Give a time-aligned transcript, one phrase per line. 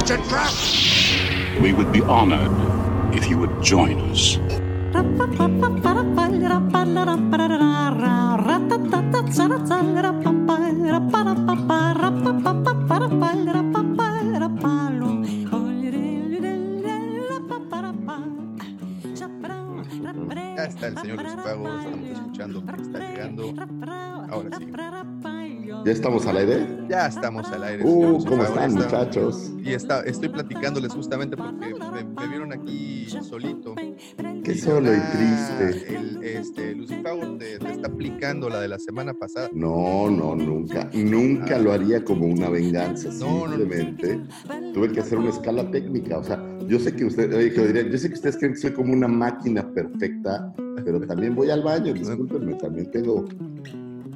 [0.00, 0.50] It's a trap!
[1.60, 2.50] We would be honored
[3.14, 4.38] if you would join us.
[20.56, 23.54] Ya está el señor Lucifago, estamos escuchando que está llegando.
[24.30, 24.66] Ahora sí.
[25.84, 26.66] ¿Ya estamos al aire?
[26.88, 27.82] Ya estamos al aire.
[27.84, 29.52] Uh, señor ¿cómo están, está- muchachos?
[29.62, 33.74] Y está, estoy platicándoles justamente porque me, me vieron aquí solito.
[34.44, 35.96] Qué solo y triste.
[35.96, 39.48] El, este, Lucifago te, te está aplicando la de la semana pasada.
[39.52, 40.88] No, no, nunca.
[40.92, 43.08] Nunca lo haría como una venganza.
[43.18, 43.56] No, no, no.
[43.56, 44.20] Simplemente
[44.74, 46.18] tuve que hacer una escala técnica.
[46.18, 48.52] O sea, yo sé que usted, oye, que lo dirían, yo sé que ustedes creen
[48.54, 50.52] que soy como una máquina perfecta,
[50.84, 53.24] pero también voy al baño, discúlpenme, también tengo,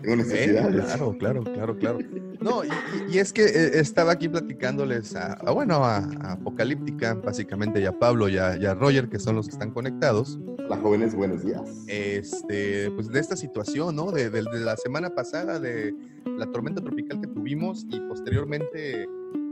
[0.05, 1.99] tengo Eh, claro, claro, claro, claro.
[2.41, 2.63] No,
[3.09, 7.87] y, es que eh, estaba aquí platicándoles a, a, bueno, a, a Apocalíptica, básicamente, y
[7.87, 10.39] a Pablo y a, y a Roger, que son los que están conectados.
[10.67, 11.63] Hola, jóvenes, buenos días.
[11.87, 14.11] este, pues de esta situación, ¿no?
[14.13, 15.95] De, de- de la semana pasada, de
[16.39, 19.07] la tormenta tropical que tuvimos y posteriormente...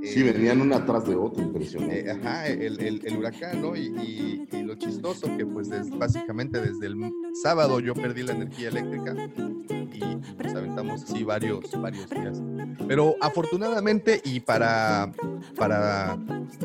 [0.04, 2.10] Sí, venían una atrás de otra, eh, impresionante.
[2.10, 3.76] ajá, el, el- el huracán, ¿no?
[3.76, 6.96] Y, y- y lo chistoso que pues des- básicamente desde el
[7.42, 9.14] sábado yo perdí la energía eléctrica
[9.92, 10.00] y
[10.42, 12.42] nos aventamos así varios, varios días.
[12.88, 15.12] Pero afortunadamente y para,
[15.56, 16.18] para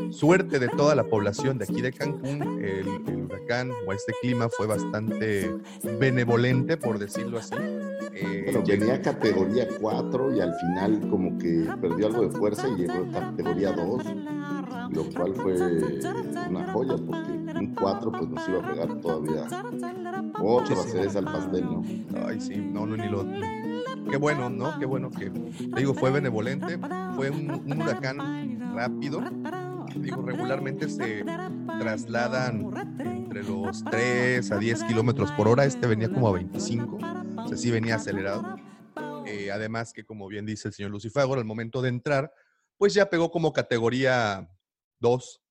[0.09, 4.49] suerte de toda la población de aquí de Cancún, el, el huracán o este clima
[4.49, 5.51] fue bastante
[5.99, 7.55] benevolente, por decirlo así.
[8.13, 12.75] Eh, Bueno, venía categoría 4 y al final como que perdió algo de fuerza y
[12.75, 14.03] llegó a categoría 2,
[14.91, 15.53] lo cual fue
[16.49, 19.47] una joya porque un 4 pues nos iba a pegar todavía
[20.39, 21.83] otra cereza al pastel, ¿no?
[22.25, 23.25] Ay, sí, no, no, ni lo.
[24.09, 24.77] Qué bueno, ¿no?
[24.79, 26.79] Qué bueno que, te digo, fue benevolente,
[27.15, 29.21] fue un, un huracán rápido.
[29.95, 31.23] Digo, regularmente se
[31.79, 32.65] trasladan
[32.99, 35.65] entre los 3 a 10 kilómetros por hora.
[35.65, 36.97] Este venía como a 25,
[37.37, 38.55] o sea, sí venía acelerado.
[39.25, 42.31] Eh, además, que como bien dice el señor Lucifagor, al momento de entrar,
[42.77, 44.49] pues ya pegó como categoría
[44.99, 45.41] 2,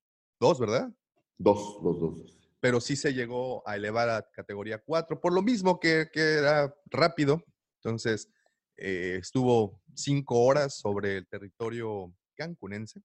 [0.40, 0.92] 2, ¿verdad?
[1.38, 2.18] Dos, dos, dos.
[2.18, 2.38] dos.
[2.60, 6.74] pero sí se llegó a elevar a categoría 4, por lo mismo que, que era
[6.86, 7.44] rápido.
[7.82, 8.30] Entonces,
[8.76, 13.02] eh, estuvo cinco horas sobre el territorio cancunense.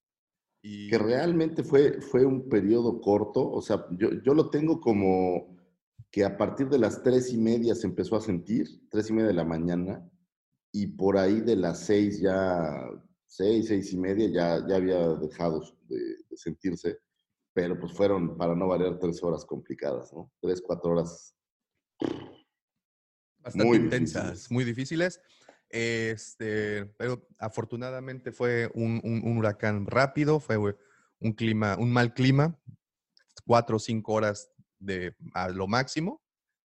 [0.61, 5.57] Y, Que realmente fue, fue un periodo corto, o sea, yo, yo lo tengo como
[6.11, 9.29] que a partir de las tres y media se empezó a sentir, tres y media
[9.29, 10.07] de la mañana,
[10.71, 12.85] y por ahí de las seis ya,
[13.25, 15.97] seis, seis y media ya, ya había dejado de,
[16.29, 16.99] de sentirse,
[17.53, 20.31] pero pues fueron, para no variar, tres horas complicadas, ¿no?
[20.41, 21.35] Tres, cuatro horas.
[23.39, 24.51] bastante muy intensas, difíciles.
[24.51, 25.21] muy difíciles.
[25.71, 32.59] Este, pero afortunadamente fue un, un- un huracán rápido, fue un clima, un mal clima,
[33.45, 36.21] cuatro o cinco horas de a lo máximo.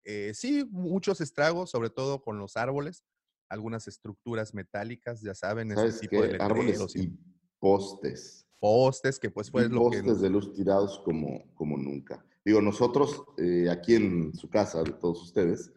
[0.04, 3.04] Eh, sí, muchos estragos, sobre todo con los árboles,
[3.50, 6.38] algunas estructuras metálicas, ya saben, ese ¿Sabes tipo de?
[6.40, 7.12] Árboles y
[7.60, 8.48] postes.
[8.60, 9.98] postes, que pues fue y lo que...
[10.02, 12.26] postes de luz tirados como, como nunca.
[12.46, 15.72] Digo, nosotros eh, aquí en su casa, de todos ustedes,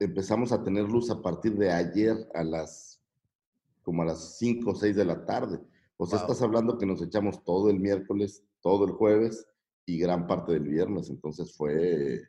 [0.00, 3.00] empezamos a tener luz a partir de ayer a las,
[3.82, 5.60] como a las 5 o 6 de la tarde.
[5.96, 6.26] O sea, Wow.
[6.26, 9.46] estás hablando que nos echamos todo el miércoles, todo el jueves
[9.86, 11.08] y gran parte del viernes.
[11.08, 12.22] Entonces fue,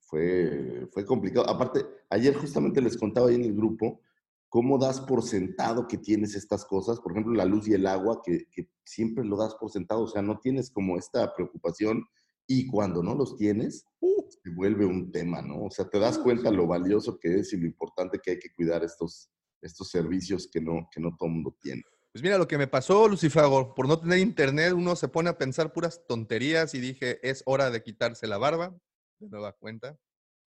[0.00, 1.48] fue, fue complicado.
[1.48, 4.00] Aparte, ayer justamente les contaba ahí en el grupo
[4.48, 8.20] cómo das por sentado que tienes estas cosas, por ejemplo, la luz y el agua,
[8.24, 12.04] que, que siempre lo das por sentado, o sea, no tienes como esta preocupación
[12.52, 15.66] y cuando no los tienes, uh, se vuelve un tema, ¿no?
[15.66, 18.50] O sea, te das cuenta lo valioso que es y lo importante que hay que
[18.52, 19.30] cuidar estos,
[19.62, 21.82] estos servicios que no, que no todo el mundo tiene.
[22.12, 25.38] Pues mira lo que me pasó, Lucifago, por no tener internet, uno se pone a
[25.38, 28.76] pensar puras tonterías y dije, es hora de quitarse la barba,
[29.20, 29.96] de nueva cuenta.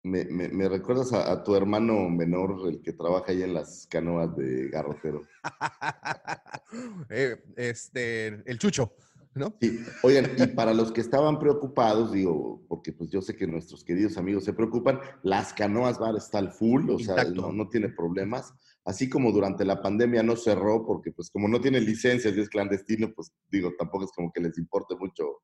[0.04, 3.88] Me, me- me recuerdas a, a tu hermano menor, el que trabaja ahí en las
[3.90, 5.22] canoas de Garrotero.
[7.10, 8.96] Eh, este, el chucho,
[9.36, 9.56] ¿no?
[9.60, 13.84] Sí, oigan, y para los que estaban preocupados, digo, porque pues yo sé que nuestros
[13.84, 17.90] queridos amigos se preocupan, las canoas bar está al full, o sea, no, no tiene
[17.90, 18.54] problemas.
[18.86, 22.50] así como durante la pandemia no cerró, porque pues como no tiene licencias y es
[22.50, 25.42] clandestino, pues digo, tampoco es como que les importe mucho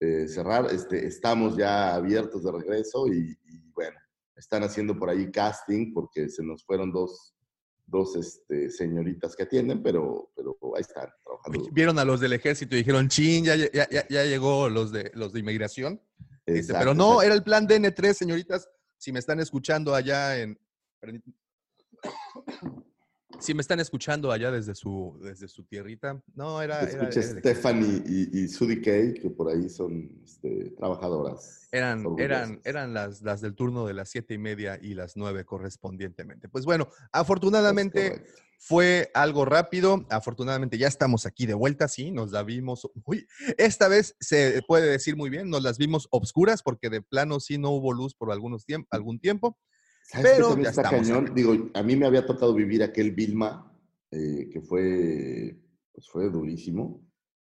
[0.00, 0.66] eh, cerrar.
[0.72, 3.98] Este, estamos ya abiertos de regreso y, y, bueno,
[4.36, 7.34] están haciendo por ahí casting porque se nos fueron dos,
[7.88, 11.70] dos este, señoritas que atienden, pero, pero ahí están trabajando.
[11.72, 15.10] Vieron a los del ejército y dijeron, chin, ya, ya, ya, ya llegó los de,
[15.14, 16.00] los de inmigración.
[16.46, 18.68] Dice, pero no, era el plan DN3, señoritas.
[18.96, 20.58] Si me están escuchando allá en.
[23.40, 26.20] Si me están escuchando allá desde su, desde su tierrita.
[26.34, 26.80] No, era.
[26.82, 31.68] era- Escucha era el Stephanie y, y Sudi Kay, que por ahí son este, trabajadoras.
[31.70, 35.44] Eran, eran, eran las, las del turno de las siete y media y las nueve
[35.44, 36.48] correspondientemente.
[36.48, 38.24] Pues bueno, afortunadamente
[38.58, 40.04] fue algo rápido.
[40.10, 42.90] Afortunadamente ya estamos aquí de vuelta, sí, nos la vimos.
[43.04, 43.26] Uy,
[43.56, 47.58] esta vez se puede decir muy bien, nos las vimos obscuras porque de plano sí
[47.58, 49.56] no hubo luz por algunos tiemp- algún tiempo.
[50.08, 51.32] ¿Sabes qué Pero también ya está cañón?
[51.34, 53.70] Digo, a mí me había tocado vivir aquel Vilma,
[54.10, 55.54] eh, que fue,
[55.92, 57.06] pues fue durísimo,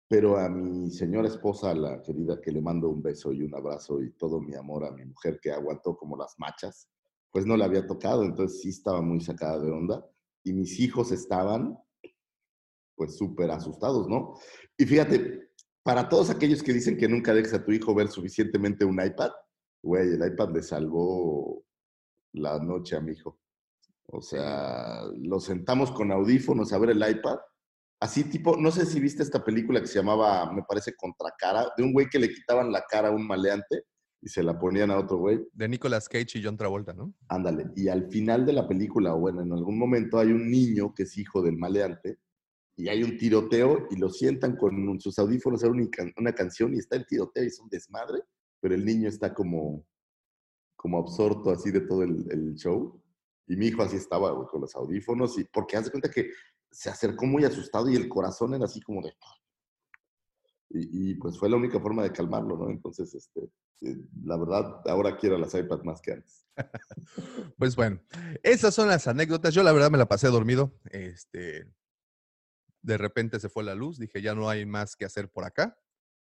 [0.09, 4.03] pero a mi señora esposa, la querida, que le mando un beso y un abrazo
[4.03, 6.89] y todo mi amor a mi mujer que aguantó como las machas,
[7.31, 10.05] pues no le había tocado, entonces sí estaba muy sacada de onda.
[10.43, 11.77] Y mis hijos estaban,
[12.95, 14.33] pues súper asustados, ¿no?
[14.77, 15.51] Y fíjate,
[15.83, 19.31] para todos aquellos que dicen que nunca dejes a tu hijo ver suficientemente un iPad,
[19.81, 21.63] güey, el iPad le salvó
[22.33, 23.39] la noche a mi hijo.
[24.07, 27.37] O sea, lo sentamos con audífonos a ver el iPad.
[27.99, 31.83] Así tipo, no sé si viste esta película que se llamaba, me parece, Contracara, de
[31.83, 33.83] un güey que le quitaban la cara a un maleante
[34.23, 35.39] y se la ponían a otro güey.
[35.53, 37.13] De Nicolas Cage y John Travolta, ¿no?
[37.27, 37.71] Ándale.
[37.75, 41.17] Y al final de la película, bueno, en algún momento hay un niño que es
[41.17, 42.17] hijo del maleante
[42.75, 46.73] y hay un tiroteo y lo sientan con sus audífonos a una, can- una canción
[46.73, 48.19] y está el tiroteo y es un desmadre,
[48.59, 49.85] pero el niño está como,
[50.81, 52.99] como absorto así de todo el, el show.
[53.47, 56.31] Y mi hijo así estaba, güey, con los audífonos y porque hace cuenta que
[56.71, 59.13] se acercó muy asustado y el corazón era así como de...
[60.69, 62.69] Y, y, pues fue la única forma de calmarlo, ¿no?
[62.69, 63.51] Entonces, este,
[63.81, 66.47] eh, la verdad, ahora quiero las iPads más que antes.
[67.57, 68.01] Pues bueno,
[68.41, 69.53] esas son las anécdotas.
[69.53, 70.79] Yo la verdad me la pasé dormido.
[70.85, 71.67] Este,
[72.81, 75.77] de repente se fue la luz, dije, ya no hay más que hacer por acá.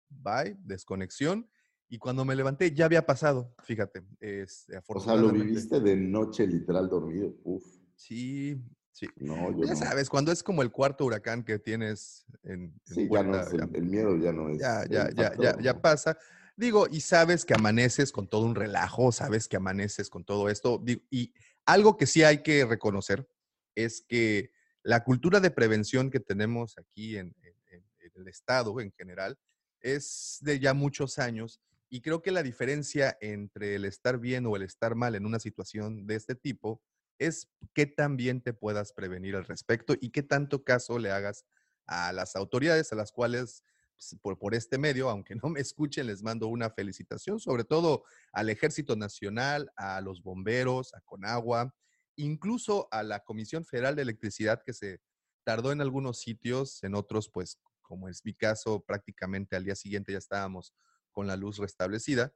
[0.08, 1.50] Bye, desconexión.
[1.88, 4.02] Y cuando me levanté ya había pasado, fíjate.
[4.20, 7.34] Es, O sea, lo viviste de noche literal dormido.
[7.44, 8.60] Uf, Sí,
[8.92, 9.06] sí.
[9.16, 9.76] no, yo Ya no.
[9.76, 13.42] sabes, cuando es como el cuarto huracán que tienes en, en Sí, ya no puerta,
[13.42, 14.58] es, el, ya- el miedo ya no es.
[14.58, 16.18] ya, ya, ya, ya, ya pasa.
[16.56, 20.80] Digo, y sabes que amaneces con todo un relajo, sabes que amaneces con todo esto.
[20.82, 21.32] Digo, y
[21.66, 23.28] algo que sí hay que reconocer
[23.74, 24.50] es que
[24.82, 29.38] la cultura de prevención que tenemos aquí en, en- en- en el Estado en general
[29.80, 34.56] es de ya muchos años y creo que la diferencia entre el estar bien o
[34.56, 36.82] el estar mal en una situación de este tipo
[37.18, 41.46] es qué tan bien te puedas prevenir al respecto y qué tanto caso le hagas
[41.86, 43.62] a las autoridades a las cuales
[43.96, 48.04] pues, por, por este medio, aunque no me escuchen, les mando una felicitación, sobre todo
[48.32, 51.74] al Ejército Nacional, a los bomberos, a Conagua,
[52.16, 55.00] incluso a la Comisión Federal de Electricidad que se
[55.44, 60.12] tardó en algunos sitios, en otros, pues, como es mi caso, prácticamente al día siguiente
[60.12, 60.74] ya estábamos
[61.16, 62.30] con la luz restablecida.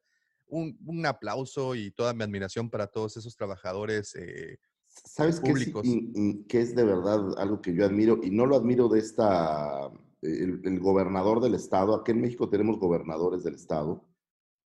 [0.46, 4.14] Un, un aplauso y toda mi admiración para todos esos trabajadores.
[4.16, 5.86] eh, ¿Sabes qué es, públicos.
[5.86, 8.18] in- in- qué es de verdad algo que yo admiro?
[8.22, 9.90] Y no lo admiro de esta,
[10.22, 11.94] el, el gobernador del estado.
[11.94, 14.02] Aquí en México tenemos gobernadores del estado.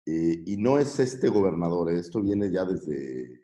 [0.07, 3.38] eh, y no es este gobernador, eh, esto viene ya desde,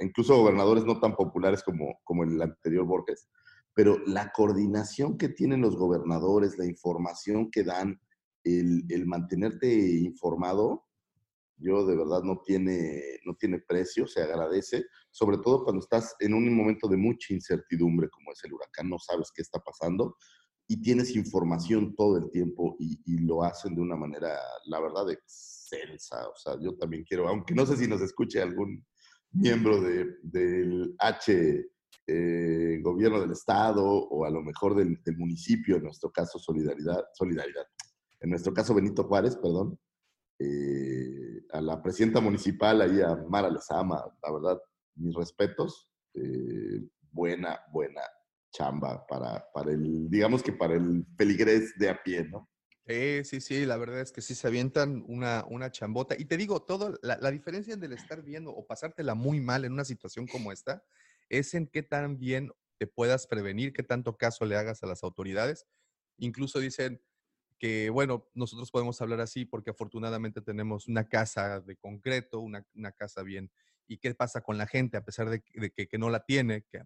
[0.00, 3.28] incluso gobernadores no tan populares como, como el anterior Borges.
[3.74, 7.98] Pero la coordinación que tienen los gobernadores, la información que dan,
[8.44, 9.68] el, mantenerte
[10.00, 10.86] informado,
[11.56, 16.34] yo de verdad no tiene, no tiene precio, se agradece, sobre todo cuando estás en
[16.34, 20.16] un momento de mucha incertidumbre como es el huracán, no sabes qué está pasando
[20.66, 25.10] y tienes información todo el tiempo y, y lo hacen de una manera, la verdad,
[25.10, 26.28] excelsa.
[26.28, 28.86] O sea, yo también quiero, aunque no sé si nos escuche algún
[29.32, 31.70] miembro de, del H
[32.06, 37.04] eh, gobierno del estado o a lo mejor del, del municipio, en nuestro caso Solidaridad,
[37.14, 37.64] Solidaridad,
[38.20, 39.78] en nuestro caso Benito Juárez, perdón,
[40.38, 44.60] eh, a la presidenta municipal, ahí a Mara Lezama, la verdad,
[44.94, 48.02] mis respetos, eh, buena, buena
[48.52, 52.48] chamba para, para el, digamos que para el peligrés de a pie, ¿no?
[52.86, 56.16] Sí, sí, sí, la verdad es que sí se avientan una, una chambota.
[56.18, 59.72] Y te digo, todo, la, la diferencia del estar viendo o pasártela muy mal en
[59.72, 60.82] una situación como esta
[61.28, 65.04] es en qué tan bien te puedas prevenir, qué tanto caso le hagas a las
[65.04, 65.66] autoridades.
[66.18, 67.00] Incluso dicen
[67.60, 72.90] que, bueno, nosotros podemos hablar así porque afortunadamente tenemos una casa de concreto, una, una
[72.90, 73.52] casa bien.
[73.86, 76.64] ¿Y qué pasa con la gente a pesar de, que- que, no la tiene?
[76.70, 76.82] Que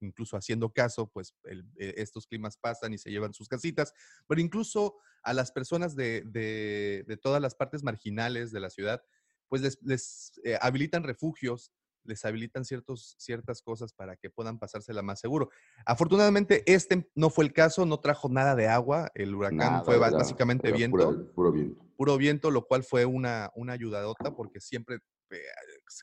[0.00, 3.94] incluso haciendo caso, pues eh, estos climas pasan y se llevan sus casitas,
[4.26, 9.02] pero incluso a las personas de, de- de todas las partes marginales de la ciudad,
[9.48, 11.72] pues les, les, eh, habilitan refugios,
[12.06, 15.50] les habilitan ciertos, ciertas cosas para que puedan pasársela más seguro.
[15.84, 19.96] Afortunadamente, este no fue el caso, no trajo nada de agua, el huracán Nada, fue
[19.96, 21.84] era- básicamente era viento pura- puro viento.
[21.96, 24.98] puro viento, lo cual fue una, una ayudadota porque siempre
[25.30, 25.38] eh,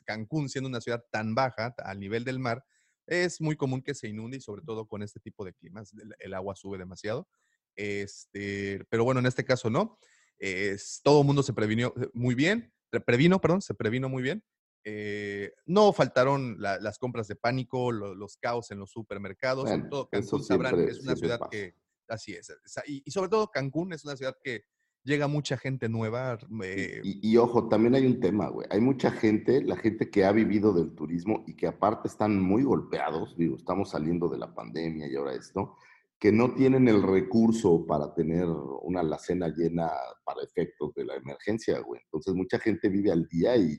[0.04, 2.64] Cancún, siendo una ciudad tan baja al nivel del mar,
[3.06, 6.14] es muy común que se inunde y sobre todo con este tipo de climas, el,
[6.18, 7.28] el agua sube demasiado.
[7.76, 9.98] Este, pero bueno, en este caso no.
[10.38, 14.22] Es, todo el mundo se previnió eh, muy bien, pre- previno, perdón, se previno muy
[14.22, 14.42] bien.
[14.84, 19.88] Eh, no faltaron la- las compras de pánico, lo- los caos en los supermercados, Bueno,
[19.90, 21.50] todo Cancún sabrán que siempre- es una ciudad pasa.
[21.50, 21.74] que,
[22.08, 22.52] así es,
[22.86, 24.64] y, y sobre todo Cancún es una ciudad que
[25.02, 26.38] llega mucha gente nueva.
[26.50, 28.66] Y- eh, Y, y ojo, también hay un tema, güey.
[28.70, 32.62] Hay mucha gente, la gente que ha vivido del turismo y que aparte están muy
[32.62, 35.76] golpeados, digo, estamos saliendo de la pandemia y ahora esto,
[36.18, 38.46] que no tienen el recurso para tener
[38.82, 39.90] una alacena llena
[40.24, 42.00] para efectos de la emergencia, güey.
[42.04, 43.78] Entonces mucha gente vive al día y,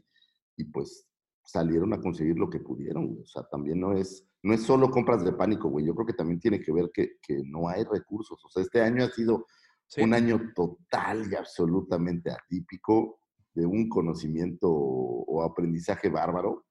[0.58, 1.06] y pues
[1.44, 3.24] salieron a conseguir lo que pudieron, güey.
[3.24, 5.86] O sea, también no es, no es solo compras de pánico, güey.
[5.86, 8.44] Yo creo que también tiene que ver que, que no hay recursos.
[8.44, 9.46] O sea, este año ha sido
[9.88, 10.02] sí.
[10.02, 13.20] un año total y absolutamente atípico
[13.54, 16.66] de un conocimiento o aprendizaje bárbaro,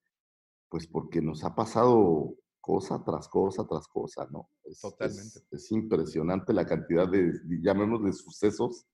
[0.69, 4.51] pues porque nos ha pasado cosa tras cosa tras cosa, ¿no?
[4.65, 5.39] Es, Totalmente.
[5.39, 8.87] Es, es impresionante la cantidad de, de, llamémosle, sucesos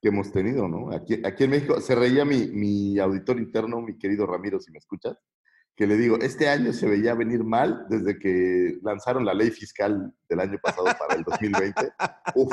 [0.00, 0.92] que hemos tenido, ¿no?
[0.92, 4.78] Aquí, aquí en México se reía mi, mi auditor interno, mi querido Ramiro, si me
[4.78, 5.16] escuchas,
[5.74, 10.12] que le digo, este año se veía venir mal desde que lanzaron la ley fiscal
[10.28, 11.88] del año pasado para el 2020.
[12.34, 12.52] Uf,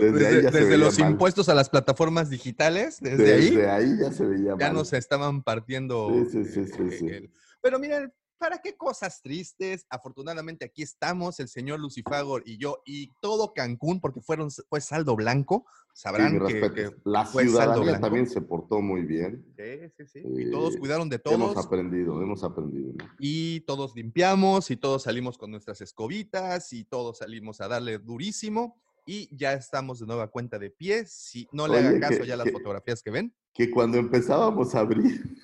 [0.00, 1.10] desde, ahí ya se desde veía los mal.
[1.12, 4.74] impuestos a las plataformas digitales, desde, ahí Desde ahí ya se veía ya mal.
[4.74, 6.08] nos estaban partiendo.
[6.30, 7.06] Sí, sí, sí, sí, eh, sí.
[7.06, 7.30] el-
[7.62, 9.86] Pero miren, ¿para qué cosas tristes?
[9.90, 15.14] Afortunadamente aquí estamos, el señor Lucifagor y yo, y todo Cancún, porque fueron, fue saldo
[15.14, 15.66] blanco.
[15.92, 19.44] Sí, Sabrán mi que, que- la fue ciudadanía también se portó muy bien.
[19.56, 20.22] Sí, sí, sí.
[20.24, 21.66] Y todos Eh, cuidaron de Hemos todos.
[21.66, 22.92] aprendido, hemos aprendido.
[22.98, 23.04] ¿no?
[23.18, 28.80] y todos limpiamos y todos salimos con nuestras escobitas y todos salimos a darle durísimo
[29.04, 31.04] y ya estamos de nueva cuenta de pie.
[31.06, 33.34] Si no le Oye, haga caso que- ya a las que- fotografías que ven.
[33.52, 35.36] Que cuando empezábamos a abrir,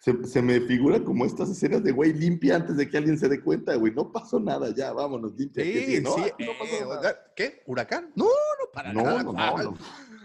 [0.00, 3.28] se, se me figura como estas escenas de, güey, limpia antes de que alguien se
[3.28, 3.92] dé cuenta, güey.
[3.94, 5.64] No pasó nada, ya, vámonos, limpia.
[5.64, 6.22] ¿Qué Sí, no, sí.
[6.38, 7.32] no pasó eh, nada.
[7.36, 7.62] ¿Qué?
[7.66, 8.12] ¿Huracán?
[8.14, 9.22] No, no, para No, nada.
[9.22, 9.78] no, no, no.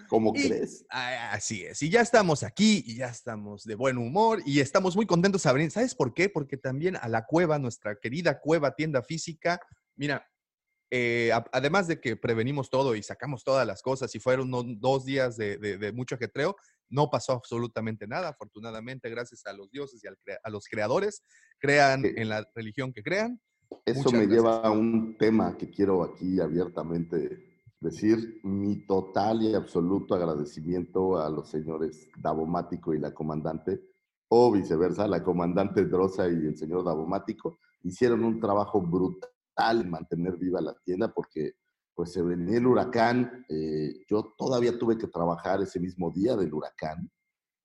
[0.07, 0.85] ¿Cómo Y- crees?
[0.89, 5.07] Así es, y ya estamos aquí y ya estamos de buen humor y estamos muy
[5.07, 5.69] contentos, Sabrina.
[5.71, 6.29] ¿Sabes por qué?
[6.29, 9.59] Porque también a la cueva, nuestra querida cueva tienda física,
[9.95, 10.29] mira,
[10.91, 14.79] eh, a- además de que prevenimos todo y sacamos todas las cosas y fueron unos
[14.79, 16.55] dos días de, de- de mucho ajetreo,
[16.89, 21.23] no pasó absolutamente nada, afortunadamente, gracias a los dioses y al crea- a los creadores,
[21.59, 23.39] crean en la religión que crean.
[23.85, 24.37] Eso Muchas me gracias.
[24.37, 28.39] lleva a un tema que quiero aquí abiertamente decir.
[28.43, 33.81] Mi total y absoluto agradecimiento a los señores Davomático y la comandante,
[34.27, 40.37] o viceversa, la comandante Drosa y el señor Davomático, hicieron un trabajo brutal en mantener
[40.37, 41.53] viva la tienda porque
[41.95, 43.45] pues se venía el huracán.
[43.49, 47.09] eh, yo todavía tuve que trabajar ese mismo día del huracán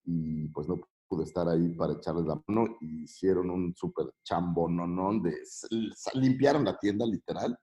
[0.04, 5.22] y pues no pude estar ahí para echarles la mano y hicieron un súper chambononón
[5.22, 5.36] de
[6.14, 7.58] limpiaron la tienda literal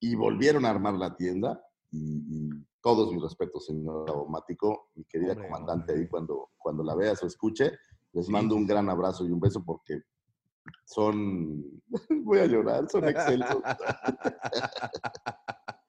[0.00, 1.60] y volvieron a armar la tienda
[1.90, 2.50] y, y
[2.80, 6.04] todos mis respetos señor Automático, mi querida Hombre, comandante hombre.
[6.04, 7.72] ahí cuando, cuando la veas o escuche,
[8.12, 10.02] les Sí, mando un gran abrazo y un beso porque
[10.84, 11.82] son,
[12.24, 13.62] voy a llorar, son excelsos.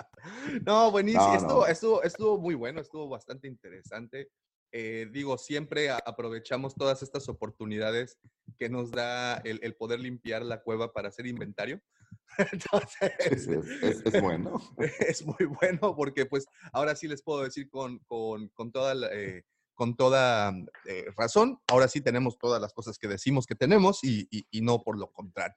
[0.65, 1.25] No, buenísimo.
[1.27, 1.67] No, estuvo, no.
[1.67, 4.29] Estuvo, estuvo muy bueno, estuvo bastante interesante.
[4.71, 8.17] Eh, digo, siempre aprovechamos todas estas oportunidades
[8.57, 11.79] que nos da el, el poder limpiar la cueva para hacer inventario.
[12.51, 14.59] Entonces, Es, es- es bueno.
[14.99, 19.09] es muy bueno porque pues ahora sí les puedo decir con, con, con toda, la,
[19.13, 19.43] eh,
[19.75, 20.51] con toda
[20.85, 24.61] eh, razón, ahora sí tenemos todas las cosas que decimos que tenemos y, y- y
[24.61, 25.55] no por lo contrario.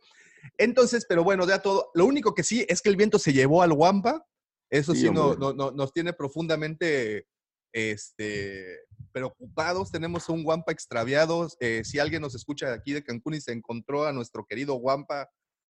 [0.58, 3.62] Entonces, pero bueno, ya todo, lo único que sí es que el viento se llevó
[3.62, 4.26] al Wampa,
[4.70, 5.38] eso sí, Sí, no, hombre.
[5.40, 7.26] no- no- nos tiene profundamente
[7.73, 8.80] este,
[9.12, 13.40] preocupados, tenemos un Wampa extraviado, eh, si alguien nos escucha de aquí de Cancún y
[13.40, 15.28] se encontró a nuestro querido Wampa,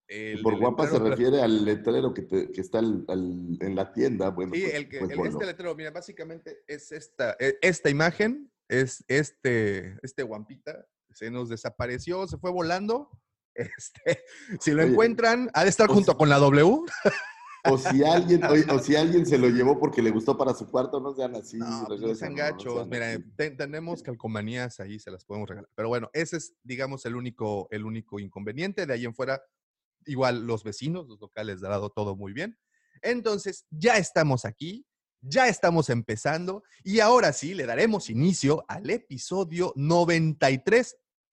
[0.09, 3.59] Y el por del guapa se refiere al letrero que, te- que está al- al-
[3.61, 4.31] en la tienda.
[4.31, 7.91] Bueno, Sí, pues- el que, pues el- este letrero, mira, básicamente es esta, e- esta
[7.91, 13.11] imagen, es este, este guampita, se nos desapareció, se fue volando.
[13.81, 14.23] Este,
[14.61, 16.83] si lo Oye, encuentran, ha de estar o junto con la W.
[17.69, 20.67] O si alguien, oye, o si alguien se lo llevó porque le gustó para su
[20.71, 21.57] cuarto, no sean así.
[21.59, 22.89] No, pues no sean no, no gachos.
[22.89, 23.23] Mira, así.
[23.37, 25.71] te- tenemos calcomanías ahí, se las podemos regalar.
[25.75, 28.87] Pero bueno, ese es, digamos, el único, el único inconveniente.
[28.87, 29.43] De ahí en fuera,
[30.05, 32.59] igual los vecinos, los locales, ha dado todo muy bien.
[33.03, 34.87] Entonces, ya estamos aquí,
[35.21, 39.73] ya estamos empezando y ahora sí le daremos inicio al episodio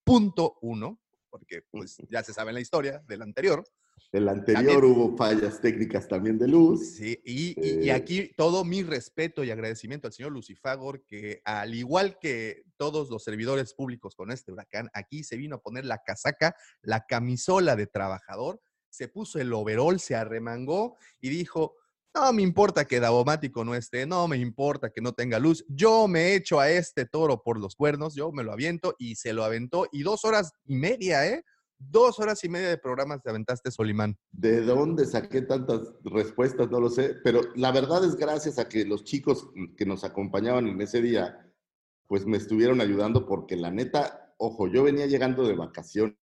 [0.06, 1.00] 93.1,
[1.30, 3.64] porque pues ya se sabe la historia del anterior.
[4.12, 6.98] El anterior hubo fallas técnicas también de luz.
[6.98, 7.94] Sí, y, y, Eh.
[7.94, 13.24] aquí todo mi respeto y agradecimiento al señor Lucifagor, que al igual que todos los
[13.24, 17.88] servidores públicos con este huracán, aquí se vino a poner la casaca, la camisola de
[17.88, 21.76] trabajador, se puso el overol, se arremangó y dijo,
[22.14, 26.08] no me importa que Davomático no esté, no me importa que no tenga luz, yo
[26.08, 29.44] me echo a este toro por los cuernos, yo me lo aviento y se lo
[29.44, 31.44] aventó y dos horas y media, ¿eh?
[31.90, 34.18] Dos horas y media de programas te aventaste, Solimán.
[34.32, 36.70] ¿De dónde saqué tantas respuestas?
[36.72, 40.68] No lo sé, pero la verdad es gracias a que los chicos que nos acompañaban
[40.68, 41.52] en ese día,
[42.08, 46.18] pues me estuvieron ayudando porque la neta, ojo, yo venía llegando de vacaciones,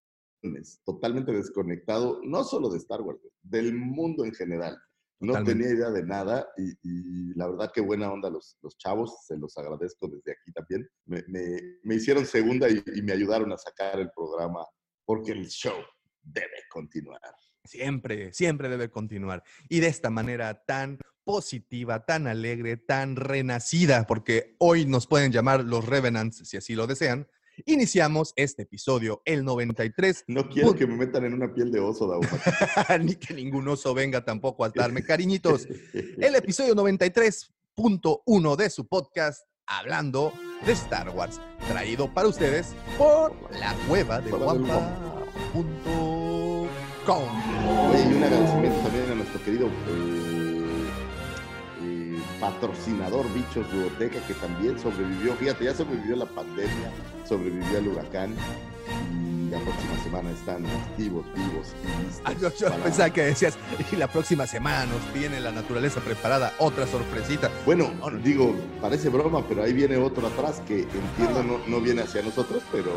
[0.83, 4.77] totalmente desconectado, no solo de Star Wars, del mundo en general.
[5.19, 5.63] No Totalmente.
[5.63, 9.37] tenía idea de nada y, y la verdad que buena onda los, los chavos, se
[9.37, 10.89] los agradezco desde aquí también.
[11.05, 14.65] Me, me- me hicieron segunda y, y me ayudaron a sacar el programa
[15.11, 15.75] porque el show
[16.23, 17.19] debe continuar.
[17.65, 19.43] Siempre, siempre debe continuar.
[19.67, 25.65] Y de esta manera tan positiva, tan alegre, tan renacida, porque hoy nos pueden llamar
[25.65, 27.27] los Revenants si así lo desean,
[27.65, 30.23] iniciamos este episodio, el 93.
[30.27, 32.29] No quiero que me metan en una piel de oso, Dauma.
[33.03, 35.67] Ni que ningún oso venga tampoco a darme cariñitos.
[35.93, 39.45] El episodio 93.1 de su podcast,
[39.77, 40.33] hablando
[40.65, 44.91] de Star Wars, traído para ustedes por la cueva de guampa.com.
[47.89, 50.87] Oye, y un agradecimiento también a nuestro querido eh,
[51.81, 55.33] eh, patrocinador Bichos Biblioteca, que también sobrevivió.
[55.35, 56.91] Fíjate, ya sobrevivió la pandemia,
[57.27, 58.35] sobrevivió el huracán.
[59.11, 62.21] Y la próxima semana están activos, vivos y listos.
[62.25, 63.57] Ah, yo, yo para- pensaba que decías,
[63.91, 67.49] y la próxima semana nos tiene la naturaleza preparada otra sorpresita.
[67.65, 68.17] Bueno, No, no.
[68.19, 72.63] digo, parece broma, pero ahí viene otro atrás que entiendo no, no viene hacia nosotros,
[72.71, 72.91] pero,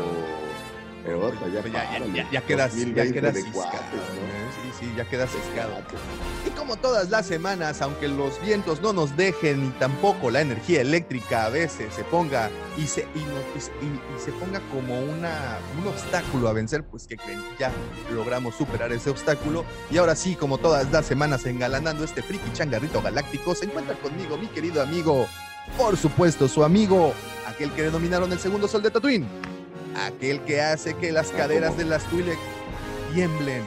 [1.03, 3.97] pero otra, ya, Pues ya, ya, ya- ya quedas, ya 2020 quedas de cuates, ¿no?
[3.99, 4.44] ¿eh?
[4.79, 5.71] Sí, ya quedas ciscado.
[5.73, 5.99] Cuates.
[6.45, 10.81] Y como todas las semanas, aunque los vientos no nos dejen ni tampoco la energía
[10.81, 14.99] eléctrica a veces se ponga y se, y no- y y- y se ponga como
[14.99, 17.71] una, un obstáculo a vencer, pues que creen, ya
[18.13, 19.63] logramos superar ese obstáculo.
[19.89, 24.37] Y ahora sí, como todas las semanas engalanando este friki changarrito galáctico, se encuentra conmigo
[24.37, 25.25] mi querido amigo,
[25.77, 27.13] por supuesto, su amigo,
[27.47, 29.25] aquel que denominaron el segundo sol de Tatooine,
[30.05, 32.37] aquel que hace que las Ah, caderas de las Twi'lek
[33.13, 33.63] tiemblen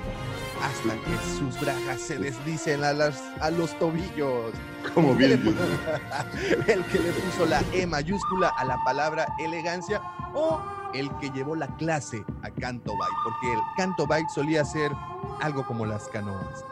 [0.62, 4.52] hasta que sus bragas se deslicen a, las, a los tobillos.
[4.94, 5.62] Como El que, puso,
[6.66, 10.00] el que le puso la E mayúscula a la palabra elegancia
[10.34, 10.60] o
[10.94, 14.92] el que llevó la clase a Canto Bike, porque el Canto Bike solía ser
[15.40, 16.64] algo como las canoas.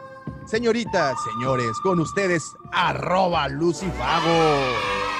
[0.47, 4.61] Señoritas, señores, con ustedes, arroba Lucifago.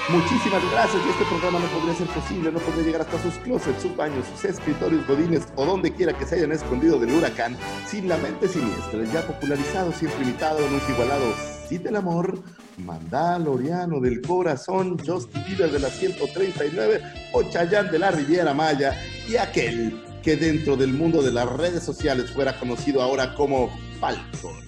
[0.07, 1.05] Muchísimas gracias.
[1.05, 4.25] Y este programa no podría ser posible, no podría llegar hasta sus closets, sus baños,
[4.33, 8.47] sus escritorios godines o donde quiera que se hayan escondido del huracán, sin la mente
[8.47, 11.25] siniestra, el ya popularizado, siempre imitado, nunca igualado,
[11.67, 12.41] sí del amor,
[12.77, 17.01] Mandaloriano del corazón, Justin Bieber de la 139
[17.33, 18.95] o Chayanne de la Riviera Maya
[19.27, 24.67] y aquel que dentro del mundo de las redes sociales fuera conocido ahora como Falcon,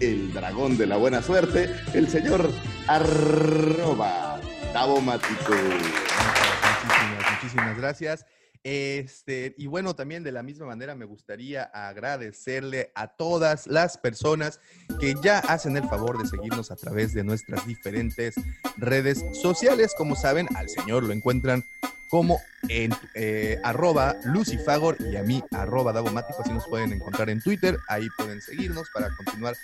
[0.00, 2.50] el dragón de la buena suerte, el señor
[2.86, 4.40] arroba
[4.72, 5.52] Davomático.
[5.52, 8.24] Muchísimas, muchísimas gracias.
[8.64, 14.60] Este, y bueno, también de la misma manera me gustaría agradecerle a todas las personas
[15.00, 18.34] que ya hacen el favor de seguirnos a través de nuestras diferentes
[18.76, 19.94] redes sociales.
[19.96, 21.64] Como saben, al señor lo encuentran
[22.08, 27.40] como en eh, arroba lucifagor y a mí arroba davomático, así nos pueden encontrar en
[27.40, 29.56] Twitter, ahí pueden seguirnos para continuar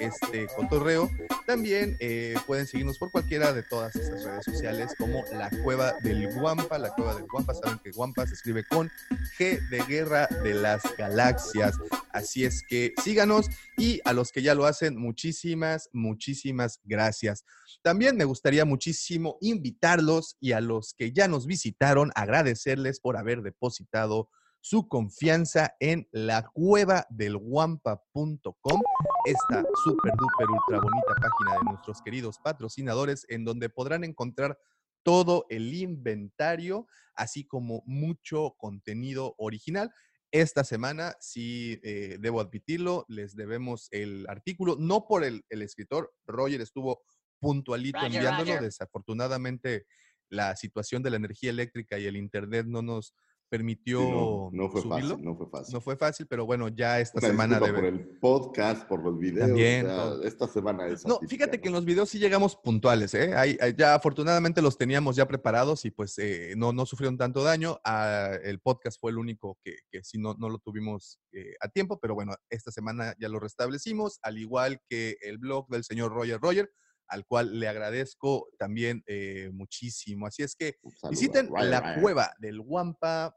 [0.00, 1.10] este cotorreo.
[1.46, 6.32] También eh, pueden seguirnos por cualquiera de todas estas redes sociales como la Cueva del
[6.34, 8.90] Guampa, la Cueva del Guampa, saben que Guampa se escribe con
[9.38, 11.74] G de Guerra de las Galaxias,
[12.12, 17.44] así es que síganos y a los que ya lo hacen, muchísimas, muchísimas gracias.
[17.82, 23.42] También me gustaría muchísimo invitarlos y a los que ya nos visitaron, agradecerles por haber
[23.42, 24.28] depositado
[24.60, 28.82] su confianza en la cueva del guampa.com,
[29.24, 34.58] esta súper duper ultra bonita página de nuestros queridos patrocinadores, en donde podrán encontrar
[35.02, 39.92] todo el inventario, así como mucho contenido original.
[40.30, 46.12] Esta semana, sí, eh, debo admitirlo, les debemos el artículo, no por el, el escritor,
[46.26, 47.00] Roger estuvo
[47.38, 48.62] puntualito Roger, enviándolo, Roger.
[48.62, 49.86] desafortunadamente
[50.30, 53.14] la situación de la energía eléctrica y el internet no nos
[53.50, 55.08] permitió Sí, no, no fue subirlo.
[55.14, 55.74] fácil, no fue fácil.
[55.74, 57.72] No fue fácil, pero bueno, ya esta Una semana debe.
[57.78, 59.46] por el podcast, por los videos.
[59.48, 60.22] También, o sea, todo.
[60.24, 61.06] esta semana es.
[61.06, 63.32] No, fíjate que en los videos sí llegamos puntuales, ¿eh?
[63.74, 67.80] Ya afortunadamente los teníamos ya preparados y pues eh, no, no sufrieron tanto daño.
[67.84, 71.68] Ah, el podcast fue el único que, que sí no, no lo tuvimos eh, a
[71.68, 76.12] tiempo, pero bueno, esta semana ya lo restablecimos, al igual que el blog del señor
[76.12, 76.70] Roger Roger,
[77.08, 80.26] al cual le agradezco también eh, muchísimo.
[80.26, 82.00] Así es que saludo Visiten Ryan la Ryan.
[82.00, 83.34] cueva del guampa.com.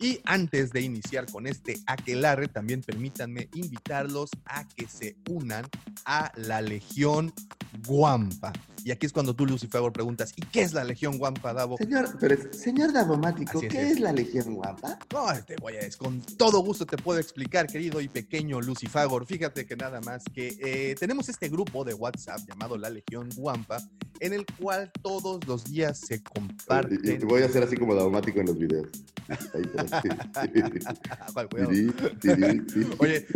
[0.00, 5.66] Y antes de iniciar con este aquelarre, también permítanme invitarlos a que se unan
[6.04, 7.32] a la Legión
[7.86, 8.52] Guampa.
[8.88, 11.76] Y aquí es cuando tú, Lucifer, preguntas, ¿y qué es la Legión Guampa, Davo?
[11.76, 13.90] Señor, pero es- señor Davomático, es, ¿qué es.
[13.92, 14.98] es la Legión Guapa?
[15.12, 19.26] No, te voy a, con todo gusto te puedo explicar, querido y pequeño Lucifagor.
[19.26, 23.76] Fíjate que nada más que eh, tenemos este grupo de WhatsApp llamado La Legión Guampa,
[24.20, 27.28] en el cual todos los días se Y- y comparten.
[27.28, 28.88] voy a hacer así como daumático en los videos.
[32.98, 33.26] Oye,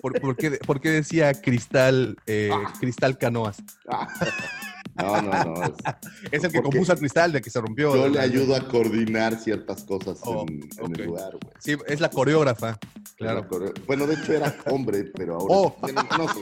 [0.00, 2.48] ¿por, por qué, por qué decía Cristal, eh,
[2.80, 3.58] Cristal Canoas?
[4.94, 5.62] No, no, no.
[5.64, 5.72] es-
[6.32, 7.94] Es el que compuso a Cristal de que se rompió.
[7.94, 10.60] Yo le ayudo a coordinar ciertas cosas Oh, en,
[11.00, 11.54] el lugar, güey.
[11.58, 12.78] Sí, es la coreógrafa.
[13.16, 13.46] Claro.
[13.86, 15.46] Bueno, de hecho era hombre, pero ahora.
[15.48, 15.76] Oh.
[15.80, 16.40] Bueno, no sé.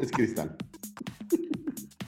[0.00, 0.56] Es cristal.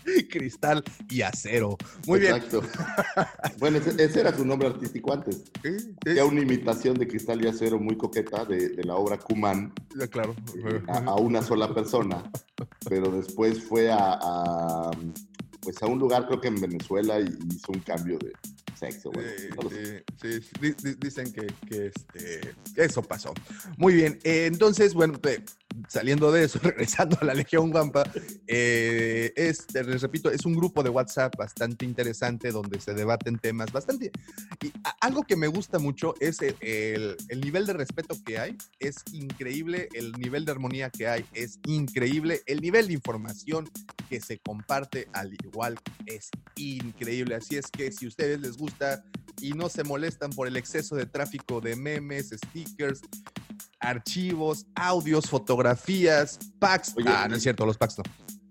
[0.30, 1.76] Cristal y acero.
[2.06, 2.36] Muy bien.
[2.36, 2.62] Exacto.
[3.58, 5.44] Bueno, ese, ese era su nombre artístico antes.
[5.62, 9.72] Sí, Era una imitación de cristal y acero muy coqueta de, de la obra Kuman
[9.98, 10.34] sí, claro.
[10.88, 12.22] a, a una sola persona.
[12.88, 14.90] Pero después fue a, a,
[15.60, 18.32] pues a un lugar, creo que en Venezuela, y hizo un cambio de
[18.78, 19.10] sexo.
[19.10, 23.32] Bueno, Sí, no sí, sí, di- di- dicen que, que, este, eso pasó.
[23.78, 25.42] Muy bien, eh, entonces, bueno, eh,
[25.88, 28.04] saliendo de eso, regresando a la Legión Guampa,
[28.46, 33.72] eh, es, les repito, es un grupo de WhatsApp bastante interesante donde se debaten temas
[33.72, 34.10] bastante...
[34.62, 38.56] Y algo que me gusta mucho es el, el- el nivel de respeto que hay,
[38.78, 43.68] es increíble, el nivel de armonía que hay es increíble, el nivel de información
[44.08, 47.34] que se comparte al igual es increíble.
[47.34, 49.04] Así es que si a ustedes les gusta
[49.40, 53.00] y no se molestan por el exceso de tráfico de memes, stickers,
[53.80, 56.94] archivos, audios, fotografías, packs.
[56.96, 58.04] Oye, ah, no es cierto, los packs no.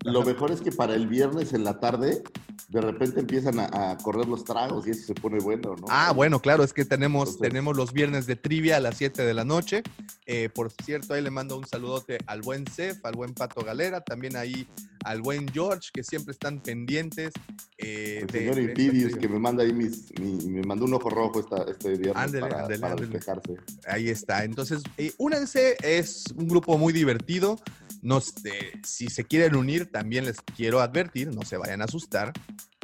[0.05, 2.23] Lo mejor es que para el viernes en la tarde,
[2.69, 5.85] de repente empiezan a, a correr los tragos y eso se pone bueno, ¿no?
[5.89, 9.23] Ah, bueno, claro, es que tenemos, Entonces- tenemos los viernes de trivia a las 7
[9.23, 9.83] de la noche.
[10.25, 14.01] Eh, por cierto, ahí le mando un saludote al buen Cef, al buen Pato Galera,
[14.01, 14.67] también ahí
[15.03, 17.31] al buen George, que siempre están pendientes.
[17.77, 19.09] eh, El señor de trivia.
[19.17, 22.47] que me manda ahí mis, mi- me mandó un ojo rojo esta, este viernes Ándele,
[22.47, 23.55] para, ándele, para despejarse.
[23.87, 24.43] Ahí está.
[24.43, 27.59] Entonces, eh, únanse, es un grupo muy divertido.
[28.05, 32.31] Nos, eh, si se quieren unir, también les quiero advertir, no se vayan a asustar,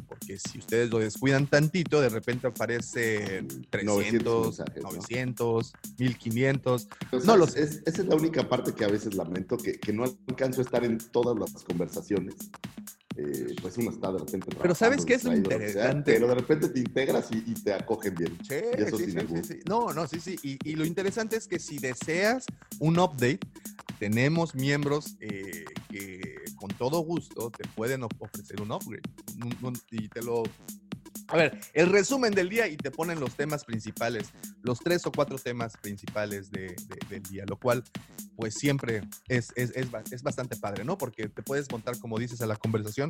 [0.07, 4.89] porque si ustedes lo descuidan tantito, de repente aparecen 300, 900 mensajes, ¿no?
[4.89, 6.87] 900, 1500.
[7.11, 9.57] O sea, No lo es- es- esa es la única parte que a veces lamento,
[9.57, 12.33] que, que no alcanzo a estar en todas las conversaciones.
[13.15, 14.47] Eh, pues uno está de repente.
[14.59, 16.13] Pero ¿sabes qué es lo lo que sea, interesante?
[16.13, 18.37] pero de repente te integras y, y te acogen bien.
[18.47, 19.59] Sí, Y eso sí, sin sí, sí.
[19.67, 20.35] No, no, sí, sí.
[20.41, 22.45] Y, y lo interesante es que si deseas
[22.79, 23.39] un update,
[24.01, 26.19] tenemos miembros eh, que
[26.55, 29.03] con todo gusto te pueden of- ofrecer un upgrade.
[29.43, 30.41] Un- un- y te lo...
[31.27, 34.29] A ver, el resumen del día y te ponen los temas principales,
[34.63, 37.83] los tres o cuatro temas principales de- de- del día, lo cual
[38.35, 40.97] pues siempre es, es, es, es bastante padre, ¿no?
[40.97, 43.09] Porque te puedes montar, como dices, a la conversación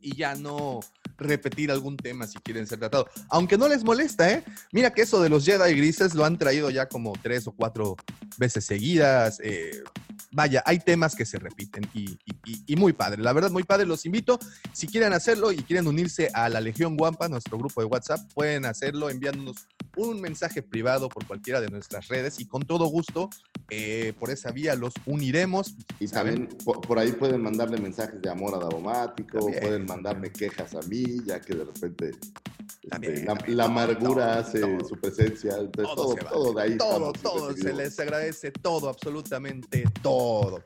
[0.00, 0.80] y ya no
[1.18, 3.06] repetir algún tema si quieren ser tratados.
[3.28, 4.44] Aunque no les molesta, ¿eh?
[4.72, 7.96] Mira que eso de los Jedi grises lo han traído ya como tres o cuatro
[8.38, 9.40] veces seguidas.
[9.42, 9.82] eh,
[10.30, 13.22] vaya, hay temas que se repiten y, y- y- y muy padre.
[13.22, 13.86] La verdad, muy padre.
[13.86, 14.38] Los invito.
[14.72, 18.64] Si quieren hacerlo y quieren unirse a la Legión Guampa, nuestro grupo de WhatsApp, pueden
[18.66, 19.56] hacerlo enviándonos
[19.96, 23.30] un mensaje privado por cualquiera de nuestras redes y con todo gusto
[23.70, 25.74] eh, por esa vía los uniremos.
[25.98, 26.34] Y ¿saben?
[26.34, 30.80] también por, por ahí pueden mandarle mensajes de amor a Davomático, pueden mandarme quejas a
[30.82, 34.88] mí, ya que de repente este, También, la, también, la todo, amargura todo, hace todo.
[34.88, 35.56] su presencia.
[35.58, 36.30] Entonces, todo, se vale.
[36.30, 36.78] todo de ahí.
[36.78, 37.56] Todo, todo.
[37.56, 40.62] Se les agradece todo, absolutamente todo.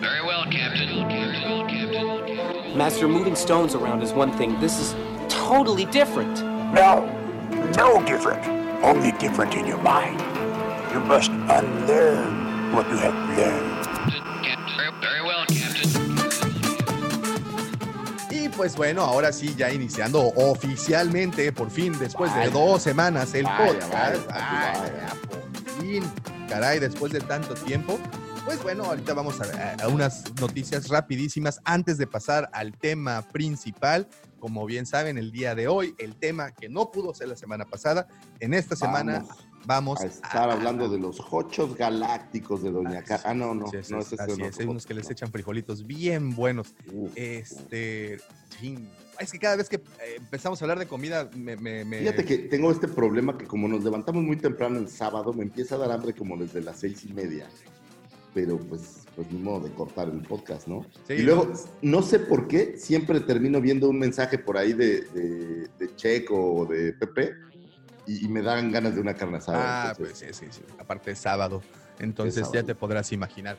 [0.00, 1.08] Very well, Captain.
[1.08, 2.76] Captain.
[2.76, 4.58] Master, moving stones around is one thing.
[4.60, 4.94] This is
[5.28, 6.42] totally different.
[6.74, 7.06] No,
[7.76, 8.44] no different.
[8.84, 10.20] Only different in your mind.
[10.92, 13.85] You must unlearn what you have learned.
[18.56, 23.80] Pues bueno, ahora sí, ya iniciando oficialmente, por fin, después de dos semanas, el Vaya,
[23.80, 24.26] podcast.
[24.28, 26.02] vaya, por fin.
[26.48, 27.98] Caray, después de tanto tiempo.
[28.44, 34.08] Pues bueno, ahorita vamos a, a unas noticias rapidísimas antes de pasar al tema principal.
[34.38, 37.64] Como bien saben, el día de hoy, el tema que no pudo ser la semana
[37.64, 38.06] pasada,
[38.38, 39.24] en esta semana
[39.64, 43.20] vamos, a estar hablando de los hochos galácticos de Doña Car.
[43.24, 45.10] Ah, no, no, Sí, sí, no, ese es así otro es, hay unos que les
[45.10, 46.74] echan frijolitos bien buenos.
[46.92, 48.18] Uf, Este,
[48.58, 48.88] chin,
[49.18, 52.24] es que cada vez que eh, empezamos a hablar de comida, me, me- me- Fíjate
[52.24, 55.78] que tengo este problema que como nos levantamos muy temprano el sábado, me empieza a
[55.78, 57.48] dar hambre como desde las seis y media.
[58.34, 60.84] Pero pues, pues ni modo de cortar el podcast, ¿no?
[61.08, 65.00] Sí, y luego, no sé por qué, siempre termino viendo un mensaje por ahí de,
[65.06, 67.34] de, de Checo o de Pepe
[68.06, 69.90] y, y me dan ganas de una carne asada.
[69.90, 70.60] Ah, pues sí, sí, sí.
[70.78, 71.62] Aparte es sábado.
[71.98, 73.56] Entonces Es ya te podrás imaginar.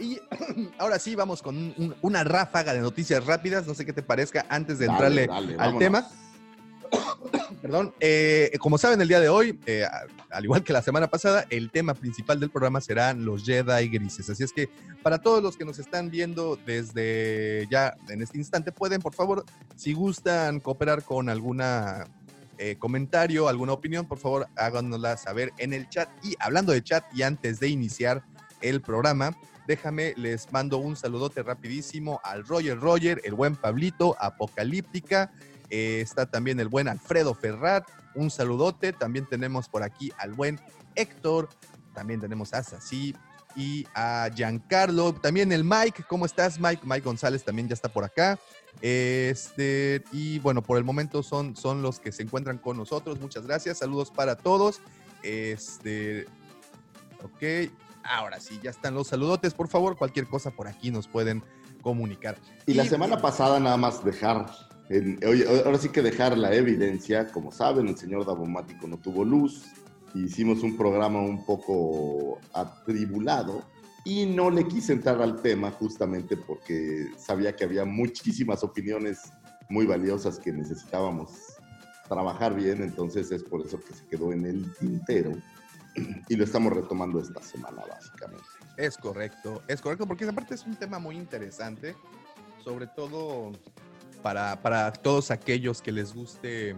[0.00, 0.18] Y
[0.78, 3.66] ahora sí, vamos con un- un- una ráfaga de noticias rápidas.
[3.66, 5.78] No sé qué te parezca antes de Dale, entrarle dale, al vámonos.
[5.78, 6.08] tema.
[7.62, 7.94] Perdón.
[8.00, 9.84] eh, como saben, el día de hoy, eh,
[10.30, 14.28] al igual que la semana pasada, el tema principal del programa serán los Jedi grises.
[14.30, 14.68] Así es que
[15.02, 19.44] para todos los que nos están viendo desde ya en este instante, pueden, por favor,
[19.76, 22.06] si gustan cooperar con alguna
[22.58, 26.08] eh, comentario, alguna opinión, por favor, háganosla saber en el chat.
[26.24, 28.22] Y hablando de chat, y antes de iniciar
[28.62, 35.32] el programa, déjame, les mando un saludote rapidísimo al Roger Roger, el buen Pablito, Apocalíptica.
[35.70, 38.92] eh, está también el buen Alfredo Ferrat, un saludote.
[38.92, 40.60] También tenemos por aquí al buen
[40.94, 41.48] Héctor,
[41.94, 43.14] también tenemos a Sací
[43.56, 45.14] y a Giancarlo.
[45.14, 46.82] También el Mike, ¿cómo estás, Mike?
[46.84, 48.38] Mike González también ya está por acá.
[48.80, 53.20] Este, y bueno, por el momento son, son los que se encuentran con nosotros.
[53.20, 53.78] Muchas gracias.
[53.78, 54.80] Saludos para todos.
[55.22, 56.26] Este,
[57.22, 57.70] ok.
[58.10, 59.54] Ahora sí, ya están los saludotes.
[59.54, 61.42] Por favor, cualquier cosa por aquí nos pueden
[61.80, 62.36] comunicar.
[62.66, 64.50] Y la semana pasada nada más dejar,
[64.88, 69.24] en- oye, ahora sí que dejar la evidencia, como saben, el señor Davomático no tuvo
[69.24, 69.62] luz,
[70.14, 73.62] hicimos un programa un poco atribulado
[74.04, 79.20] y no le quise entrar al tema justamente porque sabía que había muchísimas opiniones
[79.68, 81.30] muy valiosas que necesitábamos
[82.08, 85.30] trabajar bien, entonces es por eso que se quedó en el tintero
[86.28, 88.44] y lo estamos retomando esta semana básicamente.
[88.76, 91.94] Es correcto, es correcto, porque aparte es un tema muy interesante,
[92.64, 93.52] sobre todo
[94.22, 96.76] para, para todos aquellos que les guste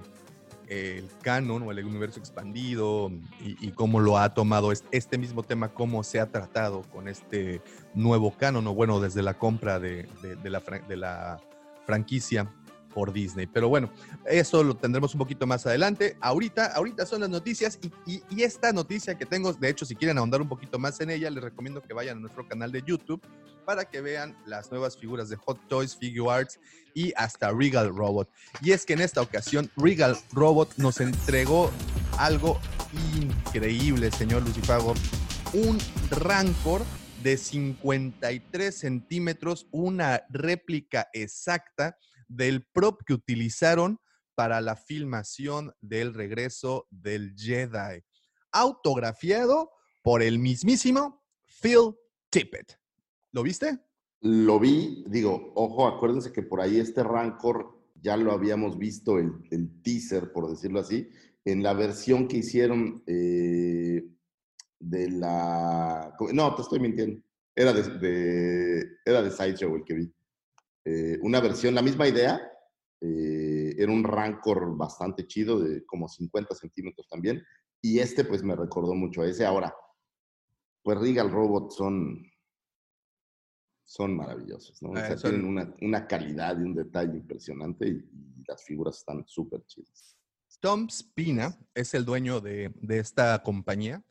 [0.69, 5.69] el canon o el universo expandido y, cómo lo ha tomado es- este mismo tema,
[5.69, 7.61] cómo se ha tratado con este
[7.95, 11.41] nuevo canon, o bueno, desde la compra de, de- de la, de la
[11.85, 12.49] franquicia
[12.95, 13.47] por Disney.
[13.47, 13.91] Pero bueno,
[14.27, 16.17] eso lo tendremos un poquito más adelante.
[16.21, 20.19] Ahorita, ahorita son las noticias y, y- esta noticia que tengo, de hecho, si quieren
[20.19, 23.23] ahondar un poquito más en ella, les recomiendo que vayan a nuestro canal de YouTube
[23.65, 26.59] para que vean las nuevas figuras de Hot Toys, Figure Arts
[26.95, 28.29] y hasta Regal Robot.
[28.61, 31.71] Y es que en esta ocasión Regal Robot nos entregó
[32.19, 32.59] algo
[33.17, 34.95] increíble, señor Lucifago.
[35.55, 35.79] Un
[36.11, 36.83] Rancor
[37.23, 41.97] de 53 centímetros, una réplica exacta
[42.37, 43.99] del prop que utilizaron
[44.35, 48.03] para la filmación del regreso del Jedi.
[48.51, 49.71] Autografiado
[50.03, 51.25] por el mismísimo
[51.61, 51.95] Phil
[52.31, 52.79] Tippett.
[53.33, 53.79] ¿Lo viste?
[54.21, 59.33] Lo vi, digo, ojo, acuérdense que por ahí este Rancor ya lo habíamos visto, el,
[59.51, 61.09] el teaser, por decirlo así,
[61.45, 64.05] en la versión que hicieron eh,
[64.79, 66.15] de la...
[66.33, 67.23] No, te estoy mintiendo.
[67.55, 70.13] Era de, era de Sideshow el que vi.
[70.85, 72.41] Eh, una versión, la misma idea,
[73.01, 77.43] eh, era un Rancor bastante chido, de como 50 centímetros también,
[77.81, 79.45] y este pues me recordó mucho a ese.
[79.45, 79.75] Ahora,
[80.83, 82.25] pues Regal Robot son
[83.85, 84.91] son maravillosos, ¿no?
[84.91, 88.65] O Eh, sea, son- tienen una, una calidad y un detalle impresionante y, y las
[88.65, 90.17] figuras están súper chidas.
[90.61, 94.03] Tom Spina es el dueño de, de esta compañía.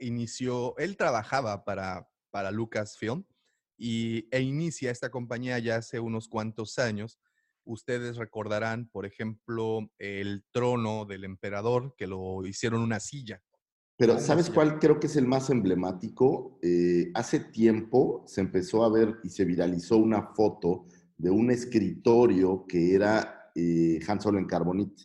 [0.00, 3.24] Inició, él trabajaba para, para Lucasfilm
[3.78, 7.18] y, e inicia esta compañía ya hace unos cuantos años.
[7.64, 13.42] Ustedes recordarán, por ejemplo, el trono del emperador, que lo hicieron una silla.
[13.96, 16.58] Pero ¿sabes cuál creo que es el más emblemático?
[16.62, 20.86] Eh, hace tiempo se empezó a ver y se viralizó una foto
[21.16, 25.02] de un escritorio que era eh, Han Solo en Carbonite.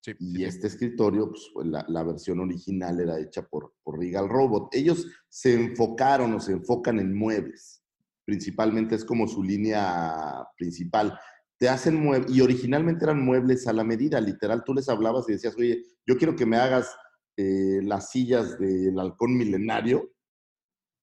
[0.00, 0.44] Sí, Y sí, sí.
[0.44, 4.74] este escritorio, pues, la, la versión original era hecha por, por Regal Robot.
[4.74, 7.82] Ellos se enfocaron o se enfocan en muebles.
[8.24, 11.18] Principalmente es como su línea principal.
[11.58, 14.62] Te hacen muebles, y originalmente eran muebles a la medida, literal.
[14.64, 16.94] Tú les hablabas y decías, oye, yo quiero que me hagas
[17.36, 20.12] eh, las sillas del halcón milenario.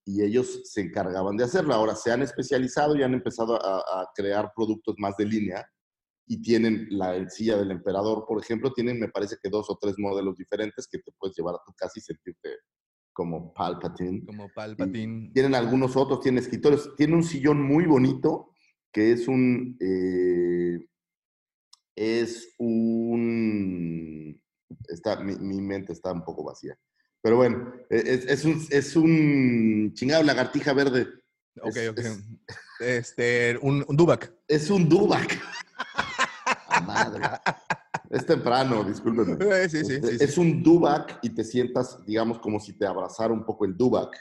[0.08, 1.74] Y ellos se encargaban de hacerlo.
[1.74, 5.68] Ahora se han especializado y han empezado a, a crear productos más de línea
[6.28, 9.96] y tienen la silla del emperador, por ejemplo, tienen, me parece que dos o tres
[10.00, 12.50] modelos diferentes que te puedes llevar a tu casa y sentirte
[13.14, 14.26] como Palpatine.
[14.26, 15.32] Como Palpatine.
[15.34, 16.90] Tienen algunos otros, tienen escritores.
[16.98, 18.52] Tiene un sillón muy bonito
[18.92, 19.78] que es un.
[19.80, 20.80] eh,
[21.96, 24.42] es un.
[24.90, 26.78] Está, mi, mi mente está un poco vacía.
[27.22, 31.08] Pero bueno, e, es, es un, es un chingado lagartija verde.
[31.62, 32.00] Ok, Es- ok.
[32.00, 32.24] es-
[32.80, 34.34] Este, un, un Dubak.
[34.50, 35.40] Es un Dubak.
[36.86, 37.22] Madre.
[38.10, 39.38] Es temprano, discúlpeme.
[39.46, 40.24] Eh, sí, sí, Este, sí, sí.
[40.24, 44.16] Es un Dubak y te sientas, digamos, como si te abrazara un poco el Dubak.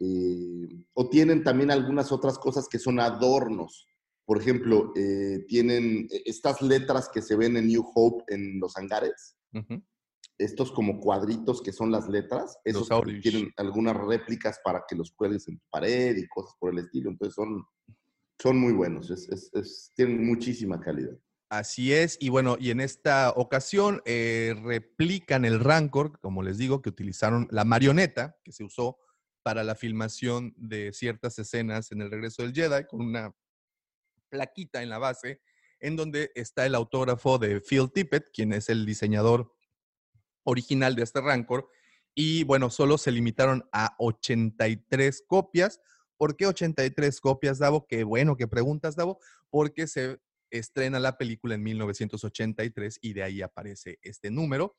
[0.00, 3.86] Eh, o tienen también algunas otras cosas que son adornos.
[4.24, 8.76] Por ejemplo, eh, tienen eh, estas letras que se ven en New Hope en los
[8.76, 9.36] hangares.
[10.38, 12.56] Estos como cuadritos que son las letras.
[12.64, 12.88] Esos
[13.20, 17.10] tienen algunas réplicas para que los cuelgues en tu pared y cosas por el estilo.
[17.10, 17.62] Entonces son,
[18.40, 19.10] son muy buenos.
[19.10, 21.16] Es- es- es- tienen muchísima calidad.
[21.50, 26.80] Así es, y bueno, y en esta ocasión eh, replican el Rancor, como les digo,
[26.80, 29.00] que utilizaron la marioneta que se usó
[29.42, 33.34] para la filmación de ciertas escenas en el regreso del Jedi, con una
[34.28, 35.42] plaquita en la base,
[35.80, 39.52] en donde está el autógrafo de Phil Tippett, quien es el diseñador
[40.44, 41.68] original de este Rancor,
[42.14, 45.80] y bueno, solo se limitaron a 83 copias.
[46.16, 47.88] ¿Por qué 83 copias, Davo?
[47.88, 53.42] Qué bueno que preguntas, Davo, porque se estrena la película en 1983 y de ahí
[53.42, 54.76] aparece este número.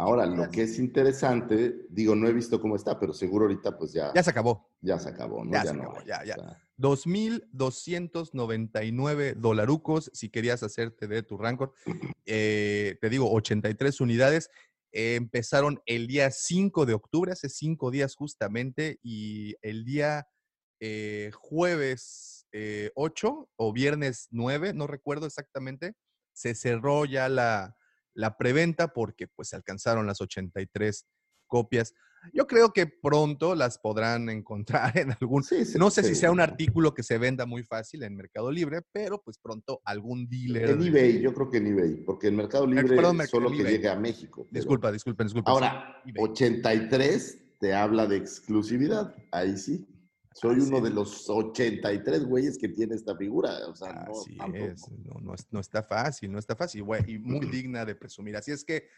[0.00, 3.92] Ahora, lo que es interesante, digo, no he visto cómo está, pero seguro ahorita pues
[3.92, 4.70] ya, Ya se acabó.
[4.82, 5.52] ya se acabó, ¿no?
[5.52, 6.34] Ya se no acabó, hay, ya, o ya.
[6.34, 11.72] sea, 2.299 dolarucos si querías hacerte de tu Rancor.
[12.30, 14.50] Eh, te digo, 83 unidades.
[14.92, 20.28] Eh, empezaron el día 5 de octubre, hace cinco días justamente, y el día
[20.80, 25.94] eh, jueves eh, 8 o viernes 9, no recuerdo exactamente,
[26.32, 27.76] se cerró ya la,
[28.14, 31.06] la preventa porque pues se alcanzaron las 83
[31.46, 31.94] copias.
[32.32, 35.42] Yo creo que pronto las podrán encontrar en algún...
[35.44, 38.50] sí, sí, No sé si sea un artículo que se venda muy fácil en Mercado
[38.50, 40.70] Libre, pero pues pronto algún dealer...
[40.70, 43.60] En eBay, yo creo que en eBay, porque en Mercado Libre perdón, Merc- solo que
[43.60, 43.72] eBay.
[43.76, 44.44] llegue a México.
[44.50, 45.52] pero- Disculpa, disculpen, disculpen.
[45.52, 46.24] Ahora, sí, eBay.
[46.24, 49.86] 83 te habla de exclusividad, ahí sí.
[50.40, 54.38] Soy Así uno de los 83 güeyes que tiene esta figura, o sea, no Así
[54.54, 55.14] es, ¿no?
[55.14, 58.36] no, no no está fácil, no está fácil, güey, y muy digna de presumir.
[58.36, 58.88] Así es que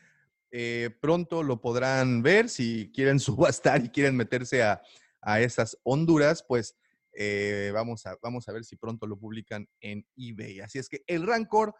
[0.51, 4.83] eh, pronto lo podrán ver, si quieren subastar y quieren meterse a,
[5.23, 6.77] a esas Honduras, pues
[7.15, 10.61] eh, vamos, a, vamos a ver si pronto lo publican en eBay.
[10.61, 11.75] Así es que el Rancor,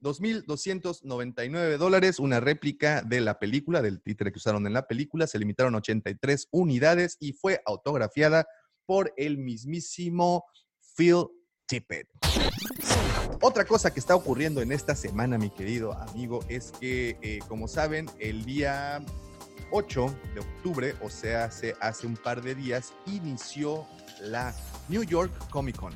[0.00, 5.38] 2.299 dólares, una réplica de la película, del títere que usaron en la película, se
[5.38, 8.46] limitaron a 83 unidades y fue autografiada
[8.90, 10.44] por el mismísimo
[10.96, 11.26] Phil
[11.68, 12.08] Tippett.
[13.40, 17.68] Otra cosa que está ocurriendo en esta semana, mi querido amigo, es que, eh, como
[17.68, 19.00] saben, el día
[19.70, 23.86] 8 de octubre, o sea, hace, hace un par de días, inició
[24.22, 24.52] la
[24.88, 25.94] New York Comic Con.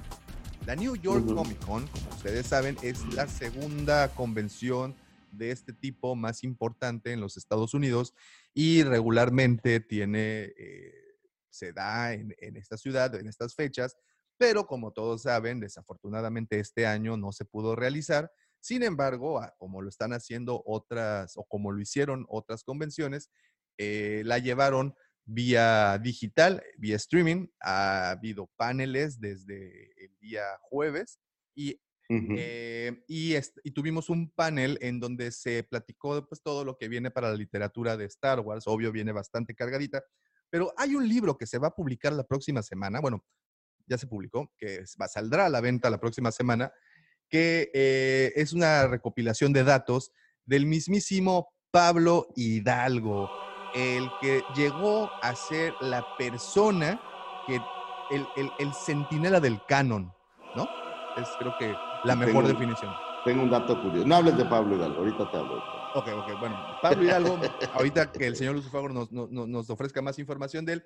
[0.64, 1.34] La New York Ujú.
[1.34, 4.94] Comic Con, como ustedes saben, es la segunda convención
[5.32, 8.14] de este tipo más importante en los Estados Unidos
[8.54, 11.03] y regularmente tiene, eh,
[11.54, 13.96] se da en, en esta ciudad, en estas fechas,
[14.36, 18.30] pero como todos saben, desafortunadamente este año no se pudo realizar.
[18.60, 23.30] Sin embargo, como lo están haciendo otras, o como lo hicieron otras convenciones,
[23.78, 27.48] eh, la llevaron vía digital, vía streaming.
[27.60, 31.20] Ha habido paneles desde el día jueves
[31.54, 36.88] y eh, y, y tuvimos un panel en donde se platicó pues, todo lo que
[36.88, 38.66] viene para la literatura de Star Wars.
[38.66, 40.04] Obvio, viene bastante cargadita.
[40.54, 43.00] Pero hay un libro que se va a publicar la próxima semana.
[43.00, 43.24] Bueno,
[43.88, 46.70] ya se publicó, que va, saldrá a la venta la próxima semana,
[47.28, 50.12] que eh, es una recopilación de datos
[50.44, 53.28] del mismísimo Pablo Hidalgo,
[53.74, 57.00] el que llegó a ser la persona
[57.48, 57.56] que,
[58.12, 60.12] el, el, el centinela del canon,
[60.54, 60.68] ¿no?
[61.16, 62.94] Es creo que la mejor Tengo- definición.
[63.24, 64.06] Tengo un dato curioso.
[64.06, 65.83] No hables de Pablo Hidalgo, ahorita te hablo.
[65.94, 66.56] Ok, ok, bueno.
[66.82, 67.40] Pablo Hidalgo,
[67.72, 70.84] ahorita que el señor Lucifago nos, nos, nos ofrezca más información de él.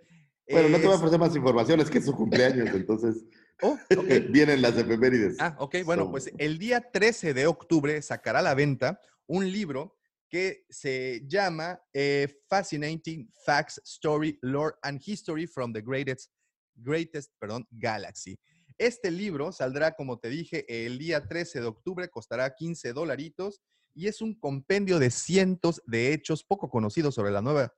[0.50, 3.24] Bueno, no te voy a ofrecer más información, es que es su cumpleaños, entonces
[3.60, 3.76] Oh,
[4.30, 5.36] vienen las efemérides.
[5.40, 9.50] Ah, ok, bueno, So- pues el día 13 de octubre sacará a la venta un
[9.50, 9.96] libro
[10.30, 16.30] que se llama eh, Fascinating Facts, Story, Lore and History from the Greatest,
[16.76, 18.38] greatest perdón, Galaxy.
[18.76, 23.60] Este libro saldrá, como te dije, el día 13 de octubre, costará 15 dolaritos
[23.94, 27.74] y es un compendio de cientos de hechos poco conocidos sobre la nueva,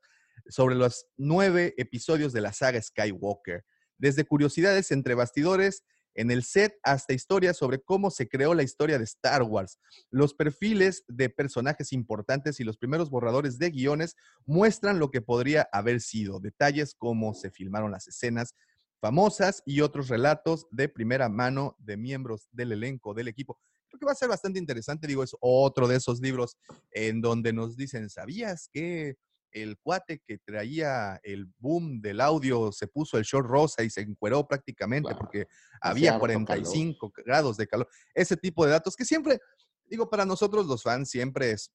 [0.49, 3.65] sobre los nueve episodios de la saga Skywalker
[4.01, 8.99] desde curiosidades entre bastidores En el set, hasta historias sobre cómo se creó la historia
[8.99, 9.79] de Star Wars.
[10.11, 15.69] Los perfiles de personajes importantes y los primeros borradores de guiones muestran lo que podría
[15.71, 16.41] haber sido.
[16.41, 18.57] Detalles como se filmaron las escenas
[19.01, 23.61] famosas y otros relatos de primera mano de miembros del elenco, del equipo.
[23.91, 26.57] Creo que va a ser bastante interesante, digo, es otro de esos libros
[26.93, 29.17] en donde nos dicen, ¿sabías que
[29.53, 34.01] el cuate que traía el boom del audio se puso el short rosa y se
[34.03, 35.47] encueró prácticamente porque
[35.81, 37.89] había harto 45 grados de calor?
[38.15, 39.41] Ese tipo de datos que siempre,
[39.87, 41.73] digo, para nosotros los fans siempre es,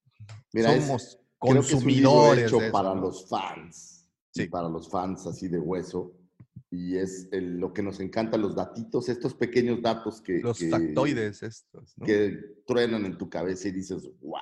[0.53, 3.01] Mira, es- somos Creo que es un libro consumidores hecho de eso, para ¿no?
[3.01, 3.91] los fans.
[4.33, 4.47] y Sí.
[4.47, 6.13] para los fans así de hueso.
[6.77, 10.69] Y es el- lo que nos encanta, los datitos, estos pequeños datos que, Los que-
[10.69, 12.05] factoides estos, ¿no?
[12.05, 14.41] que truenan en tu cabeza y dices, wow.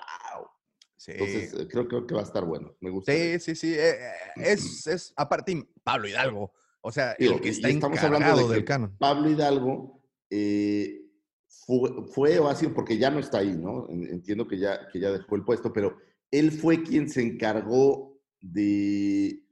[0.97, 1.11] Sí.
[1.11, 2.75] Entonces, eh, creo, creo que va a estar bueno.
[2.79, 3.11] Me gusta.
[3.11, 3.73] Sí, sí, sí.
[3.73, 6.53] eh, eh, es, es, aparte, Pablo Hidalgo.
[6.81, 8.97] O sea, Digo, el que y está estamos hablando de que del canon.
[8.97, 11.01] Pablo Hidalgo eh,
[11.47, 13.87] fue, fue o ha sido, porque ya no está ahí, ¿no?
[13.89, 15.97] En- Entiendo que ya, que ya dejó el puesto, pero
[16.31, 19.42] él fue quien se encargó de,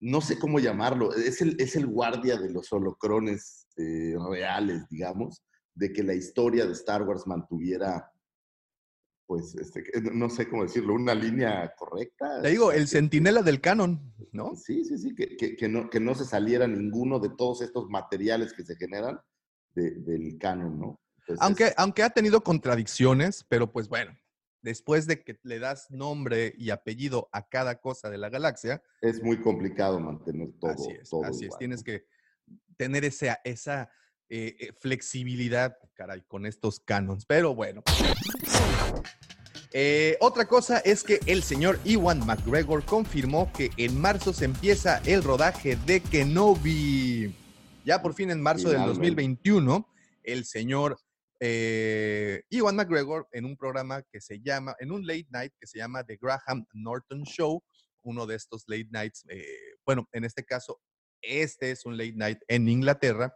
[0.00, 5.42] no sé cómo llamarlo, es el, es el guardia de los holocrones eh, reales, digamos,
[5.74, 8.10] de que la historia de Star Wars mantuviera,
[9.26, 12.40] pues, este, no sé cómo decirlo, una línea correcta.
[12.42, 14.54] Te digo, el Que- centinela del canon, ¿no?
[14.56, 17.88] Sí, sí, sí, que, que- que no, que no se saliera ninguno de todos estos
[17.88, 19.20] materiales que se generan
[19.74, 21.00] de- del canon, ¿no?
[21.20, 24.16] Entonces, Aunque, aunque ha tenido contradicciones, pero pues bueno,
[24.68, 29.22] después de que le das nombre y apellido a cada cosa de la galaxia, es
[29.22, 30.72] muy complicado mantener todo.
[30.72, 31.56] así es, todo así es.
[31.56, 32.04] Tienes que
[32.76, 33.90] tener esa, esa
[34.28, 37.24] eh, eh, flexibilidad, caray, con estos canons.
[37.24, 37.82] Pero bueno.
[39.72, 44.98] Eh, otra cosa es que el señor Iwan McGregor confirmó que en marzo se empieza
[45.06, 47.34] el rodaje de Kenobi.
[47.86, 48.98] Ya por fin en marzo del Finalmente.
[48.98, 49.88] 2021,
[50.24, 50.98] el señor
[51.40, 55.78] eh, Iwan McGregor en un programa que se llama, en un late night que se
[55.78, 57.62] llama The Graham Norton Show,
[58.02, 60.80] uno de estos late nights, eh, bueno, en este caso,
[61.22, 63.34] este es un late night en Inglaterra.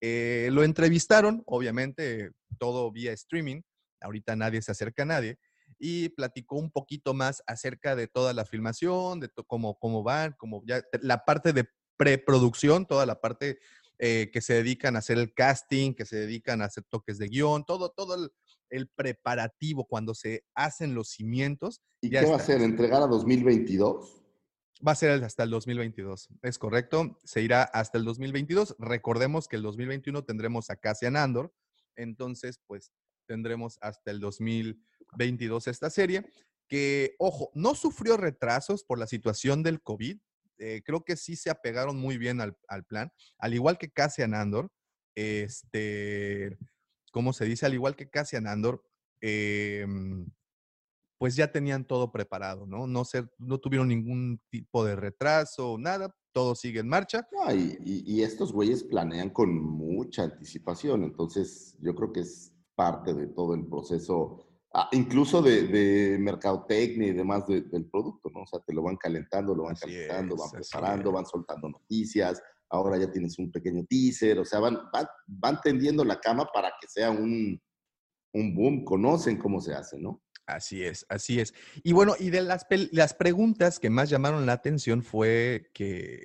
[0.00, 3.62] Eh, lo entrevistaron, obviamente, todo vía streaming.
[4.00, 5.38] Ahorita nadie se acerca a nadie.
[5.78, 10.62] Y platicó un poquito más acerca de toda la filmación, de cómo, cómo van, cómo
[10.66, 13.58] ya la parte de preproducción, toda la parte
[13.98, 17.28] eh, que se dedican a hacer el casting, que se dedican a hacer toques de
[17.28, 18.30] guion, todo, todo el,
[18.70, 21.80] el preparativo cuando se hacen los cimientos.
[22.00, 22.60] ¿Y ya qué va a hacer?
[22.60, 24.22] ¿Entregar a 2022?
[24.86, 27.18] Va a ser hasta el 2022, es correcto.
[27.24, 28.76] Se irá hasta el 2022.
[28.78, 31.54] Recordemos que el 2021 tendremos a Cassian Andor,
[31.96, 32.92] entonces pues
[33.26, 36.26] tendremos hasta el 2022 esta serie,
[36.68, 40.18] que, ojo, no sufrió retrasos por la situación del COVID.
[40.58, 44.34] Eh, creo que sí se apegaron muy bien al, al plan, al igual que Cassian
[44.34, 44.70] Andor,
[45.14, 46.58] este,
[47.12, 47.66] ¿cómo se dice?
[47.66, 48.82] Al igual que Cassian Andor,
[49.20, 50.26] em,
[51.18, 52.86] pues ya tenían todo preparado, ¿no?
[52.86, 57.26] No, se, no tuvieron ningún tipo de retraso, nada, todo sigue en marcha.
[57.84, 63.54] Y estos güeyes planean con mucha anticipación, entonces yo creo que es parte de todo
[63.54, 64.44] el proceso,
[64.74, 68.42] ah, incluso de, de mercadotecnia y demás de- del producto, ¿no?
[68.42, 71.68] O sea, te lo van calentando, lo van Así calentando, es, van preparando, van soltando
[71.68, 76.46] noticias, ahora ya tienes un pequeño teaser, o sea, van, van, van tendiendo la cama
[76.52, 77.60] para que sea un,
[78.34, 80.22] un boom, conocen cómo se hace, ¿no?
[80.46, 81.54] Así es, así es.
[81.82, 86.22] Y bueno, y de las, las preguntas que más llamaron la atención fue que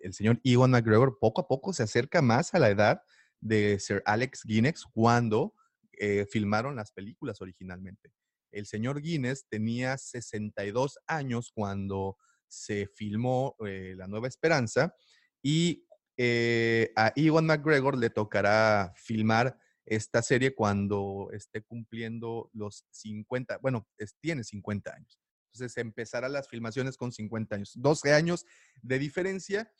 [0.00, 3.02] el señor Ewan McGregor poco a poco se acerca más a la edad
[3.40, 5.54] de Sir Alex Guinness cuando
[5.98, 8.12] eh, filmaron las películas originalmente.
[8.50, 12.16] El señor Guinness tenía 62 años cuando
[12.48, 14.94] se filmó eh, La Nueva Esperanza
[15.42, 15.86] y
[16.16, 23.86] eh, a Ewan McGregor le tocará filmar esta serie cuando esté cumpliendo los 50, bueno,
[23.98, 25.18] es- tiene 50 años.
[25.52, 27.72] Entonces empezará las filmaciones con 50 años.
[27.74, 28.44] 12 años
[28.82, 29.70] de diferencia.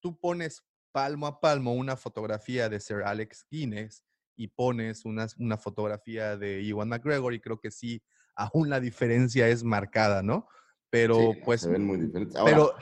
[0.00, 4.04] Tú pones palmo a palmo una fotografía de Sir Alex Guinness
[4.38, 8.00] y pones una, una fotografía de Ewan McGregor y creo que sí,
[8.36, 10.46] aún la diferencia es marcada, ¿no?
[10.88, 11.60] Pero Sí, pues...
[11.62, 12.36] se ven muy diferentes.
[12.36, 12.74] Ahora, pero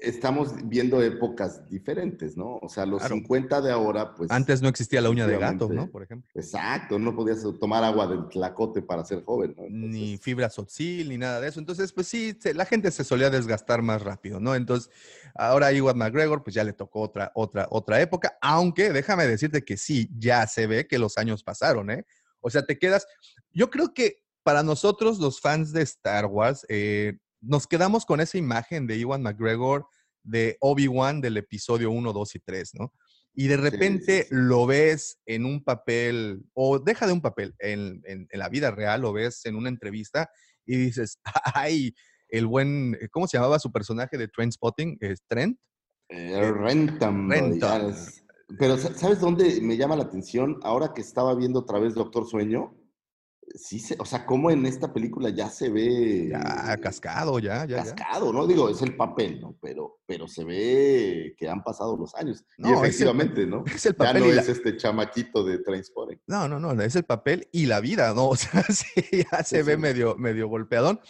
[0.00, 2.58] estamos viendo épocas diferentes, ¿no?
[2.62, 3.16] O sea, los Claro.
[3.16, 4.30] 50 de ahora, pues...
[4.30, 5.90] antes no existía la uña de gato, ¿no?
[5.90, 6.30] Por ejemplo.
[6.34, 9.64] Exacto, no podías tomar agua del tlacote para ser joven, ¿no?
[9.68, 11.60] ni fibra sotzil, ni nada de eso.
[11.60, 14.54] Entonces, pues sí, la gente se solía desgastar más rápido, ¿no?
[14.54, 14.90] Entonces,
[15.34, 19.64] ahora a Ewan McGregor, pues ya le tocó otra, otra, otra época, aunque déjame decirte
[19.64, 22.04] que sí, ya se ve que los años pasaron, ¿eh?
[22.40, 23.06] O sea, te quedas,
[23.52, 28.38] yo creo que para nosotros los fans de Star Wars, eh, nos quedamos con esa
[28.38, 29.86] imagen de Ewan McGregor
[30.22, 32.92] de Obi-Wan del episodio 1, 2 y 3, ¿no?
[33.32, 34.34] y de repente sí, sí.
[34.34, 38.72] lo ves en un papel, o deja de un papel, en, en- en la vida
[38.72, 40.28] real lo ves en una entrevista
[40.66, 41.20] y dices,
[41.54, 41.94] ay,
[42.28, 44.98] el buen, ¿cómo se llamaba su personaje de Trainspotting?
[45.00, 45.58] ¿Es Trent?
[46.08, 47.30] Eh, Renton.
[47.30, 47.58] Renton.
[47.60, 48.24] ya es-
[48.58, 50.58] Pero sa- ¿sabes dónde me llama la atención?
[50.64, 52.74] Ahora que estaba viendo otra vez Doctor Sueño,
[53.54, 57.78] sí se, o sea, cómo en esta película ya se ve Ya, cascado, ya, ya,
[57.78, 57.84] ya.
[57.84, 58.46] cascado, ¿no?
[58.46, 59.56] Digo, es el papel, ¿no?
[59.60, 62.44] Pero, pero se ve que han pasado los años.
[62.58, 63.64] No, y es el- efectivamente, ¿no?
[63.74, 66.20] Es el Ya papel no y la- es este chamaquito de Trainspotting.
[66.26, 68.28] No, no, no, es el papel y la vida, ¿no?
[68.30, 68.86] O sea, sí,
[69.30, 69.80] ya se Sí, ve sí.
[69.80, 71.00] medio, medio golpeadón,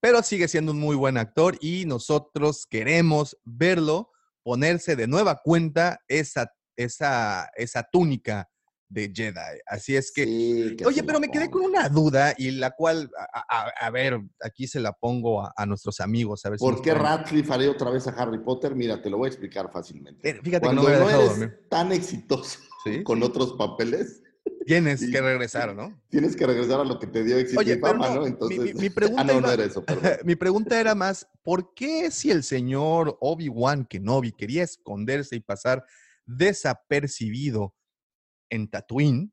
[0.00, 4.10] pero sigue siendo un muy buen actor y nosotros queremos verlo
[4.42, 8.50] ponerse de nueva cuenta esa, esa, esa túnica
[8.94, 9.58] de Jedi.
[9.66, 13.10] Así es que, Sí, que oye, pero me quedé con una duda y la cual,
[13.32, 16.80] a, a- a ver, aquí se la pongo a, a nuestros amigos, a ver ¿Por
[16.80, 18.74] qué Radcliffe haré otra vez a Harry Potter?
[18.74, 20.34] Mira, te lo voy a explicar fácilmente.
[20.42, 21.58] Fíjate que no Cuando me no, eres dormir.
[21.68, 24.22] tan exitoso Sí, con otros papeles,
[24.66, 25.10] Tienes Sí.
[25.10, 26.00] que regresar, ¿no?
[26.10, 28.74] tienes que regresar a lo que te dio éxito Oye, y fama, no, Entonces, mi-
[28.74, 30.02] mi pregunta ah, no, no iba- era eso, perdón.
[30.24, 35.84] Mi pregunta era más, ¿por qué si el señor Obi-Wan Kenobi quería esconderse y pasar
[36.26, 37.74] desapercibido
[38.50, 39.32] en Tatooine,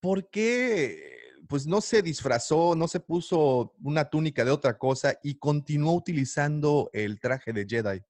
[0.00, 1.12] ¿por qué
[1.48, 6.88] pues no se disfrazó, no se puso una túnica de otra cosa y continuó utilizando
[6.92, 8.02] el traje de Jedi?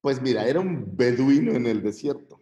[0.00, 2.40] Pues mira, era un beduino en el desierto.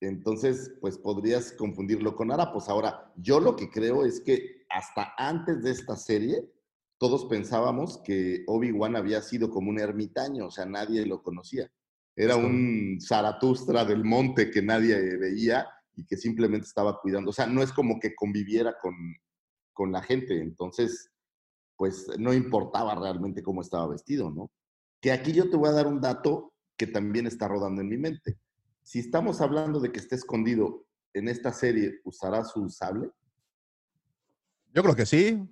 [0.00, 2.68] Entonces, pues podrías confundirlo con harapos.
[2.68, 6.50] Ahora, yo lo que creo es que hasta antes de esta serie,
[6.98, 11.70] todos pensábamos que Obi-Wan había sido como un ermitaño, o sea, nadie lo conocía.
[12.14, 17.30] Era un Zaratustra del monte que nadie veía y que simplemente estaba cuidando.
[17.30, 18.94] O sea, no es como que conviviera con,
[19.72, 20.40] con la gente.
[20.40, 21.10] Entonces,
[21.76, 24.50] pues no importaba realmente cómo estaba vestido, ¿no?
[25.00, 27.96] Que aquí yo te voy a dar un dato que también está rodando en mi
[27.96, 28.38] mente.
[28.82, 30.84] Si estamos hablando de que esté escondido
[31.14, 33.10] en esta serie, ¿usará su sable?
[34.74, 35.42] Yo creo que sí.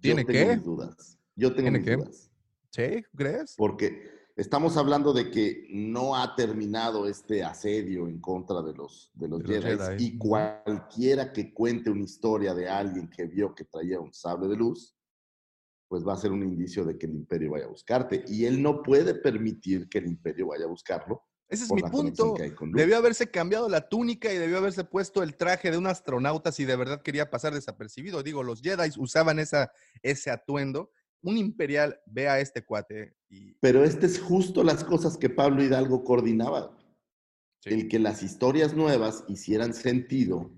[0.00, 0.56] ¿Tiene yo tengo que?
[0.56, 1.18] mis dudas.
[1.36, 1.96] Yo tengo ¿Tiene mis que?
[1.96, 2.30] dudas.
[2.70, 3.04] ¿Sí?
[3.16, 3.54] ¿Crees?
[3.56, 9.28] Porque estamos hablando de que no ha terminado este asedio en contra de los, de
[9.28, 13.54] los, De los Jedis, Jedi, y cualquiera que cuente una historia de alguien que vio
[13.54, 14.96] que traía un sable de luz,
[15.88, 18.24] pues va a ser un indicio de que el imperio vaya a buscarte.
[18.28, 21.22] Y él no puede permitir que el imperio vaya a buscarlo.
[21.48, 22.36] Ese es mi punto.
[22.72, 26.64] Debió haberse cambiado la túnica y debió haberse puesto el traje de un astronauta si
[26.64, 28.22] de verdad quería pasar desapercibido.
[28.22, 29.72] Digo, los Jedi usaban esa,
[30.02, 30.92] ese atuendo.
[31.22, 35.62] Un imperial ve a este cuate y Pero este es justo las cosas que Pablo
[35.62, 36.76] Hidalgo coordinaba.
[37.60, 37.70] Sí.
[37.70, 40.50] El que las historias nuevas hicieran sentido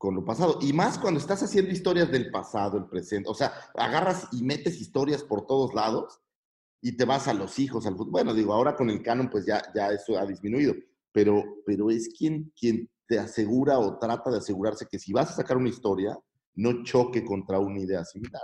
[0.00, 0.58] con lo pasado.
[0.62, 3.28] Y más cuando estás haciendo historias del pasado, el presente.
[3.28, 6.20] O sea, agarras y metes historias por todos lados
[6.80, 8.12] y te vas a los hijos, al futuro.
[8.12, 10.74] Bueno, digo, ahora con el canon, pues ya, ya eso ha disminuido.
[11.12, 15.36] Pero, pero es quien, quien te asegura o trata de asegurarse que si vas a
[15.36, 16.18] sacar una historia,
[16.54, 18.42] no choque contra una idea similar.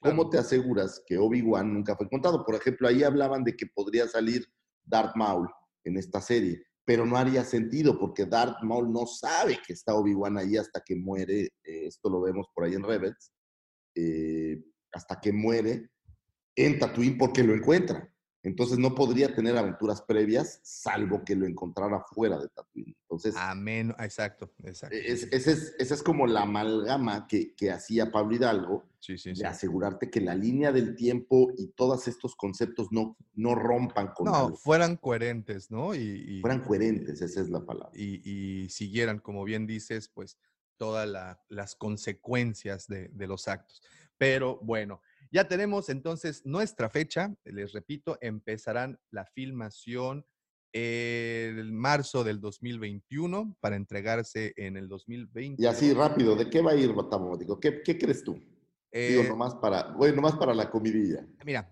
[0.00, 2.44] ¿Cómo te aseguras que Obi-Wan nunca fue contado?
[2.44, 4.46] Por ejemplo, ahí hablaban de que podría salir
[4.84, 5.48] Darth Maul
[5.84, 10.38] en esta serie, pero no haría sentido porque Darth Maul no sabe que está Obi-Wan
[10.38, 11.46] ahí hasta que muere.
[11.64, 13.32] eh, esto lo vemos por ahí en Rebels.
[13.94, 15.90] eh, hasta que muere
[16.56, 18.10] en Tatooine porque lo encuentra.
[18.48, 22.96] Entonces no podría tener aventuras previas salvo que lo encontrara fuera de Tatooine.
[23.02, 23.94] Entonces, amén.
[23.98, 24.96] Exacto, exacto.
[24.96, 29.30] es- ese es, esa es como la amalgama que, que hacía Pablo Hidalgo Sí, sí,
[29.30, 29.44] de sí.
[29.44, 34.34] asegurarte que la línea del tiempo y todos estos conceptos no, no rompan con No,
[34.34, 35.94] algo, fueran coherentes, ¿no?
[35.94, 37.92] Y, y- fueran coherentes, esa es la palabra.
[37.94, 38.20] y,
[38.64, 40.36] y siguieran, como bien dices, pues
[40.76, 43.82] todas la- las consecuencias de, de los actos.
[44.16, 47.34] Pero bueno, ya tenemos entonces nuestra fecha.
[47.44, 50.26] Les repito, empezarán la filmación
[50.72, 55.62] el marzo del 2021 para entregarse en el 2020.
[55.62, 57.58] Y así rápido, ¿de qué va a ir Batamotico?
[57.58, 58.34] ¿Qué, ¿Qué crees tú?
[58.34, 61.26] Digo, Eh, nomás para, bueno, nomás para la comidilla.
[61.44, 61.70] Mira,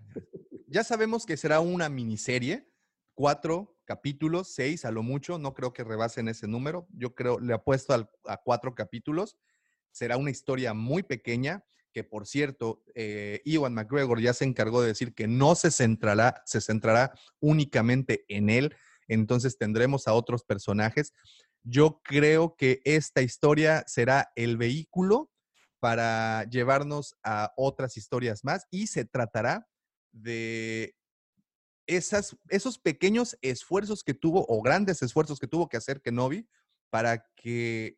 [0.67, 2.69] ya sabemos que será una miniserie,
[3.13, 7.53] cuatro capítulos, seis a lo mucho, no creo que rebasen ese número, yo creo, le
[7.53, 9.37] apuesto al- a cuatro capítulos,
[9.91, 11.63] será una historia muy pequeña,
[11.97, 16.43] que por cierto, eh, Ewan McGregor ya se encargó de decir que no se centrará,
[16.45, 18.75] se centrará únicamente en él,
[19.07, 21.11] entonces tendremos a otros personajes.
[21.63, 25.31] Yo creo que esta historia será el vehículo
[25.79, 29.67] para llevarnos a otras historias más y se tratará
[30.11, 30.95] de
[31.87, 36.47] esas, esos pequeños esfuerzos que tuvo o grandes esfuerzos que tuvo que hacer Kenobi
[36.91, 37.97] para que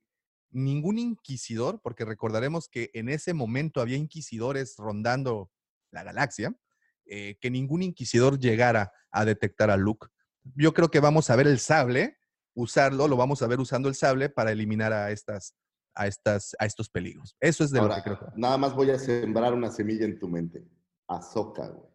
[0.52, 5.52] ningún inquisidor, porque recordaremos que en ese momento había inquisidores rondando
[5.92, 6.56] la galaxia,
[7.06, 10.08] eh, que ningún inquisidor llegara a detectar a Luke.
[10.56, 12.18] yo creo que vamos a ver el sable,
[12.56, 15.56] usarlo, lo vamos a ver usando el sable para eliminar a estas,
[15.96, 17.36] a estas, a estos peligros.
[17.40, 18.32] Eso es de Ahora, lo que creo.
[18.36, 20.64] nada más voy a sembrar una semilla en tu mente.
[21.08, 21.90] Azoka, güey.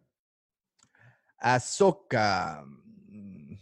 [1.39, 2.65] Ahsoka.
[2.67, 3.55] mm,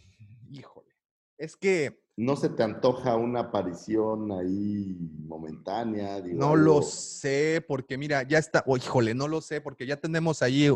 [0.51, 0.89] Híjole.
[1.37, 4.95] Es que ¿No se te antoja una aparición ahí
[5.25, 6.21] momentánea?
[6.21, 8.63] Digo, no lo sé, porque mira, ya está.
[8.67, 10.69] oh, híjole, no lo sé, porque ya tenemos ahí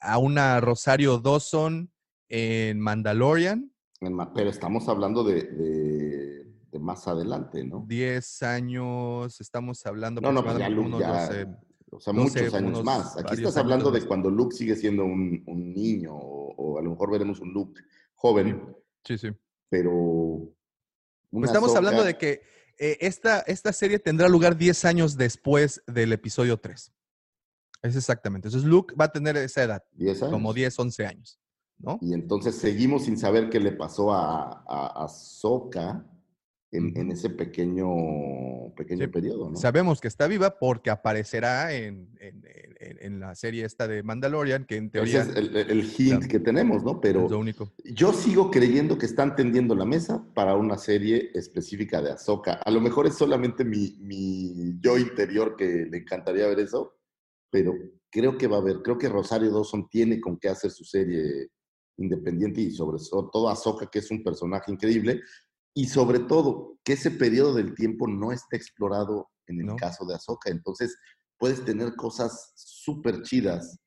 [0.00, 1.90] a una Rosario Dawson
[2.28, 3.72] en Mandalorian.
[4.34, 7.84] Pero estamos hablando de, de- de más adelante, ¿no?
[7.88, 11.46] 10 años, estamos hablando No, no, pues ya unos ya- 12,
[11.90, 13.16] O sea, muchos años unos más.
[13.18, 16.90] Aquí estás hablando de cuando Luke sigue siendo un, un niño o, o a lo
[16.90, 17.80] mejor veremos un Luke
[18.14, 18.64] joven,
[19.04, 19.30] Sí, sí.
[19.68, 20.54] pero...
[21.30, 22.42] Pues una estamos hablando de que
[22.78, 26.92] eh, esta, esta serie tendrá lugar 10 años después del episodio 3.
[27.82, 28.48] Es exactamente.
[28.48, 30.32] Entonces Luke va a tener esa edad, 10 años.
[30.32, 31.40] como 10, 11 años,
[31.78, 31.98] ¿no?
[32.00, 36.04] Y entonces seguimos sin saber qué le pasó a, a, a Ahsoka
[36.72, 39.10] en, en ese pequeño, pequeño Sí.
[39.10, 39.56] periodo, ¿no?
[39.56, 42.44] Sabemos que está viva porque aparecerá en, en-
[42.80, 46.38] en- la serie esta de Mandalorian, que en Ese teoría es el, el hint que
[46.40, 47.00] tenemos, ¿no?
[47.00, 47.72] Pero es lo único.
[47.84, 52.54] yo sigo creyendo que están tendiendo la mesa para una serie específica de Ahsoka.
[52.54, 56.96] A lo mejor es solamente mi, mi yo interior que le encantaría ver eso,
[57.50, 57.74] pero
[58.10, 61.48] creo que va a haber, creo que Rosario Dawson tiene con qué hacer su serie
[61.98, 62.98] independiente y sobre
[63.32, 65.20] todo Ahsoka, que es un personaje increíble,
[65.74, 69.76] y sobre todo que ese periodo del tiempo no está explorado en el No.
[69.76, 70.50] caso de Ahsoka.
[70.50, 70.96] Entonces
[71.38, 73.78] puedes tener cosas súper chidas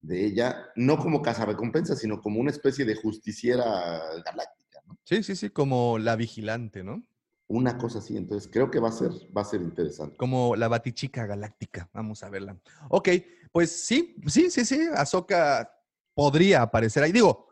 [0.00, 4.98] de ella, no como recompensa, sino como una especie de justiciera galáctica, ¿no?
[5.04, 7.04] Sí, sí, sí, como la vigilante, ¿no?
[7.46, 8.16] Una cosa así.
[8.16, 10.16] Entonces creo que va a ser, va a ser interesante.
[10.16, 11.88] Como la batichica galáctica.
[11.92, 12.56] Vamos a verla.
[12.88, 13.10] Ok,
[13.52, 14.80] pues sí, sí, sí, sí.
[14.96, 15.70] Ahsoka
[16.14, 17.12] podría aparecer ahí.
[17.12, 17.48] Digo,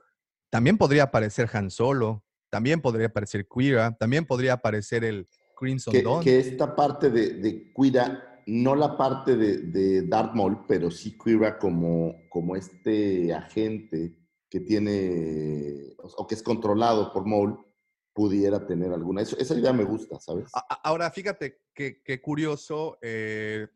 [0.48, 5.26] también podría aparecer Han Solo, también podría aparecer Quira, también podría aparecer el
[5.56, 6.24] Crimson Que, Dawn.
[6.24, 11.16] que esta parte de, de Quira, no la parte de, de Darth Maul, pero sí
[11.16, 14.16] Quira como, como este agente
[14.48, 17.64] que tiene, o, que es controlado por Maul,
[18.12, 19.22] pudiera tener alguna.
[19.22, 20.50] Eso, esa idea me gusta, ¿sabes?
[20.82, 22.98] Ahora, fíjate qué qué curioso.
[23.00, 23.68] eh,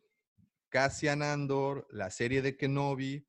[0.74, 3.24] Cassian Andor, la serie de Kenobi,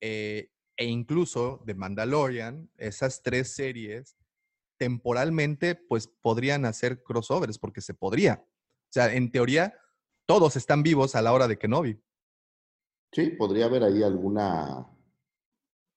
[0.00, 4.16] eh, e incluso de Mandalorian, esas tres series,
[4.78, 8.44] temporalmente, pues podrían hacer crossovers, porque se podría.
[8.44, 9.74] O sea, en teoría,
[10.26, 12.00] todos están vivos a la hora de Kenobi.
[13.12, 14.86] Sí, podría haber ahí alguna,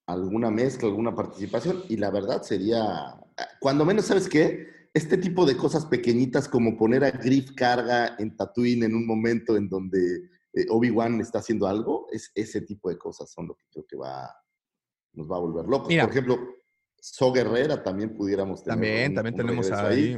[0.08, 3.16] alguna mezcla, alguna participación, y la verdad sería,
[3.60, 4.90] cuando menos, ¿sabes qué?
[4.94, 9.58] Este tipo de cosas pequeñitas como poner a Griff Carga en Tatooine en un momento
[9.58, 13.66] en donde eh, Obi-Wan está haciendo algo, es ese tipo de cosas son lo que
[13.70, 14.34] creo que va,
[15.14, 15.90] nos va a volver locos.
[15.90, 16.04] Mira.
[16.04, 16.40] Por ejemplo,
[17.14, 18.76] So Guerrera también pudiéramos tener.
[18.76, 20.14] También, un- también un tenemos ahí.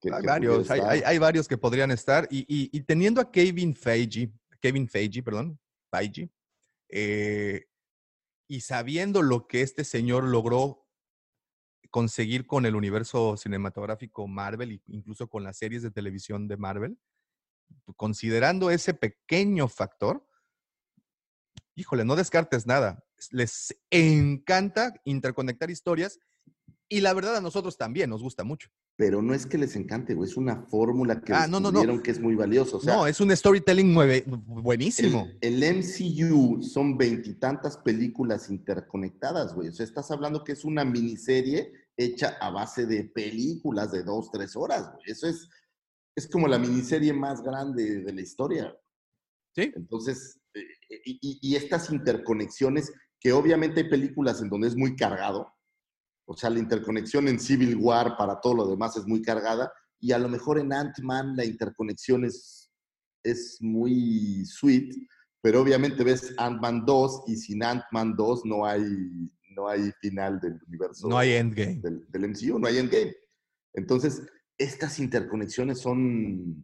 [0.00, 0.92] que- hay que varios, pudiera hay, estar.
[0.92, 2.26] hay- hay varios que podrían estar.
[2.30, 5.58] Y, y- y teniendo a Kevin Feige, Kevin Feige, perdón,
[5.90, 6.30] Feige,
[6.88, 7.66] eh,
[8.48, 10.86] y sabiendo lo que este señor logró
[11.90, 16.98] conseguir con el universo cinematográfico Marvel, incluso con las series de televisión de Marvel,
[17.96, 20.26] considerando ese pequeño factor,
[21.74, 23.03] híjole, no descartes nada.
[23.32, 26.18] Les encanta interconectar historias
[26.88, 28.68] y la verdad a nosotros también nos gusta mucho.
[28.96, 32.00] Pero no es que les encante, güey, es una fórmula que Ah, no, no, no.
[32.02, 32.76] que es muy valiosa.
[32.76, 35.26] O sea, no, es un storytelling nueve- buenísimo.
[35.40, 39.68] El, el MCU son veintitantas películas interconectadas, güey.
[39.68, 44.30] O sea, estás hablando que es una miniserie hecha a base de películas de dos,
[44.30, 45.02] tres horas, güey.
[45.06, 45.48] Eso es,
[46.16, 48.76] es como la miniserie más grande de la historia.
[49.56, 49.72] Sí.
[49.74, 50.62] Entonces, eh,
[51.04, 52.92] y, y- y estas interconexiones,
[53.24, 55.50] que obviamente hay películas en donde es muy cargado,
[56.26, 60.12] o sea, la interconexión en Civil War para todo lo demás es muy cargada, y
[60.12, 62.70] a lo mejor en Ant-Man la interconexión es,
[63.24, 64.94] es muy sweet,
[65.40, 68.82] pero obviamente ves Ant-Man 2 y sin Ant-Man 2 no hay,
[69.56, 71.80] no hay final del universo No hay endgame.
[71.80, 73.14] del, del MCU, no hay endgame.
[73.72, 74.22] Entonces,
[74.58, 76.62] estas interconexiones son...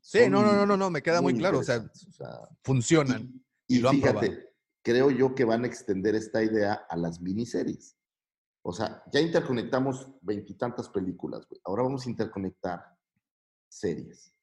[0.00, 1.58] Sí, son no, no, no, no, no, me queda muy claro.
[1.58, 3.44] O sea, interesantes, o sea, funcionan.
[3.66, 4.51] y, y lo han fíjate, probado.
[4.82, 7.96] Creo yo que van a extender esta idea a las miniseries.
[8.64, 11.60] O sea, ya interconectamos veintitantas películas, güey.
[11.64, 12.80] Ahora vamos a interconectar
[13.68, 14.34] series.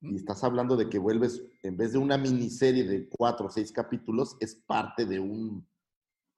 [0.00, 0.12] Mm.
[0.12, 3.70] Y estás hablando de que vuelves, en vez de una miniserie de cuatro o seis
[3.72, 5.68] capítulos, es parte de un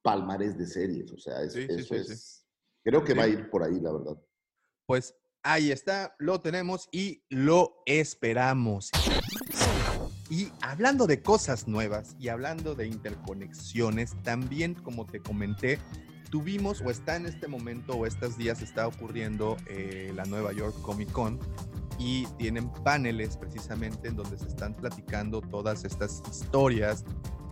[0.02, 1.12] palmarés de series.
[1.12, 2.12] O sea, es- Sí, eso sí, sí.
[2.12, 2.46] es.
[2.82, 4.16] Creo que va a ir por ahí, la verdad.
[4.86, 8.90] Pues ahí está, lo tenemos y lo esperamos.
[10.30, 15.80] Y hablando de cosas nuevas y hablando de interconexiones, también como te comenté,
[16.30, 20.80] tuvimos o está en este momento o estos días está ocurriendo eh, la Nueva York
[20.82, 21.40] Comic Con
[21.98, 27.04] y tienen paneles precisamente en donde se están platicando todas estas historias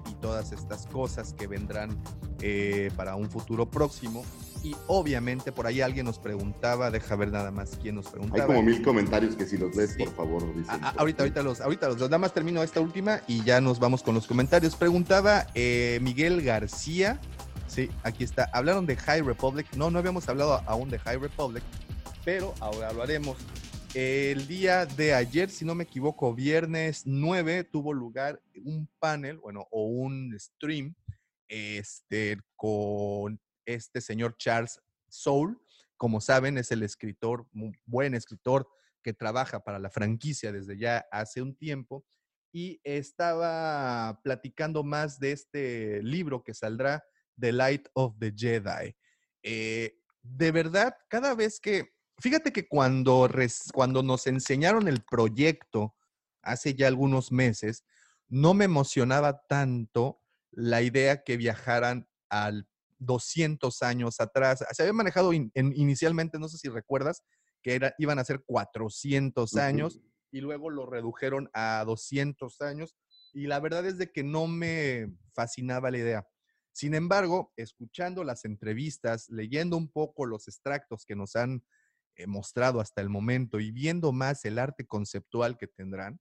[0.09, 2.01] y todas estas cosas que vendrán
[2.41, 4.24] eh, para un futuro próximo.
[4.63, 8.47] Y obviamente por ahí alguien nos preguntaba, deja ver nada más quién nos Hay preguntaba.
[8.47, 10.05] como mil comentarios que si los lees, Sí.
[10.05, 10.67] por favor, dicen.
[10.69, 13.79] Ah, ah, ahorita, ahorita los, ahorita los, nada más termino esta última y ya nos
[13.79, 14.75] vamos con los comentarios.
[14.77, 17.21] Preguntaba eh, Miguel García,
[17.67, 18.51] sí, aquí está.
[18.53, 19.67] Hablaron de High Republic.
[19.77, 21.63] No, no habíamos hablado aún de High Republic,
[22.25, 23.37] pero ahora lo haremos.
[23.95, 29.67] El día de ayer, si no me equivoco, viernes 9, tuvo lugar un panel, bueno,
[29.71, 30.95] o un stream,
[31.49, 35.57] este, con este señor Charles Soule.
[35.97, 37.47] Como saben, es el escritor,
[37.85, 38.69] buen escritor
[39.03, 42.05] que trabaja para la franquicia desde ya hace un tiempo
[42.53, 47.05] y estaba platicando más de este libro que saldrá,
[47.39, 48.97] The Light of the Jedi.
[49.43, 53.29] Eh, de verdad, cada vez que, fíjate que cuando,
[53.73, 55.95] cuando nos enseñaron el proyecto
[56.43, 57.85] hace ya algunos meses,
[58.29, 62.69] no me emocionaba tanto la idea que viajaran al
[62.99, 64.65] 200 años atrás.
[64.73, 67.23] Se había manejado in- en- inicialmente, no sé si recuerdas,
[67.63, 69.61] que era, iban a ser 400 Ujú.
[69.63, 72.97] años y luego lo redujeron a 200 años
[73.33, 76.27] y la verdad es de que no me fascinaba la idea.
[76.73, 81.65] Sin embargo, escuchando las entrevistas, leyendo un poco los extractos que nos han
[82.17, 86.21] eh, mostrado hasta el momento y viendo más el arte conceptual que tendrán,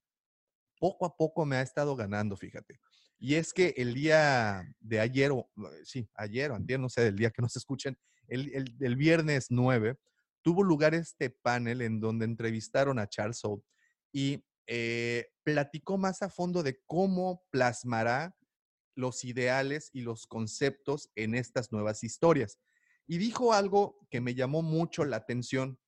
[0.80, 2.80] poco a poco me ha estado ganando, fíjate.
[3.20, 7.02] Y es que el día de ayer, o eh, sí, ayer o antier, no sé,
[7.02, 7.98] del día que nos escuchen,
[8.28, 9.98] el, el- viernes 9,
[10.42, 13.64] tuvo lugar este panel en donde entrevistaron a Charles Soule
[14.12, 18.36] y eh, platicó más a fondo de cómo plasmará
[18.96, 22.60] los ideales y los conceptos en estas nuevas historias.
[23.08, 25.80] Y dijo algo que me llamó mucho la atención.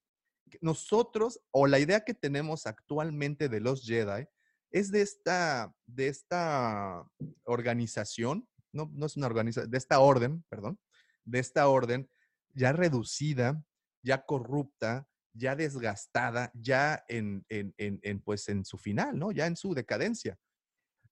[0.61, 4.25] Nosotros, o la idea que tenemos actualmente de los Jedi,
[4.71, 7.05] es de esta, de esta
[7.43, 10.79] organización, no, no es una organización, de esta orden, perdón,
[11.25, 12.09] de esta orden
[12.53, 13.63] ya reducida,
[14.03, 19.31] ya corrupta, ya desgastada, ya en, en, en, pues en su final, ¿no?
[19.31, 20.37] Ya en su decadencia.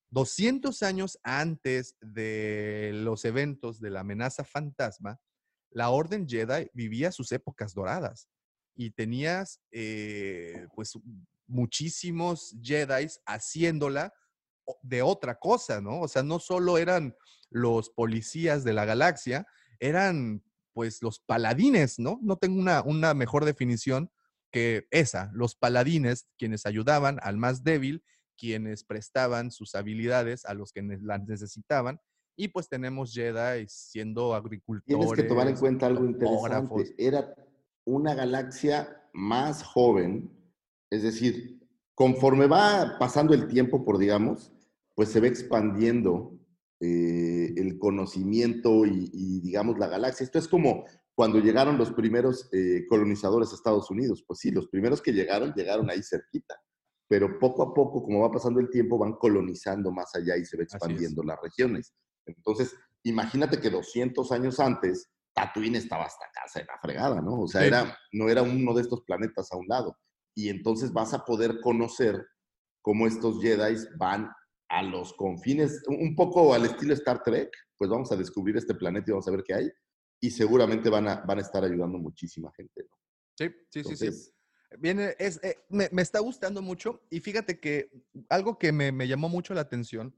[0.09, 5.19] 200 años antes de los eventos de la amenaza fantasma,
[5.69, 8.29] la Orden Jedi vivía sus épocas doradas
[8.75, 10.97] y tenías eh, pues
[11.47, 14.13] muchísimos Jedi haciéndola
[14.81, 16.01] de otra cosa, ¿no?
[16.01, 17.15] O sea, no solo eran
[17.49, 19.45] los policías de la galaxia,
[19.79, 20.43] eran
[20.73, 22.19] pues los paladines, ¿no?
[22.21, 24.11] No tengo una, una mejor definición
[24.51, 28.03] que esa, los paladines, quienes ayudaban al más débil,
[28.37, 31.99] quienes prestaban sus habilidades a los que las necesitaban,
[32.35, 34.85] y pues tenemos Jedi siendo agricultores.
[34.85, 36.93] Tienes que tomar en cuenta algo interesante.
[36.97, 37.33] Era
[37.83, 40.36] una galaxia más joven,
[40.89, 41.59] es decir,
[41.93, 44.51] conforme va pasando el tiempo, por digamos,
[44.95, 46.37] pues se va expandiendo
[46.79, 50.23] eh, el conocimiento y, y, digamos, la galaxia.
[50.23, 50.85] Esto es como
[51.15, 54.23] cuando llegaron los primeros eh, colonizadores a Estados Unidos.
[54.27, 56.55] Pues sí, los primeros que llegaron, llegaron ahí cerquita.
[57.07, 60.57] Pero poco a poco, como va pasando el tiempo, van colonizando más allá y se
[60.57, 61.93] va expandiendo las regiones.
[62.25, 67.41] Entonces, imagínate que 200 años antes, Tatooine estaba hasta casa de la fregada, ¿no?
[67.41, 67.67] O sea, Sí.
[67.67, 69.97] era, no era uno de estos planetas a un lado.
[70.37, 72.23] Y entonces vas a poder conocer
[72.83, 74.29] cómo estos Jedi van
[74.69, 79.05] a los confines, un poco al estilo Star Trek, pues vamos a descubrir este planeta
[79.07, 79.71] y vamos a ver qué hay.
[80.21, 82.95] Y seguramente van a, van a estar ayudando muchísima gente, ¿no?
[83.35, 84.05] Sí, sí, sí, sí.
[84.05, 84.33] Entonces,
[84.79, 87.89] Viene, es, eh, me, me está gustando mucho y fíjate que
[88.29, 90.13] algo que me, me llamó mucho la atención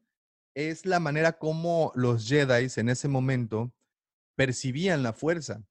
[0.53, 3.71] es la manera como los Jedi en ese momento
[4.35, 5.63] percibían la fuerza.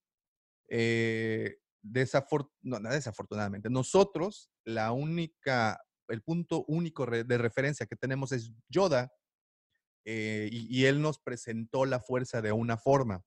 [0.68, 9.12] Eh, no, desafortunadamente, nosotros, la única, el punto único de referencia que tenemos es Yoda
[10.04, 13.22] eh, y, él nos presentó la fuerza de una forma.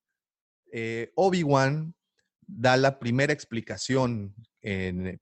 [0.71, 1.93] Eh, Obi-Wan
[2.41, 5.21] da la primera explicación en,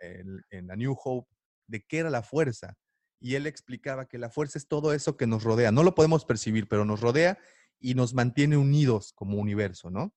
[0.00, 1.28] en, New Hope
[1.66, 2.74] de qué era la fuerza.
[3.20, 5.72] Y él explicaba que la fuerza es todo eso que nos rodea.
[5.72, 7.38] No lo podemos percibir, pero nos rodea
[7.80, 10.14] y nos mantiene unidos como universo, ¿no?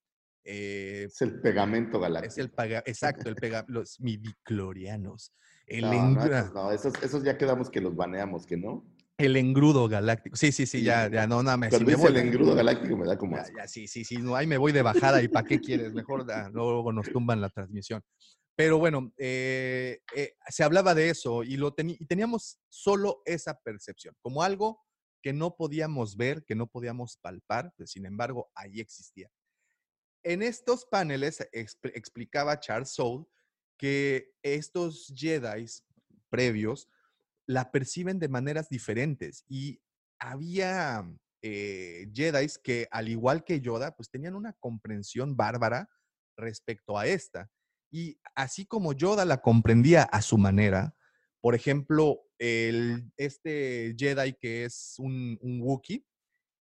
[0.50, 2.32] Eh, es el pegamento galáctico.
[2.32, 5.34] es el paga, exacto, el pega, los midiclorianos.
[5.66, 8.86] El, No, no, esos, no, esos, esos ya quedamos que los baneamos, que no.
[9.18, 10.38] el engrudo galáctico.
[10.38, 12.96] Sí, sí, sí, ya, no, ya, no, nada, me, si me voy- el engrudo galáctico
[12.96, 15.46] me da como Ya, sí, sí, sí, no, ahí me voy de bajada y ¿para
[15.46, 15.94] qué quieres?
[15.94, 18.02] Mejor da, luego nos tumban la transmisión.
[18.56, 24.16] Pero bueno, eh, eh, se hablaba de eso y, lo y teníamos solo esa percepción,
[24.22, 24.82] como algo
[25.22, 29.30] que no podíamos ver, que no podíamos palpar, pues, sin embargo, ahí existía.
[30.28, 33.26] En estos paneles expl- explicaba Charles Soule
[33.78, 35.66] que estos Jedi
[36.30, 36.90] previos
[37.48, 39.80] la perciben de maneras diferentes y
[40.20, 41.10] había
[41.42, 45.90] eh, Jedi que, al igual que Yoda, pues tenían una comprensión bárbara
[46.36, 47.50] respecto a esta.
[47.90, 50.94] Y así como Yoda la comprendía a su manera,
[51.40, 56.06] por ejemplo, el, este Jedi que es un, un Wookiee,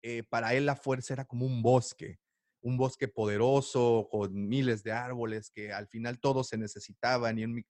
[0.03, 2.19] eh, para él la fuerza era como un bosque,
[2.65, 7.63] un bosque poderoso con miles de árboles que al final todos se necesitaban y un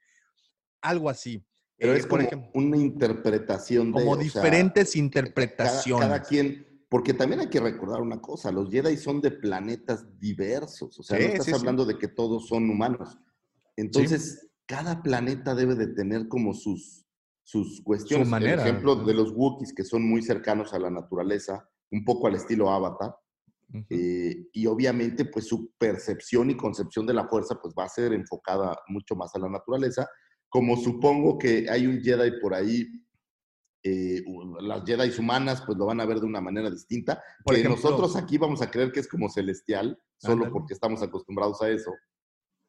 [0.81, 1.45] algo así.
[1.77, 3.93] Pero Eh, es por como ejemplo, una interpretación de...
[3.93, 6.29] como o sea, diferentes ca- cada interpretaciones.
[6.29, 11.03] quien, porque también hay que recordar una cosa, los Jedi son de planetas diversos, o
[11.03, 11.59] sea, no Sí, estás sí, sí.
[11.59, 13.19] hablando de que todos son humanos.
[13.77, 17.05] Entonces, cada planeta debe de tener como sus,
[17.43, 18.29] sus cuestiones.
[18.29, 19.05] manera, El ejemplo ¿no?
[19.05, 23.17] de los Wookiees, que son muy cercanos a la naturaleza, un poco al estilo Avatar,
[23.91, 28.13] Eh, y obviamente pues su percepción y concepción de la fuerza pues va a ser
[28.13, 30.09] enfocada mucho más a la naturaleza,
[30.49, 32.87] como supongo que hay un Jedi por ahí,
[33.83, 34.23] eh,
[34.61, 37.83] las Jedi humanas pues lo van a ver de una manera distinta, Por que ejemplo-
[37.83, 40.53] nosotros aquí vamos a creer que es como celestial, solo Ándale.
[40.53, 41.91] porque estamos acostumbrados a eso,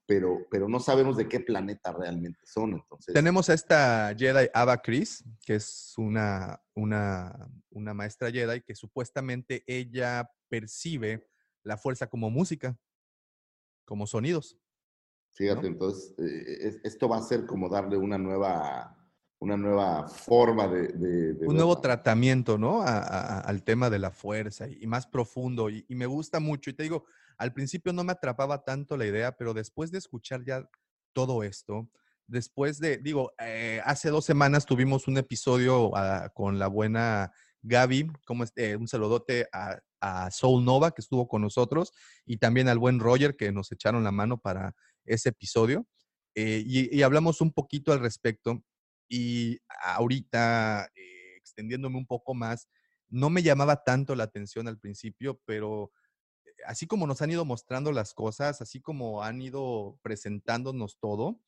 [0.08, 3.14] pero, pero no sabemos de qué planeta realmente son, entonces...
[3.14, 9.64] Tenemos a esta Jedi Ava Chris, que es una, una, una maestra Jedi que supuestamente
[9.68, 11.28] ella percibe
[11.64, 12.78] la fuerza como música,
[13.86, 14.58] como sonidos.
[15.32, 18.96] Fíjate, entonces, eh, es- esto va a ser como darle una nueva,
[19.40, 20.88] una nueva forma de...
[20.90, 22.82] de- de un nuevo tratamiento, ¿no?
[22.82, 25.70] A- a- al tema de la fuerza y, y más profundo.
[25.70, 26.70] Y, y me gusta mucho.
[26.70, 27.06] Y te digo,
[27.38, 30.70] al principio no me atrapaba tanto la idea, pero después de escuchar ya
[31.14, 31.90] todo esto,
[32.28, 37.32] después de, digo, eh, hace dos semanas tuvimos un episodio ah, con la buena
[37.62, 41.92] Gaby, como este, un saludote a, a Soul Nova que estuvo con nosotros
[42.26, 44.76] y también al buen Roger que nos echaron la mano para
[45.06, 45.88] ese episodio.
[46.36, 48.62] Eh, y, hablamos un poquito al respecto.
[49.10, 52.68] Y ahorita, eh, extendiéndome un poco más,
[53.08, 55.90] no me llamaba tanto la atención al principio, pero eh,
[56.66, 61.40] así como nos han ido mostrando las cosas, así como han ido presentándonos todo,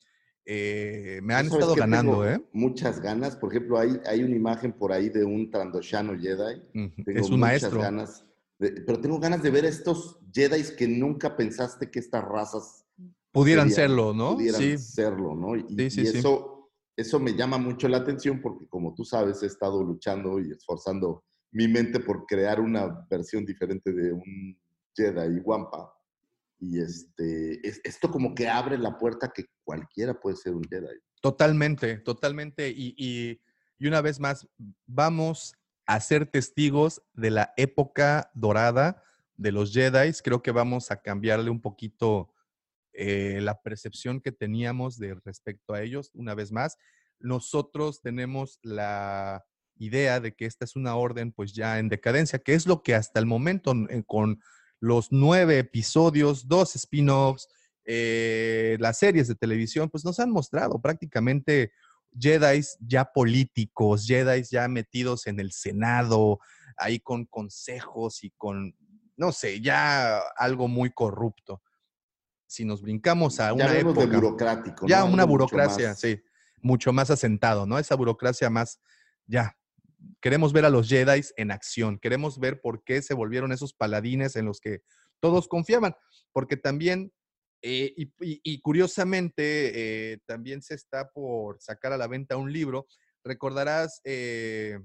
[0.46, 1.80] eh, me han Yo, ¿sabes estado qué?
[1.82, 2.42] ganando, Tengo ¿eh?
[2.54, 3.36] Muchas ganas.
[3.36, 6.62] Por ejemplo, hay, hay una imagen por ahí de un Trandoshano Jedi.
[6.74, 7.82] Ujú, Tengo Es un maestro.
[7.82, 8.26] ganas
[8.60, 12.86] de- pero tengo ganas de ver estos Jedi que nunca pensaste que estas razas
[13.32, 14.36] Pudieran serían- serlo, ¿no?
[14.36, 14.78] Pudieran Sí.
[14.78, 15.56] serlo, ¿no?
[15.56, 19.44] Y, Sí, sí, y eso, eso me llama mucho la atención porque, como tú sabes,
[19.44, 24.58] he estado luchando y esforzando mi mente por crear una versión diferente de un
[24.98, 25.94] Jedi Wampa.
[26.60, 30.98] Y este, es- esto como que abre la puerta que cualquiera puede ser un Jedi.
[31.22, 32.70] Totalmente, totalmente.
[32.70, 33.40] Y, y-
[33.78, 34.48] y una vez más,
[34.88, 35.54] vamos
[35.86, 39.04] a ser testigos de la época dorada
[39.36, 40.12] de los Jedi.
[40.24, 42.34] Creo que vamos a cambiarle un poquito
[42.94, 46.10] eh, la percepción que teníamos de respecto a ellos.
[46.16, 46.78] Una vez más,
[47.20, 49.46] nosotros tenemos la
[49.78, 52.96] idea de que esta es una orden pues ya en decadencia, que es lo que
[52.96, 54.42] hasta el momento eh, con
[54.80, 57.48] los nueve episodios, dos spin-offs,
[57.86, 61.72] eh, las series de televisión, pues nos han mostrado prácticamente
[62.20, 66.40] Jedi ya políticos, Jedi ya metidos en el Senado,
[66.78, 68.76] ahí con consejos y con,
[69.16, 71.62] no sé, ya algo muy corrupto.
[72.46, 74.88] Si nos brincamos a Ya una de época, burocrático.
[74.88, 75.14] ya ¿no?
[75.14, 76.22] una burocracia, más- sí,
[76.62, 77.78] mucho más asentado, ¿no?
[77.78, 78.80] Esa burocracia más,
[79.26, 79.56] ya.
[80.22, 84.36] Queremos ver a los Jedi en acción, queremos ver por qué se volvieron esos paladines
[84.36, 84.82] en los que
[85.20, 85.96] todos confiaban,
[86.32, 87.12] porque también,
[87.62, 92.52] eh, y, y- y curiosamente, eh, también se está por sacar a la venta un
[92.54, 92.88] libro,
[93.24, 94.80] recordarás eh,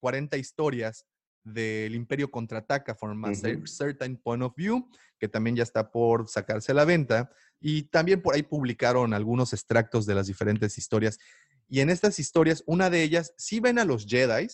[0.00, 1.06] 40 historias
[1.44, 3.28] del Imperio Contraataca from a.
[3.66, 4.88] Certain Point of View,
[5.18, 7.30] que también ya está por sacarse a la venta.
[7.60, 11.18] Y también por ahí publicaron algunos extractos de las diferentes historias.
[11.72, 14.46] Y en estas historias, una de ellas, sí ven a los Jedi,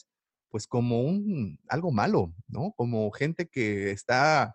[0.50, 2.72] pues como un algo malo, ¿no?
[2.76, 4.54] Como gente que está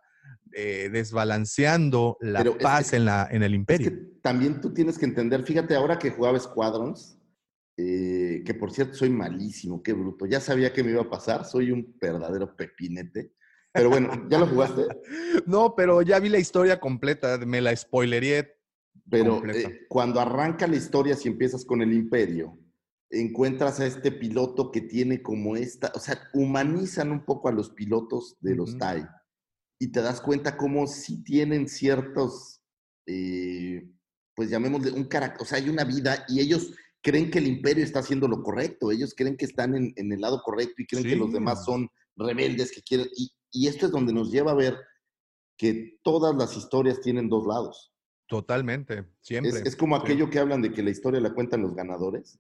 [0.54, 3.90] eh, desbalanceando la Pero paz que- en, la, en el Es imperio.
[3.90, 7.20] que también tú tienes que entender, fíjate, ahora que jugaba Squadrons,
[7.76, 10.26] eh, que por cierto soy malísimo, qué bruto.
[10.26, 13.34] Ya sabía que me iba a pasar, soy un verdadero pepinete.
[13.74, 14.84] Pero bueno, ¿ya lo jugaste?
[15.46, 18.53] No, pero ya vi la historia completa, me la spoileré.
[19.10, 22.58] Pero eh, cuando arranca la historia, si empiezas con el imperio,
[23.10, 27.70] encuentras a este piloto que tiene como esta, o sea, humanizan un poco a los
[27.72, 28.80] pilotos de los Ujú.
[28.80, 29.08] TIE
[29.80, 32.62] y te das cuenta cómo sí tienen ciertos,
[33.06, 33.88] eh,
[34.36, 36.74] pues llamémosle un carácter, o sea, hay una vida y ellos
[37.04, 40.22] creen que el imperio está haciendo lo correcto, ellos creen que están en, en el
[40.22, 41.34] lado correcto y creen que los Sí.
[41.34, 44.78] demás son rebeldes que quieren, y, y esto es donde nos lleva a ver
[45.58, 47.93] que todas las historias tienen dos lados.
[48.28, 49.52] Totalmente, siempre.
[49.52, 50.02] Es, es como Sí.
[50.04, 52.40] aquello que hablan de que la historia la cuentan los ganadores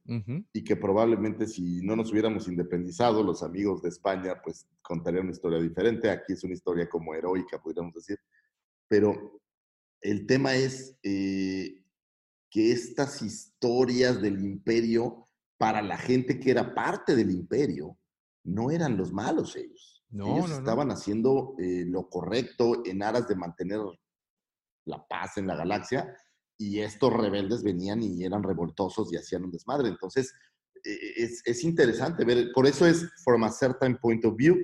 [0.53, 5.33] y que probablemente si no nos hubiéramos independizado, los amigos de España, pues contarían una
[5.33, 6.09] historia diferente.
[6.09, 8.17] Aquí es una historia como heroica, podríamos decir.
[8.87, 9.39] Pero
[10.01, 11.83] el tema es eh,
[12.49, 15.27] que estas historias del imperio,
[15.57, 17.97] para la gente que era parte del imperio,
[18.45, 20.03] no eran los malos ellos.
[20.09, 20.59] No, ellos no, no.
[20.59, 23.79] estaban haciendo eh, lo correcto en aras de mantener
[24.85, 26.15] la paz en la galaxia
[26.57, 29.89] y estos rebeldes venían y eran revoltosos y hacían un desmadre.
[29.89, 30.33] Entonces,
[30.83, 34.57] eh, es, es interesante ver, por eso es, from a certain point of view,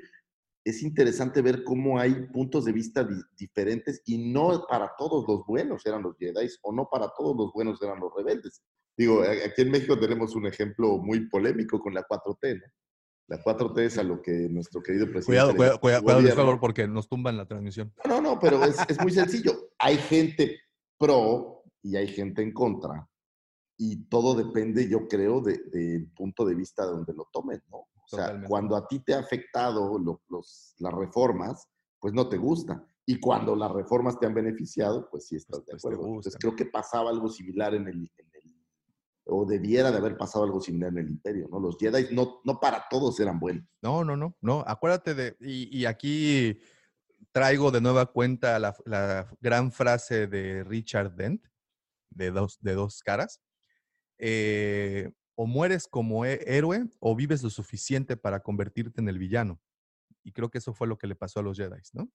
[0.66, 5.46] es interesante ver cómo hay puntos de vista di- diferentes y no para todos los
[5.46, 8.62] buenos eran los Jedi o no para todos los buenos eran los rebeldes.
[8.98, 12.66] Digo, aquí en México tenemos un ejemplo muy polémico con la 4T, ¿no?
[13.30, 15.56] La 4T es a lo que nuestro querido presidente...
[15.56, 16.44] Cuidado, cuidado, cuidado, gobierno.
[16.44, 17.94] Flor, porque nos tumban la transmisión.
[18.06, 19.69] No, no, pero es, es muy sencillo.
[19.80, 20.60] Hay gente
[20.98, 23.08] pro y hay gente en contra.
[23.78, 27.78] Y todo depende, yo creo, de- del punto de vista de donde lo tomen, ¿no?
[27.78, 28.50] O sea, Totalmente.
[28.50, 31.68] cuando a ti te ha afectado lo- los, las reformas,
[32.00, 32.84] pues no te gusta.
[33.06, 35.98] Y cuando las reformas te han beneficiado, pues sí estás de pues te acuerdo.
[36.00, 36.30] gusta.
[36.30, 38.66] Entonces creo que pasaba algo similar en el, en el-
[39.32, 41.60] o debiera de haber pasado algo similar en el imperio, ¿no?
[41.60, 43.64] Los Jedi no, no para todos eran buenos.
[43.82, 44.64] No, no, no, no.
[44.68, 46.58] Acuérdate de, y, y aquí
[47.40, 51.46] traigo de nueva cuenta la, gran frase de Richard Dent,
[52.10, 53.42] de dos, de dos caras.
[54.18, 59.62] Eh, o mueres como héroe o vives lo suficiente para convertirte en el villano.
[60.24, 62.12] Y creo que eso fue lo que le pasó a los Jedi, ¿no?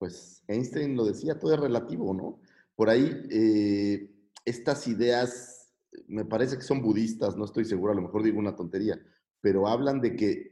[0.00, 2.40] pues Einstein lo decía, todo es relativo, ¿no?
[2.74, 4.10] Por ahí, eh,
[4.46, 5.74] estas ideas,
[6.08, 8.98] me parece que son budistas, no estoy seguro, a lo mejor digo una tontería,
[9.42, 10.49] pero hablan de que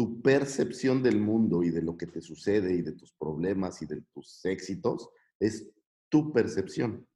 [0.00, 3.86] tu percepción del mundo y de lo que te sucede y de tus problemas y
[3.86, 5.70] de tus éxitos es
[6.08, 7.06] tu percepción.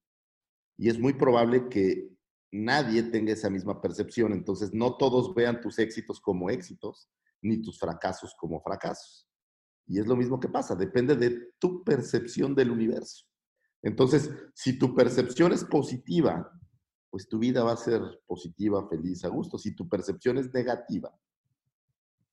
[0.76, 2.11] Y es muy probable que
[2.53, 7.09] nadie tenga esa misma percepción, entonces no todos vean tus éxitos como éxitos,
[7.41, 9.26] ni tus fracasos como fracasos.
[9.87, 13.24] Y es lo mismo que pasa, depende de tu percepción del universo.
[13.80, 16.53] Entonces, si tu percepción es positiva,
[17.09, 19.57] pues tu vida va a ser positiva, feliz, a gusto.
[19.57, 21.18] Si tu percepción es negativa,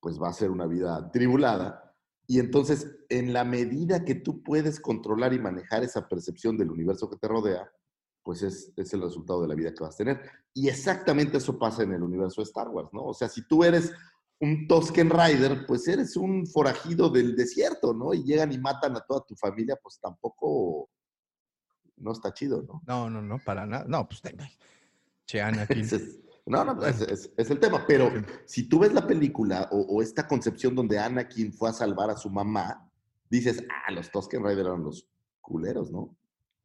[0.01, 1.95] pues va a ser una vida tribulada.
[2.27, 7.09] Y entonces, en la medida que tú puedes controlar y manejar esa percepción del universo
[7.09, 7.71] que te rodea,
[8.23, 10.21] pues es, es el resultado de la vida que vas a tener.
[10.53, 13.03] Y exactamente eso pasa en el universo de Star Wars, ¿no?
[13.05, 13.91] O sea, si tú eres
[14.39, 18.13] un Tosken Rider, pues eres un forajido del desierto, ¿no?
[18.13, 20.89] Y llegan y matan a toda tu familia, pues tampoco
[21.97, 22.81] no está chido, ¿no?
[22.87, 23.85] No, no, no, para nada.
[23.87, 24.35] No, pues, te-
[25.25, 25.81] che, Anakin.
[25.81, 27.85] Ese es- no, no, pues, es, es- es el tema.
[27.87, 28.11] Pero
[28.45, 32.17] si tú ves la película o, o esta concepción donde Anakin fue a salvar a
[32.17, 32.89] su mamá,
[33.29, 35.07] dices, ah, los Tosken Rider eran los
[35.39, 36.15] culeros, ¿no?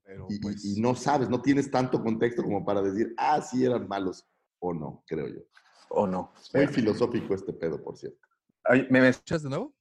[0.05, 3.65] Pero, Y, pues, y no sabes, no tienes tanto contexto como para decir, ah, sí
[3.65, 4.27] eran malos
[4.61, 5.41] o no, creo yo.
[5.89, 6.33] ¿O no?
[6.55, 8.19] Muy filosófico este pedo, por cierto.
[8.91, 9.75] ¿Me, me ¿Escuchas de nuevo?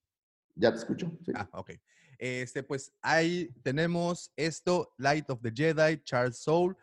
[0.55, 1.11] ¿Ya te escucho?
[1.25, 1.31] Sí.
[1.35, 1.71] Ah, ok.
[2.17, 6.75] Este, pues ahí tenemos esto, Light of the Jedi, Charles Soule.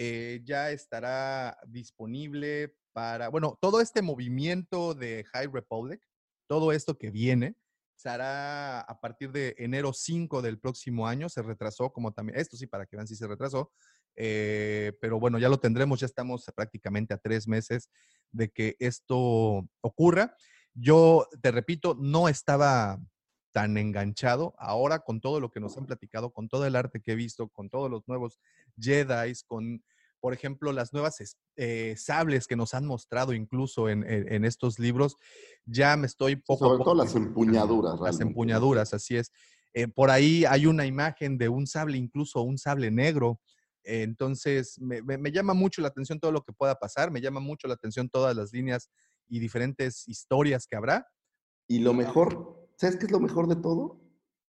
[0.00, 6.00] Eh, ya estará disponible para, bueno, todo este movimiento de High Republic,
[6.46, 7.56] todo esto que viene,
[7.96, 11.28] se hará a partir de enero 5 del próximo año.
[11.28, 13.72] Se retrasó, como también, esto sí, para que vean si se retrasó.
[14.14, 17.90] eh, pero bueno, ya lo tendremos, ya estamos prácticamente a tres meses
[18.30, 20.36] de que esto ocurra.
[20.74, 23.00] Yo, te repito, no estaba
[23.58, 24.54] tan enganchado.
[24.56, 27.48] Ahora con todo lo que nos han platicado, con todo el arte que he visto,
[27.48, 28.38] con todos los nuevos
[28.80, 29.82] Jedi, con,
[30.20, 31.16] por ejemplo, las nuevas
[31.56, 35.16] eh, sables que nos han mostrado incluso en, en- en estos libros,
[35.64, 39.32] ya me estoy poco a Sobre poco todo las empuñaduras, Las empuñaduras, así es.
[39.74, 43.40] Eh, por ahí hay una imagen de un sable, incluso un sable negro.
[43.82, 47.20] Eh, entonces, me, me- me llama mucho la atención todo lo que pueda pasar, me
[47.20, 48.88] llama mucho la atención todas las líneas
[49.28, 51.08] y diferentes historias que habrá.
[51.66, 54.00] Y lo mejor, ¿sabes qué es lo mejor de todo?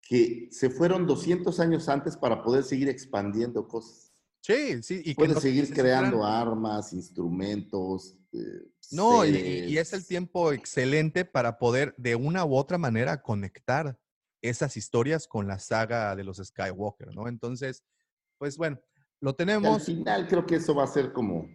[0.02, 4.14] Que se fueron 200 años antes para poder seguir expandiendo cosas.
[4.42, 5.02] Sí, sí.
[5.02, 8.18] Y que Puedes no seguir creando armas, instrumentos.
[8.34, 13.98] eh, No, y, es el tiempo excelente para poder de una u otra manera conectar
[14.42, 17.28] esas historias con la saga de los Skywalker, ¿no?
[17.28, 17.84] Entonces,
[18.38, 18.80] pues bueno,
[19.20, 19.84] lo Y al tenemos.
[19.84, 21.48] final creo que eso va a ser como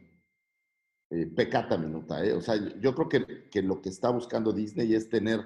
[1.11, 2.33] eh, pecata minuta, ¿eh?
[2.33, 5.41] O sea, yo- yo creo que, que lo que está buscando Disney es tener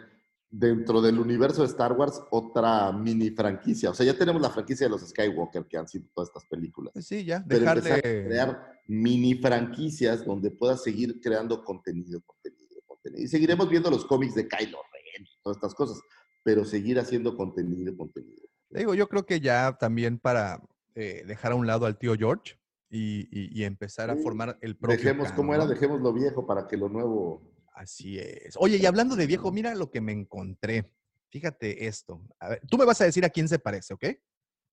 [0.51, 3.91] dentro del universo de Star Wars otra mini franquicia.
[3.91, 6.93] O sea, ya tenemos la franquicia de los Skywalker que han sido todas estas películas.
[7.05, 12.81] Sí, ya, Pero dejar empezar a crear mini franquicias donde puedas seguir creando contenido, contenido,
[12.87, 13.23] contenido.
[13.23, 16.01] Y seguiremos viendo los cómics de Kylo Ren, todas estas cosas,
[16.43, 18.43] pero seguir haciendo contenido, contenido.
[18.71, 20.63] Le Digo, yo creo que ya también para
[20.95, 22.59] eh, dejar a un lado al tío George
[22.91, 24.23] y, y- y empezar a Sí.
[24.23, 25.63] formar el propio Dejemos, ¿cómo era?
[25.65, 25.75] canon.
[25.75, 27.43] Dejemos lo viejo para que lo nuevo.
[27.79, 28.57] Así es.
[28.59, 30.93] Oye, y hablando de viejo, mira lo que me encontré.
[31.31, 32.21] Fíjate esto.
[32.41, 34.05] A ver, tú me vas a decir a quién se parece, ¿ok?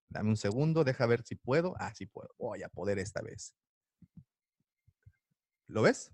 [0.08, 1.76] Dame un segundo, deja ver si puedo.
[1.78, 2.30] Ah, sí puedo.
[2.36, 3.54] Voy a poder esta vez.
[5.68, 6.10] ¿Lo ves?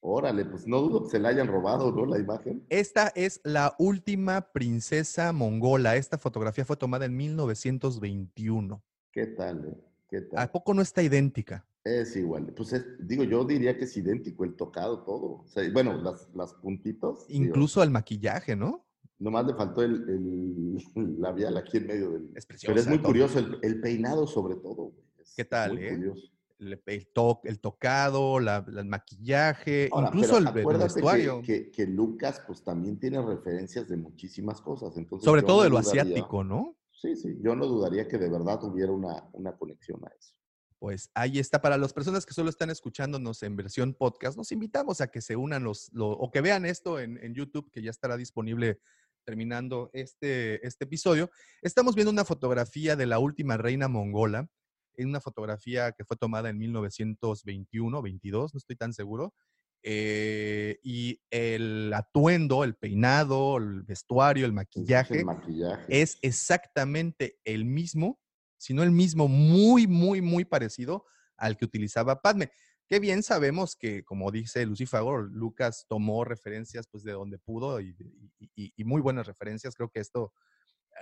[0.00, 2.04] Órale, pues no dudo que se la hayan robado, ¿no?
[2.04, 2.66] La imagen.
[2.68, 5.96] Esta es la última princesa mongola.
[5.96, 8.84] Esta fotografía fue tomada en 1921.
[9.12, 9.84] ¿Qué tal, eh?
[10.10, 10.40] ¿Qué tal?
[10.40, 11.66] ¿A poco no está idéntica?
[11.86, 12.52] Es igual.
[12.54, 15.42] Pues es- digo, yo diría que es idéntico el tocado, todo.
[15.44, 17.28] O sea, bueno, las, las puntitos.
[17.28, 18.82] digo, Incluso al maquillaje, ¿no?
[19.18, 20.84] nomás le faltó el, el
[21.20, 22.30] labial aquí en medio del.
[22.34, 23.06] Es Pero es muy todo.
[23.06, 24.92] curioso, el, el peinado sobre todo.
[25.18, 25.90] Es ¿Qué tal, eh?
[25.94, 26.26] curioso.
[26.58, 31.40] El, el to- el tocado, la, el maquillaje, Ahora, incluso el, que- vestuario.
[31.42, 34.96] Que, que Lucas, pues también tiene referencias de muchísimas cosas.
[34.96, 36.76] Entonces, Sobre todo no de lo dudaría- asiático, ¿no?
[36.90, 40.34] Sí, sí, yo no dudaría que de verdad hubiera una, una conexión a eso.
[40.86, 41.60] Pues ahí está.
[41.60, 45.34] Para las personas que solo están escuchándonos en versión podcast, nos invitamos a que se
[45.34, 48.78] unan los, lo- o que vean esto en, en YouTube, que ya estará disponible
[49.24, 51.28] terminando este, este episodio.
[51.60, 54.48] Estamos viendo una fotografía de la última reina mongola,
[54.96, 59.34] en una fotografía que fue tomada en 1921, 22, no estoy tan seguro.
[59.82, 65.84] Eh, y el atuendo, el peinado, el vestuario, el maquillaje el maquillaje.
[65.88, 68.20] es exactamente el mismo,
[68.58, 71.04] si no el mismo, muy, muy, muy parecido
[71.36, 72.50] al que utilizaba Padme.
[72.88, 77.96] Qué bien sabemos que, como dice Lucifer, Lucas tomó referencias pues de donde pudo y,
[78.38, 79.74] y- y- y muy buenas referencias.
[79.74, 80.32] Creo que esto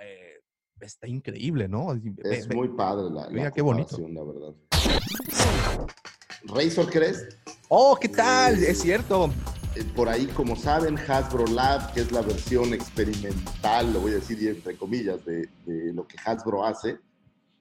[0.00, 0.40] eh,
[0.80, 1.92] está increíble, ¿no?
[1.92, 3.96] Es ve- muy padre la, la mira qué bonito.
[3.98, 4.54] la verdad.
[6.46, 7.32] Razor Crest,
[7.68, 8.62] Oh, ¿qué tal?
[8.62, 9.30] Es cierto.
[9.74, 14.14] eh, por ahí, como saben, Hasbro Lab, que es la versión experimental, lo voy a
[14.16, 16.98] decir entre comillas, de, de lo que Hasbro hace,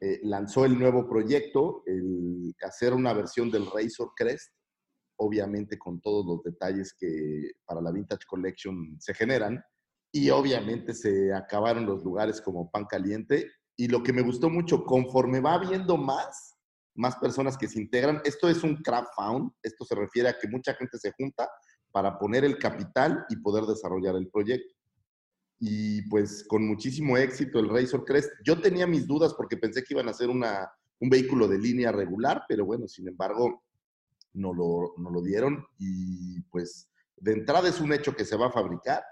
[0.03, 4.51] eh, lanzó el nuevo proyecto, el hacer una versión del Razor Crest,
[5.17, 9.63] obviamente con todos los detalles que para la Vintage Collection se generan,
[10.13, 14.83] y obviamente se acabaron los lugares como pan caliente, y lo que me gustó mucho,
[14.83, 16.57] conforme va viendo más,
[16.95, 20.73] más personas que se integran, esto es un crowdfund, esto se refiere a que mucha
[20.73, 21.47] gente se junta
[21.93, 24.72] para poner el capital y poder desarrollar el proyecto.
[25.59, 28.31] Y pues con muchísimo éxito el Razor Crest.
[28.43, 31.91] Yo tenía mis dudas porque pensé que iban a ser una, un vehículo de línea
[31.91, 33.63] regular, pero bueno, sin embargo,
[34.33, 35.65] no lo, no lo dieron.
[35.77, 39.03] Y pues de entrada es un hecho que se va a fabricar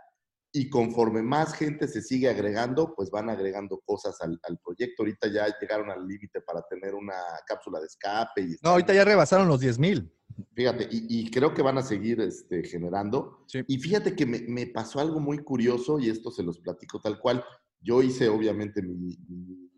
[0.53, 5.03] y conforme más gente se sigue agregando, pues van agregando cosas al, al proyecto.
[5.03, 7.15] Ahorita ya llegaron al límite para tener una
[7.47, 8.41] cápsula de escape.
[8.41, 10.13] Y No, ahorita ya rebasaron los 10 mil.
[10.53, 13.43] Fíjate, y, y creo que van a seguir este, generando.
[13.47, 13.61] Sí.
[13.67, 17.19] Y fíjate que me, me pasó algo muy curioso y esto se los platico tal
[17.19, 17.43] cual.
[17.81, 19.17] Yo hice obviamente mi...
[19.27, 19.69] mi-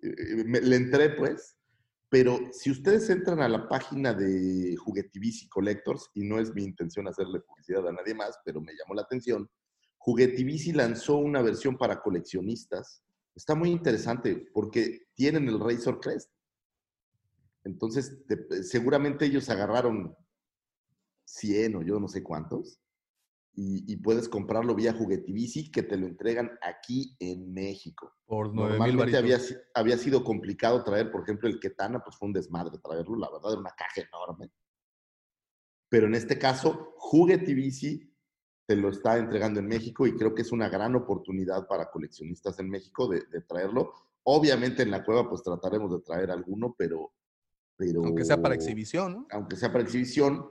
[0.00, 1.56] eh, me- le entré pues,
[2.08, 7.08] pero si ustedes entran a la página de Juguetivici Collectors, y no es mi intención
[7.08, 9.48] hacerle publicidad a nadie más, pero me llamó la atención,
[9.98, 13.02] Juguetivici lanzó una versión para coleccionistas.
[13.34, 16.30] Está muy interesante porque tienen el Razor Crest.
[17.68, 20.16] Entonces, te- seguramente ellos agarraron
[21.24, 22.80] 100 o yo no sé cuántos
[23.54, 28.12] y, y puedes comprarlo vía Juguetivici que te lo entregan aquí en México.
[28.24, 29.38] Por 9 mil Normalmente había,
[29.74, 33.52] había sido complicado traer, por ejemplo, el Ketana, pues fue un desmadre traerlo, la verdad
[33.52, 34.50] era una caja enorme.
[35.90, 38.14] Pero en este caso, Juguetivici
[38.66, 42.58] te lo está entregando en México y creo que es una gran oportunidad para coleccionistas
[42.60, 43.92] en México de, de traerlo.
[44.22, 47.12] Obviamente en la cueva pues trataremos de traer alguno, pero...
[47.78, 49.26] pero Aunque sea para exhibición, ¿no?
[49.30, 50.44] aunque sea para exhibición.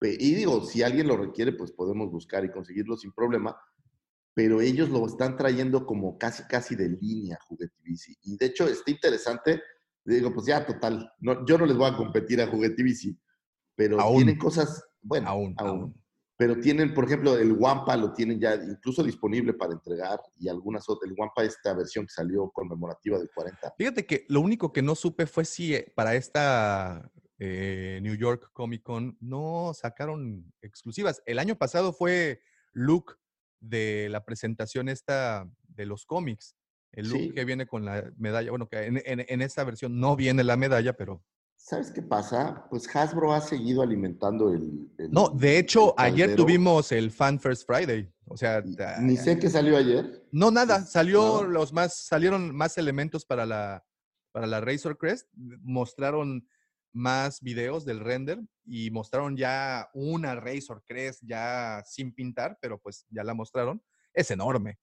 [0.00, 3.56] Y digo, si alguien lo requiere, pues podemos buscar y conseguirlo sin problema.
[4.34, 8.16] Pero ellos lo están trayendo como casi, casi de línea, Juguetivici.
[8.22, 9.60] Y de hecho, está interesante.
[10.04, 11.10] Digo, pues ya, total.
[11.18, 13.18] No, yo no les voy a competir a Juguetivici,
[13.74, 14.18] pero Aún.
[14.18, 15.68] tienen cosas, bueno, Aún, aún.
[15.80, 16.02] aún.
[16.38, 20.88] Pero tienen, por ejemplo, el Wampa lo tienen ya incluso disponible para entregar y algunas
[20.88, 21.10] otras.
[21.10, 23.74] El Wampa, esta versión que salió conmemorativa del 40.
[23.76, 27.10] Fíjate que lo único que no supe fue si eh, para esta
[27.40, 31.20] eh, New York Comic Con no sacaron exclusivas.
[31.26, 32.40] El año pasado fue
[32.72, 33.14] Luke
[33.60, 36.54] de la presentación esta de los cómics.
[36.92, 37.32] El look Sí.
[37.34, 38.50] que viene con la medalla.
[38.50, 41.22] Bueno, que en, en- en esta versión no viene la medalla, pero.
[41.68, 42.64] ¿Sabes qué pasa?
[42.70, 44.88] Pues Hasbro ha seguido alimentando el.
[44.96, 48.10] el- No, de hecho, ayer tuvimos el Fan First Friday.
[48.24, 50.26] O sea, ta- Ni sé qué salió ayer.
[50.32, 50.80] No, nada.
[50.86, 53.84] Salió los más, salieron más elementos para la,
[54.32, 55.28] para la Razor Crest.
[55.34, 56.48] Mostraron
[56.94, 63.04] más videos del render y mostraron ya una Razor Crest ya sin pintar, pero pues
[63.10, 63.82] ya la mostraron.
[64.14, 64.78] Es enorme.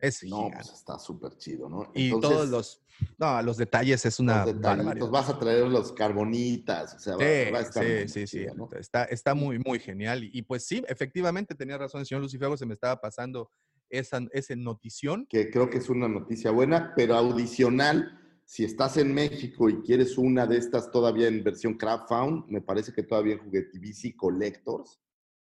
[0.00, 0.56] Es No, gigante.
[0.56, 1.90] pues está súper chido, ¿no?
[1.94, 2.82] Y Entonces, todos los,
[3.18, 7.50] no, los detalles es una los vas a traer los carbonitas, o sea, va, Sí,
[7.52, 8.46] va a estar sí, muy sí, sí.
[8.78, 10.24] Está, está muy, muy genial.
[10.24, 13.50] Y, y pues sí, efectivamente tenía razón el señor Lucifago, se me estaba pasando
[13.90, 15.26] esa, ese notición.
[15.28, 20.16] que creo que es una noticia buena, pero adicional, si estás en México y quieres
[20.18, 25.00] una de estas todavía en versión crowdfund, me parece que todavía en Juguetivici Collectors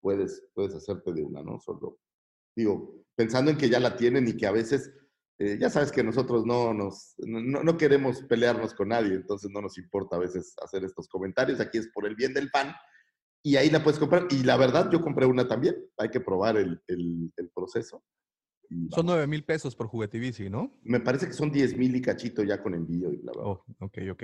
[0.01, 1.59] puedes, puedes hacerte de una, ¿no?
[1.61, 1.99] Solo,
[2.57, 4.91] digo, pensando en que ya la tienen y que a veces,
[5.39, 9.61] eh, ya sabes que nosotros no, nos, no, no queremos pelearnos con nadie, entonces no
[9.61, 12.73] nos importa a veces hacer estos comentarios, aquí es por el bien del fan.
[13.43, 14.27] Y ahí la puedes comprar.
[14.31, 15.75] Y la verdad, yo compré una también.
[15.97, 18.05] Hay que probar el, el- el proceso.
[18.91, 20.79] Son 9 mil pesos por juguetivici, ¿no?
[20.83, 23.33] me parece que son 10 mil y cachito ya con envío y bla.
[23.33, 23.43] bla.
[23.45, 24.23] Oh, ok, ok.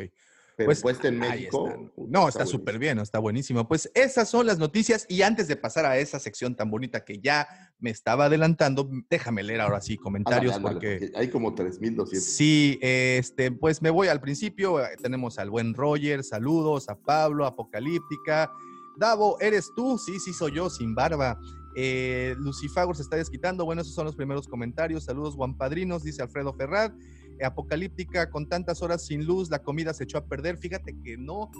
[0.56, 1.90] Pero pues, puesta en México.
[1.94, 3.68] puta, No, está súper bien, está buenísimo.
[3.68, 5.04] Pues esas son las noticias.
[5.08, 7.46] Y antes de pasar a esa sección tan bonita que ya
[7.78, 11.18] me estaba adelantando, déjame leer ahora sí comentarios Ándale, ándale, porque...
[11.18, 12.24] hay como 3200.
[12.24, 14.82] Sí, este, pues me voy al principio.
[14.82, 18.50] eh, Tenemos al buen Roger, saludos, a Pablo, Apocalíptica.
[18.96, 19.98] Davo, ¿eres tú?
[19.98, 21.38] Sí, sí, soy yo, sin barba.
[21.74, 23.66] Eh, Lucifagor se está desquitando.
[23.66, 25.04] Bueno, esos son los primeros comentarios.
[25.04, 26.94] Saludos, Juan Padrinos, dice Alfredo Ferrat.
[27.44, 30.58] Apocalíptica, con tantas horas sin luz, la comida se echó a perder.
[30.58, 31.50] Fíjate que no,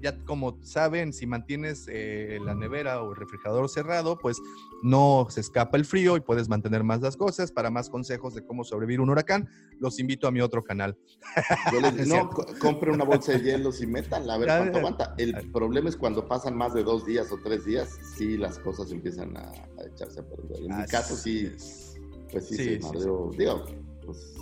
[0.00, 4.36] ya como saben, si mantienes eh, la nevera o el refrigerador cerrado, pues
[4.82, 7.50] no se escapa el frío y puedes mantener más las cosas.
[7.52, 9.48] Para más consejos de cómo sobrevivir un huracán,
[9.80, 10.96] los invito a mi otro canal.
[11.72, 14.78] Yo les Es no, co- compre una bolsa de hielos y métanla a ver cuánto
[14.78, 15.14] aguanta.
[15.18, 18.90] El problema es cuando pasan más de dos días o tres días, sí las cosas
[18.92, 20.58] empiezan a, a echarse a perder.
[20.60, 21.94] En mi Así caso, sí, es.
[22.30, 22.98] pues sí, Sí, sí.
[23.38, 23.64] Digo,
[24.04, 24.34] pues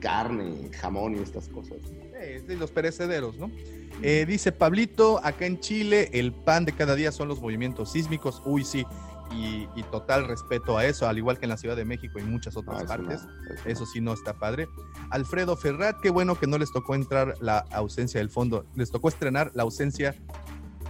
[0.00, 1.78] carne, jamón y estas cosas.
[2.20, 3.50] Eh, de los perecederos, ¿no?
[4.02, 8.42] Eh, dice Pablito, acá en Chile el pan de cada día son los movimientos sísmicos.
[8.44, 8.84] Uy, sí.
[9.30, 12.22] Y, y total respeto a eso, al igual que en la Ciudad de México y
[12.22, 13.20] muchas otras Ah, es partes.
[13.54, 14.68] es Eso sí no está padre.
[15.10, 18.64] Alfredo Ferrat, qué bueno que no les tocó entrar la ausencia del fondo.
[18.74, 20.14] Les tocó estrenar la ausencia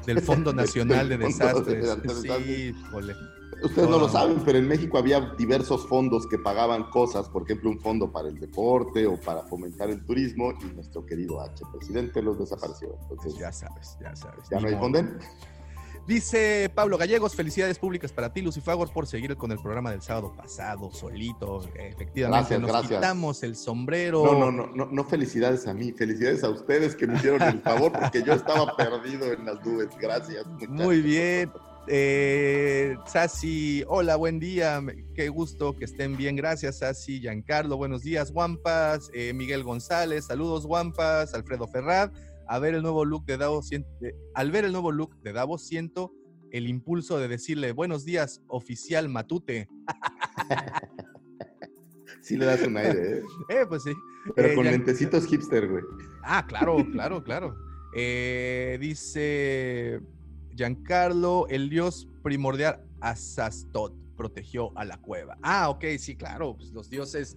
[0.07, 1.19] del Fondo Nacional de.
[1.19, 1.85] Desastres.
[2.23, 3.15] Sí, jole.
[3.63, 7.71] Ustedes no lo saben, pero en México había diversos fondos que pagaban cosas, por ejemplo,
[7.71, 12.23] un fondo para el deporte o para fomentar el turismo, y nuestro querido H, presidente,
[12.23, 12.97] los desapareció.
[13.03, 14.49] Entonces, Ya sabes, ya sabes.
[14.51, 15.19] ¿ya no hay fonden?
[16.07, 20.33] Dice Pablo Gallegos, felicidades públicas para ti, Lucifagor, por seguir con el programa del sábado
[20.35, 21.61] pasado, solito.
[21.75, 23.01] Efectivamente, Gracias, nos gracias.
[23.01, 24.25] quitamos el sombrero.
[24.25, 27.61] No, no, no, no, no felicidades a mí, felicidades a ustedes que me hicieron el
[27.61, 29.89] favor, porque yo estaba perdido en las nubes.
[30.01, 30.47] Gracias.
[30.47, 30.75] muchachos.
[30.75, 31.53] Muy bien.
[31.91, 34.83] Eh, Sasi, hola, buen día.
[35.15, 36.37] Qué gusto que estén bien.
[36.37, 37.21] Gracias, Sasi.
[37.21, 38.31] Giancarlo, buenos días.
[38.33, 41.33] Guampas, eh, Miguel González, saludos, Guampas.
[41.35, 42.15] Alfredo Ferrat.
[42.47, 43.63] A ver el nuevo look de Davo.
[43.63, 46.13] sien- eh, al ver el nuevo look de Davo, siento
[46.51, 49.69] el impulso de decirle buenos días, oficial Matute.
[52.21, 53.23] Sí le das un aire, ¿eh?
[53.49, 53.93] Eh, pues sí.
[54.37, 55.83] Pero Eh, con Gian- lentecitos hipster, güey.
[56.23, 57.57] Ah, claro, claro, claro.
[57.97, 60.01] Eh, dice
[60.59, 65.39] Giancarlo, el dios primordial Asastot protegió a la cueva.
[65.41, 67.37] Ah, ok, sí, claro, pues los dioses,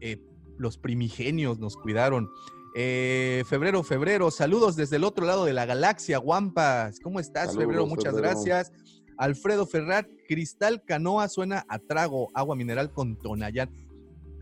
[0.00, 0.22] eh,
[0.56, 2.30] los primigenios nos cuidaron.
[2.76, 7.00] Eh, febrero, febrero, saludos desde el otro lado de la galaxia, Guampas.
[7.00, 7.86] ¿Cómo estás, Saludos, febrero?
[7.86, 8.34] Muchas Febrero.
[8.34, 8.72] gracias.
[9.16, 13.68] Alfredo Ferrat, Cristal Canoa suena a trago, agua mineral con Tonayán.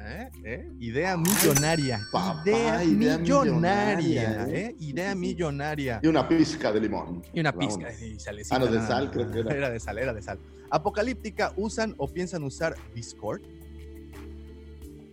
[0.04, 0.30] ¿Eh?
[0.44, 0.72] ¿Eh?
[0.80, 2.00] Idea millonaria.
[2.10, 3.96] papá, idea, idea millonaria.
[3.96, 4.76] millonaria, ¿eh?
[4.80, 6.00] Idea millonaria.
[6.02, 7.22] Y una pizca de limón.
[7.32, 8.56] Y una pizca y salecita.
[8.56, 9.54] Ah, no, de nada sal, creo que era.
[9.62, 10.38] Era de sal, era de sal.
[10.70, 13.42] Apocalíptica, ¿usan o piensan usar Discord?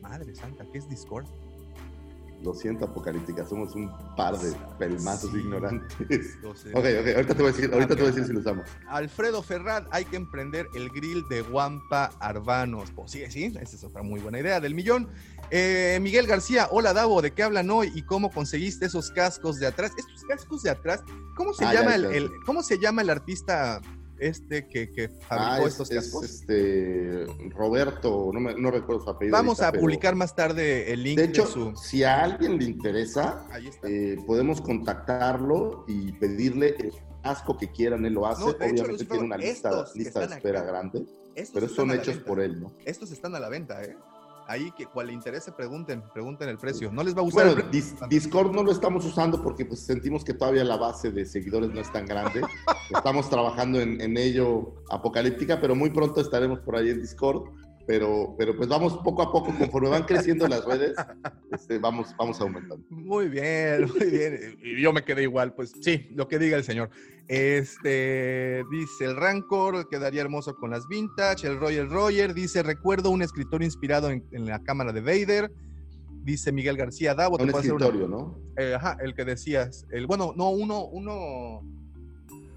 [0.02, 1.26] Madre santa, ¿qué es Discord?
[2.42, 5.40] Lo siento, Apocalíptica, somos un par de pelmazos Sí.
[5.40, 5.98] ignorantes.
[6.56, 6.70] Sé.
[6.74, 8.66] Ok, ok, ahorita te voy a decir, ahorita te voy a decir si lo usamos.
[8.88, 12.92] Alfredo Ferrat, hay que emprender el grill de Guampa Arbanos.
[12.92, 15.10] Pues sí, sí, esa es otra muy buena idea del millón.
[15.52, 19.68] Eh, Miguel García, hola Davo, ¿de qué hablan hoy y cómo conseguiste esos cascos de
[19.68, 19.92] atrás?
[19.98, 21.04] Estos cascos de atrás,
[21.36, 23.82] ¿cómo se Ah, llama el- cómo se llama el artista
[24.20, 26.24] este que, que fabricó Ah, es, estos es, cascos?
[26.26, 29.36] este Roberto, no, me- no recuerdo su apellido.
[29.38, 31.76] Vamos ahorita, a pero- publicar más tarde el link De de, hecho, su.
[31.76, 33.46] si a alguien le interesa,
[33.84, 36.94] eh, podemos contactarlo y pedirle el
[37.24, 38.42] casco que quieran, él lo hace.
[38.42, 41.06] No, de hecho, Obviamente tiene una lista, lista de espera acá, grande,
[41.36, 42.72] Estos pero son hechos por él, ¿no?
[42.86, 43.96] Estos están a la venta, ¿eh?
[44.50, 46.92] Ahí que cual le interese, pregunten, pregunten el precio.
[46.92, 47.94] No les va a gustar Bueno, Dis-.
[48.10, 51.80] Discord no lo estamos usando porque pues, sentimos que todavía la base de seguidores no
[51.80, 52.42] es tan grande.
[52.90, 57.44] estamos trabajando en, en ello apocalíptica, pero muy pronto estaremos por ahí en Discord.
[57.90, 60.94] Pero, pero pues vamos poco a poco, conforme van creciendo las redes,
[61.52, 62.86] este, vamos, vamos aumentando.
[62.92, 64.60] Muy bien, muy bien.
[64.62, 66.92] Y yo me quedé igual, pues sí, lo que diga el señor.
[67.28, 71.48] Este dice el Rancor quedaría hermoso con las vintage.
[71.48, 75.52] El Roger Roger dice: Recuerdo un escritor inspirado en, en la cámara de Vader.
[76.24, 77.38] Dice Miguel García Davo.
[77.38, 78.40] Un una- escritorio, ¿no?
[78.56, 79.88] Eh, ajá, el que decías.
[79.90, 81.62] El, bueno, no, uno, uno.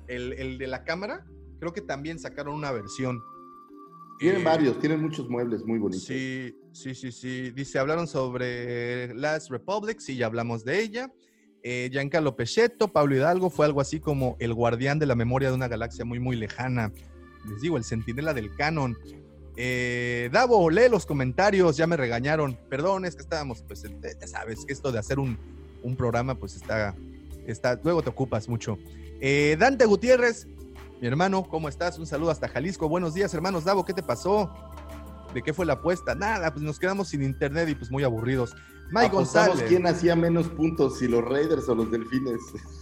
[0.09, 1.25] El, el de la cámara,
[1.59, 3.23] creo que también sacaron una versión.
[4.23, 6.05] Tienen Eh, varios, tienen muchos muebles muy bonitos.
[6.05, 7.51] Sí, sí, sí, sí.
[7.51, 11.13] Dice, hablaron sobre Last Republic, sí, ya hablamos de ella.
[11.65, 15.57] Eh, Giancarlo Pechetto, Pablo Hidalgo, fue algo así como el guardián de la memoria de
[15.57, 16.93] una galaxia muy, muy lejana.
[17.49, 18.97] Les digo, el centinela del canon.
[19.57, 22.57] Eh, Davo, lee los comentarios, ya me regañaron.
[22.71, 23.91] Perdón, es que estábamos, pues, eh,
[24.21, 25.37] ya sabes, que esto de hacer un,
[25.83, 26.95] un programa, pues está,
[27.47, 28.79] está, luego te ocupas mucho.
[29.21, 30.47] Eh, Dante Gutiérrez,
[31.03, 31.99] mi hermano, ¿cómo estás?
[31.99, 32.89] Un saludo hasta Jalisco.
[32.89, 33.65] Buenos días, hermanos.
[33.65, 34.55] Davo, ¿qué te pasó?
[35.35, 36.15] ¿De qué fue la apuesta?
[36.15, 38.55] Nada, pues nos quedamos sin internet y pues muy aburridos.
[38.93, 39.69] Mike Apostamos González.
[39.69, 42.41] quién hacía menos puntos, si los Raiders o los Delfines.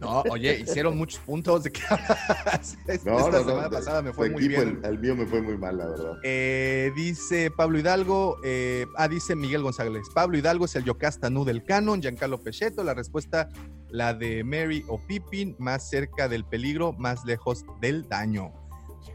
[0.00, 1.62] No, oye, hicieron muchos puntos.
[1.62, 2.76] ¿De qué hablas?
[2.86, 4.80] Esta No, no, no, semana pasada me fue muy equipo, bien.
[4.82, 6.12] El, el mío me fue muy mal, la verdad.
[6.24, 10.06] Eh, dice Pablo Hidalgo, eh, ah, dice Miguel González.
[10.14, 13.50] Pablo Hidalgo es el Yocasta Nu del canon, Giancarlo Pechetto, la respuesta,
[13.90, 18.52] la de Mary o Pippin, más cerca del peligro, más lejos del daño.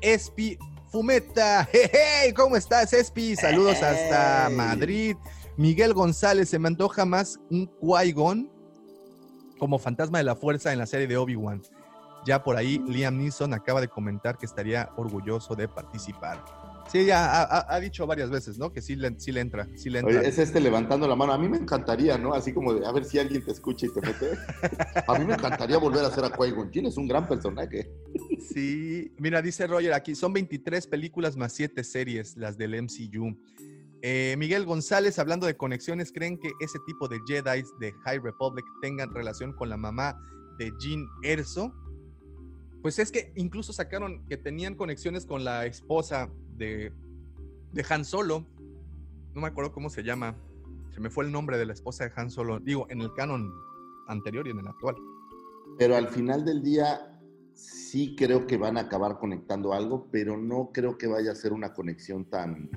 [0.01, 0.57] Espi
[0.91, 3.35] Fumeta, hey, ¿cómo estás, Espi?
[3.35, 4.49] Saludos hasta.
[4.51, 5.15] Madrid.
[5.57, 8.51] Miguel González, se me antoja más un Qui-Gon
[9.57, 11.61] como fantasma de la fuerza en la serie de Obi-Wan.
[12.25, 16.43] Ya por ahí Liam Neeson acaba de comentar que estaría orgulloso de participar.
[16.91, 18.71] Sí, ya ha, dicho varias veces, ¿no?
[18.71, 20.19] Que sí le, sí le entra, sí le entra.
[20.19, 21.33] Oye, es este levantando la mano.
[21.33, 22.33] A mí me encantaría, ¿no?
[22.33, 24.37] Así como de, a ver si alguien te escucha y te mete.
[25.07, 26.71] A mí me encantaría volver a hacer a Qui-Gon.
[26.71, 27.91] Jinn es un gran personaje.
[28.39, 33.35] Sí, mira, dice Roger aquí, son 23 películas más 7 series, las del MCU.
[34.07, 38.63] Eh, Miguel González, hablando de conexiones, ¿creen que ese tipo de Jedi de High Republic
[38.79, 40.21] tengan relación con la mamá
[40.59, 41.73] de Jean Erso?
[42.83, 46.93] Pues es que incluso sacaron que tenían conexiones con la esposa de,
[47.71, 48.45] de Han Solo.
[49.33, 50.35] No me acuerdo cómo se llama.
[50.91, 52.59] Se me fue el nombre de la esposa de Han Solo.
[52.59, 53.51] Digo, en el canon
[54.07, 54.97] anterior y en el actual.
[55.79, 57.19] Pero al final del día
[57.55, 61.53] sí creo que van a acabar conectando algo, pero no creo que vaya a ser
[61.53, 62.69] una conexión tan,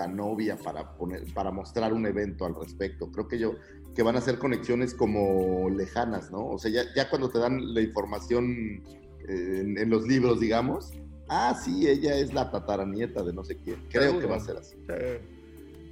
[0.00, 3.12] tan obvia para, poner, para mostrar un evento al respecto.
[3.12, 3.56] Creo que yo
[3.94, 6.46] que van a ser conexiones como lejanas, ¿no?
[6.46, 8.82] O sea, ya, ya cuando te dan la información
[9.28, 10.92] eh, en, en los libros, digamos,
[11.28, 13.84] ah, sí, ella es la tataranieta de no sé quién.
[13.90, 14.76] Creo que va a ser así.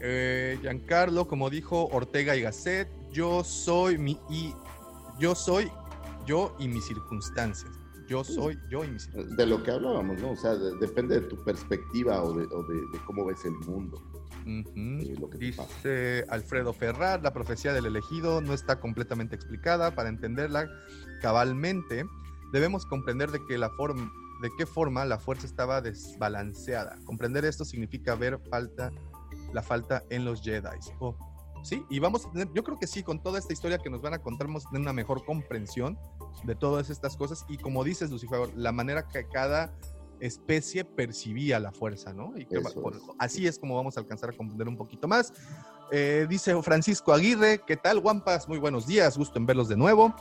[0.00, 4.54] Eh, Giancarlo, como dijo Ortega y Gasset, yo soy mi y
[5.18, 5.70] yo soy
[6.24, 7.77] yo y mis circunstancias.
[8.08, 9.36] Yo soy yo y mis circunstancias.
[9.36, 10.30] De lo que hablábamos, ¿no?
[10.32, 13.52] O sea, de- depende de tu perspectiva o de, o de- de cómo ves el
[13.52, 14.02] mundo.
[14.46, 14.72] Ujú.
[14.76, 15.38] eh, lo que.
[15.38, 19.94] Dice Alfredo Ferrar, la profecía del elegido no está completamente explicada.
[19.94, 20.68] Para entenderla
[21.20, 22.04] cabalmente,
[22.52, 24.10] debemos comprender de, que la forma,
[24.40, 26.96] de qué forma la fuerza estaba desbalanceada.
[27.04, 28.90] Comprender esto significa ver falta,
[29.52, 30.78] la falta en los Jedi.
[31.00, 31.14] Oh,
[31.62, 34.00] sí, y vamos a tener, yo creo que sí, con toda esta historia que nos
[34.00, 35.98] van a contar, vamos a tener una mejor comprensión
[36.44, 37.44] de todas estas cosas.
[37.48, 39.72] Y como dices, Lucifer, la manera que cada
[40.20, 42.32] especie percibía la fuerza, ¿no?
[42.36, 45.32] Y que por- así es como vamos a alcanzar a comprender un poquito más.
[45.92, 48.48] Eh, dice Francisco Aguirre, ¿qué tal, Guampas?
[48.48, 50.14] Muy buenos días, gusto en verlos de nuevo.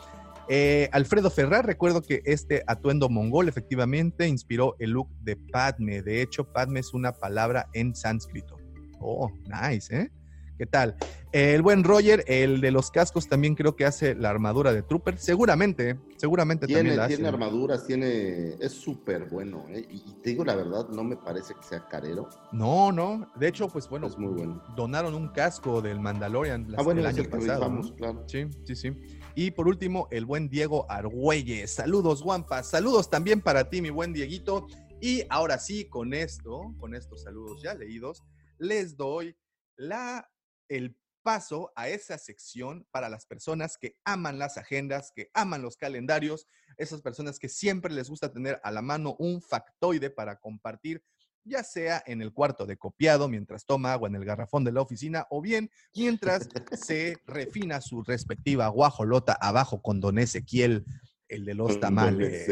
[0.50, 6.02] Eh, Alfredo Ferrar, recuerdo que este atuendo mongol efectivamente inspiró el look de Padme.
[6.02, 8.56] De hecho, Padme es una palabra en sánscrito.
[9.00, 10.12] Oh, nice, ¿eh?
[10.58, 10.96] ¿Qué tal?
[11.32, 15.20] El buen Roger, el de los cascos, también creo que hace la armadura de Trooper.
[15.20, 18.56] Seguramente, seguramente Tiene, también la tiene armaduras, tiene.
[18.60, 19.86] Es súper bueno, ¿eh?
[19.88, 22.28] Y, te digo la verdad, no me parece que sea carero.
[22.52, 23.32] No, no.
[23.36, 24.64] De hecho, pues bueno, Es muy bueno.
[24.76, 27.70] donaron un casco del Mandalorian las- Ah, bueno, el año el pasado.
[27.70, 27.96] ¿no?
[27.96, 28.24] claro.
[28.28, 28.92] Sí, sí, sí.
[29.36, 31.70] Y por último, el buen Diego Argüelles.
[31.70, 32.68] Saludos, Guampas.
[32.68, 34.66] Saludos también para ti, mi buen Dieguito.
[35.02, 38.24] Y ahora sí, con esto, con estos saludos ya leídos,
[38.58, 39.38] les doy
[39.76, 40.28] la,
[40.70, 45.76] el paso a esa sección para las personas que aman las agendas, que aman los
[45.76, 51.04] calendarios, esas personas que siempre les gusta tener a la mano un factoide para compartir,
[51.44, 54.82] ya sea en el cuarto de copiado mientras toma agua en el garrafón de la
[54.82, 60.86] oficina o bien mientras se refina su respectiva guajolota abajo con don Ezequiel,
[61.30, 62.50] el de los tamales.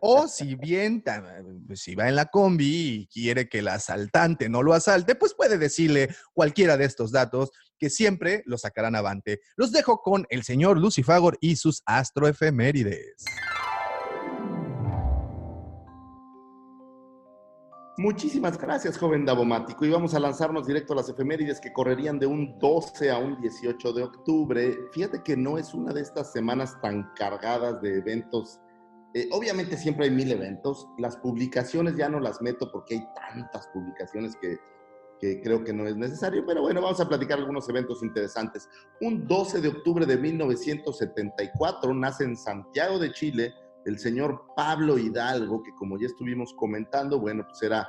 [0.00, 1.02] O si bien,
[1.66, 5.34] pues, si va en la combi y quiere que el asaltante no lo asalte, pues
[5.34, 9.40] puede decirle cualquiera de estos datos que siempre lo sacarán avante.
[9.56, 13.24] Los dejo con el señor Lucifagor y sus astroefemérides.
[17.98, 19.84] Muchísimas gracias, joven Davomático.
[19.84, 23.38] Y vamos a lanzarnos directo a las efemérides que correrían de un 12 a un
[23.38, 24.78] 18 de octubre.
[24.92, 28.60] Fíjate que no es una de estas semanas tan cargadas de eventos.
[29.12, 30.88] Eh, obviamente siempre hay mil eventos.
[30.96, 34.56] Las publicaciones ya no las meto porque hay tantas publicaciones que,
[35.20, 36.46] que creo que no es necesario.
[36.46, 38.70] Pero bueno, vamos a platicar algunos eventos interesantes.
[39.02, 43.52] Un 12 de octubre de 1974 nace en Santiago de Chile
[43.84, 47.88] el señor Pablo Hidalgo, que como ya estuvimos comentando, bueno, pues era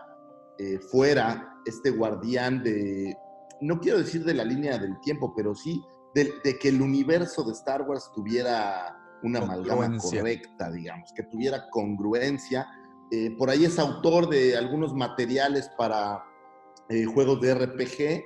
[0.57, 3.15] eh, fuera este guardián de,
[3.61, 5.81] no quiero decir de la línea del tiempo, pero sí
[6.13, 11.69] de, de que el universo de Star Wars tuviera una amalgama correcta, digamos, que tuviera
[11.69, 12.67] congruencia.
[13.09, 16.23] Eh, por ahí es autor de algunos materiales para
[16.89, 18.23] eh, juegos de RPG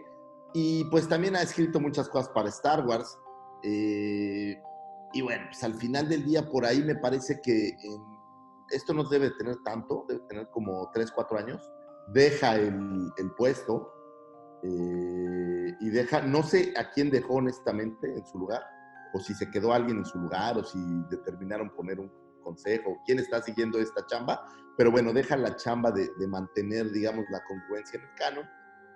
[0.53, 3.17] y pues también ha escrito muchas cosas para Star Wars.
[3.63, 4.59] Eh,
[5.17, 7.75] y bueno, pues al final del día por ahí me parece que
[8.69, 11.71] esto no debe tener tanto, debe tener como 3, 4 años.
[12.13, 13.91] Deja el, el puesto
[14.61, 18.61] eh, y deja, no sé a quién dejó honestamente en su lugar,
[19.15, 20.77] o si se quedó alguien en su lugar, o si
[21.09, 22.11] determinaron poner un
[22.43, 27.25] consejo, quién está siguiendo esta chamba, pero bueno, deja la chamba de, de mantener, digamos,
[27.31, 28.49] la congruencia en el canon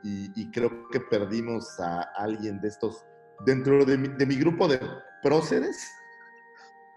[0.03, 3.03] y, y creo que perdimos a alguien de estos
[3.43, 4.79] dentro de mi, de mi grupo de
[5.21, 5.91] próceres,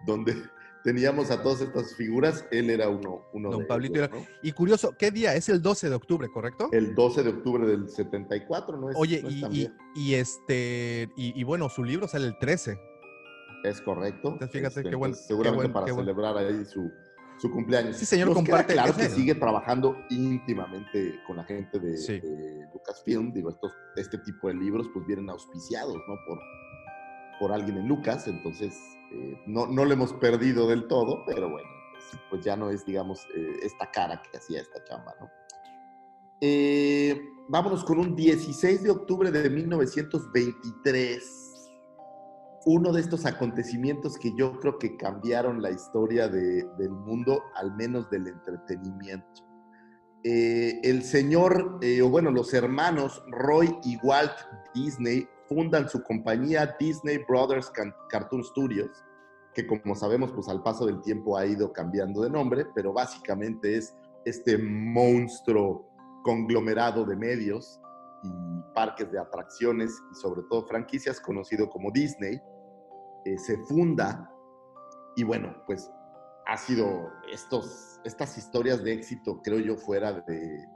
[0.04, 0.34] donde
[0.84, 4.10] teníamos a todas estas figuras, él era uno, uno Don de Pablito ellos.
[4.42, 5.34] Y curioso, ¿qué día?
[5.34, 6.68] Es el 12 de octubre, ¿correcto?
[6.72, 8.96] El 12 de octubre del 74, ¿no es?
[8.98, 12.78] Oye, no es y, y- este, y, y bueno, su libro sale el 13.
[13.64, 14.32] Es correcto.
[14.32, 16.90] Entonces, fíjate Este, qué buen- entonces, seguramente qué buen- para qué buen- celebrar ahí su,
[17.38, 17.96] su cumpleaños.
[17.96, 21.96] Sí, señor, Nos queda comparte claro ese- que sigue trabajando íntimamente con la gente de,
[21.96, 22.20] Sí.
[22.20, 23.32] de Lucasfilm.
[23.32, 26.14] Digo, estos, este tipo de libros pues vienen auspiciados, ¿no?
[26.26, 26.38] Por,
[27.40, 28.28] por alguien en Lucas.
[28.28, 28.74] Entonces,
[29.14, 32.84] eh, no, no lo hemos perdido del todo, pero bueno, pues, pues ya no es,
[32.84, 35.28] digamos, eh, esta cara que hacía esta chamba, ¿no?
[36.40, 41.40] Eh, vámonos con un 16 de octubre de 1923
[42.66, 47.76] uno de estos acontecimientos que yo creo que cambiaron la historia de- del mundo, al
[47.76, 49.42] menos del entretenimiento.
[50.22, 54.32] El señor, o bueno, los hermanos Roy y Walt
[54.74, 57.70] Disney fundan su compañía Disney Brothers
[58.08, 59.04] Cartoon Studios,
[59.54, 63.76] que como sabemos, pues al paso del tiempo ha ido cambiando de nombre, pero básicamente
[63.76, 63.94] es
[64.24, 65.88] este monstruo
[66.24, 67.80] conglomerado de medios
[68.22, 68.30] y
[68.74, 72.40] parques de atracciones y sobre todo franquicias conocido como Disney,
[73.24, 74.30] eh, se funda
[75.16, 75.90] y bueno, pues
[76.46, 80.66] ha sido estos, estas historias de éxito, creo yo, fuera de,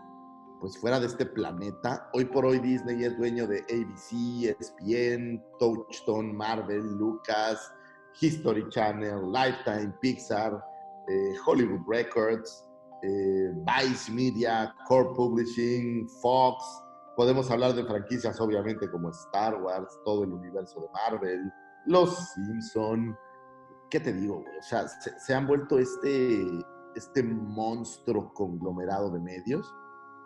[0.61, 2.09] pues fuera de este planeta.
[2.13, 7.73] Hoy por hoy Disney es dueño de ABC, ESPN, Touchstone, Marvel, Lucas,
[8.21, 10.63] History Channel, Lifetime, Pixar,
[11.09, 12.65] eh, Hollywood Records,
[13.03, 16.65] eh, Vice Media, Core Publishing, Fox.
[17.17, 21.53] Podemos hablar de franquicias obviamente como Star Wars, todo el universo de Marvel,
[21.87, 23.17] Los Simpson.
[23.91, 24.59] ¿Qué te digo, güey?
[24.59, 26.45] O sea, se, se han vuelto este,
[26.95, 29.73] este monstruo conglomerado de medios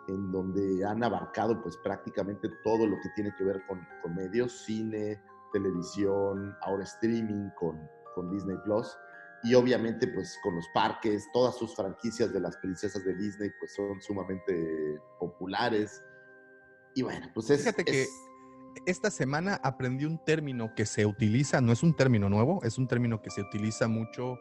[0.07, 4.51] en donde han abarcado pues prácticamente todo lo que tiene que ver con, con medios,
[4.65, 5.21] cine,
[5.51, 7.79] televisión, ahora streaming con,
[8.15, 8.87] con Disney Plus.
[9.43, 13.73] Y obviamente pues con los parques, todas sus franquicias de las princesas de Disney pues
[13.75, 16.01] son sumamente populares.
[16.95, 17.59] Y bueno, pues es...
[17.61, 18.09] Fíjate que es-
[18.87, 22.87] esta semana aprendí un término que se utiliza, no es un término nuevo, es un
[22.87, 24.39] término que se utiliza mucho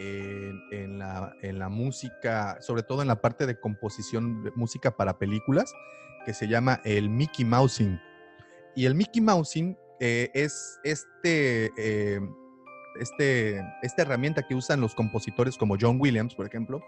[0.00, 5.18] en, la, en la música, sobre todo en la parte de composición de música para
[5.18, 5.72] películas,
[6.24, 8.00] que se llama el Mickey Mousing.
[8.74, 12.20] Y el Mickey Mousing eh, es este, eh,
[12.98, 16.80] este, esta herramienta que usan los compositores como John Williams, por ejemplo,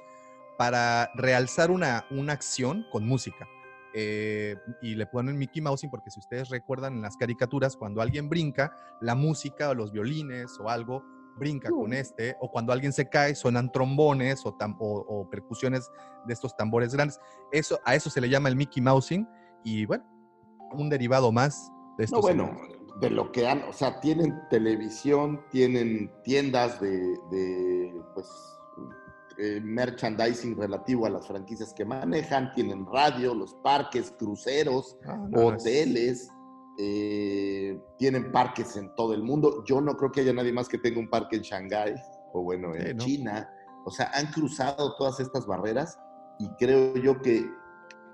[0.56, 3.47] para realzar una, una acción con música.
[3.94, 8.30] Eh, y le ponen Mickey Mousing porque si ustedes recuerdan en las caricaturas, cuando alguien
[8.30, 11.05] brinca, la música o los violines o algo
[11.36, 15.90] brinca con este, o cuando alguien se cae, suenan trombones o, tam- o- o percusiones
[16.26, 17.18] de estos tambores grandes.
[17.50, 19.26] Eso, a eso se le llama el Mickey Mousing
[19.64, 20.04] y bueno,
[20.72, 22.18] un derivado más de estos.
[22.18, 23.00] No, bueno, elementos.
[23.00, 26.98] de lo que han, o sea, tienen televisión, tienen tiendas de,
[27.30, 28.28] de, pues,
[29.38, 35.28] eh, merchandising relativo a las franquicias que manejan, tienen radio, los parques, cruceros, Ah, no,
[35.28, 36.30] no, es- hoteles,
[36.78, 39.64] eh, tienen parques en todo el mundo.
[39.64, 41.94] Yo no creo que haya nadie más que tenga un parque en Shanghái
[42.32, 43.04] o bueno, en Sí, ¿no?
[43.04, 43.50] China.
[43.84, 45.98] O sea, han cruzado todas estas barreras
[46.38, 47.50] y creo yo que,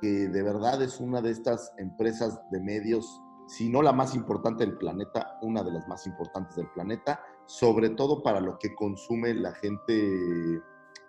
[0.01, 4.65] que de verdad es una de estas empresas de medios, si no la más importante
[4.65, 9.35] del planeta, una de las más importantes del planeta, sobre todo para lo que consume
[9.35, 10.61] la gente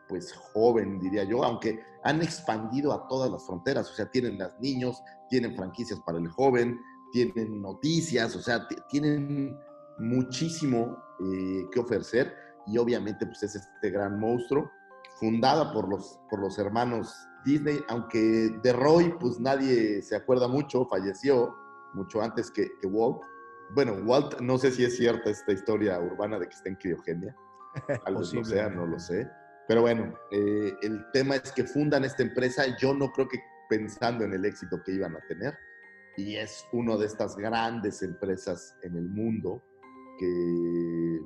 [0.09, 4.59] pues joven, diría yo, aunque han expandido a todas las fronteras, o sea, tienen las
[4.59, 6.79] niños, tienen franquicias para el joven,
[7.11, 9.57] tienen noticias, o sea, tienen
[9.97, 12.33] muchísimo eh, que ofrecer
[12.67, 14.71] y obviamente pues es este gran monstruo
[15.19, 17.13] fundada por los, por los hermanos
[17.43, 21.55] Disney, aunque de Roy pues nadie se acuerda mucho, falleció
[21.93, 23.21] mucho antes que, que Walt.
[23.71, 27.35] Bueno, Walt, no sé si es cierta esta historia urbana de que está en criogenia,
[28.05, 29.29] tal vez lo sea, no lo sé.
[29.67, 34.23] Pero bueno, eh, el tema es que fundan esta empresa, yo no creo que pensando
[34.25, 35.55] en el éxito que iban a tener,
[36.19, 39.61] y es una de estas grandes empresas en el mundo
[40.19, 41.19] que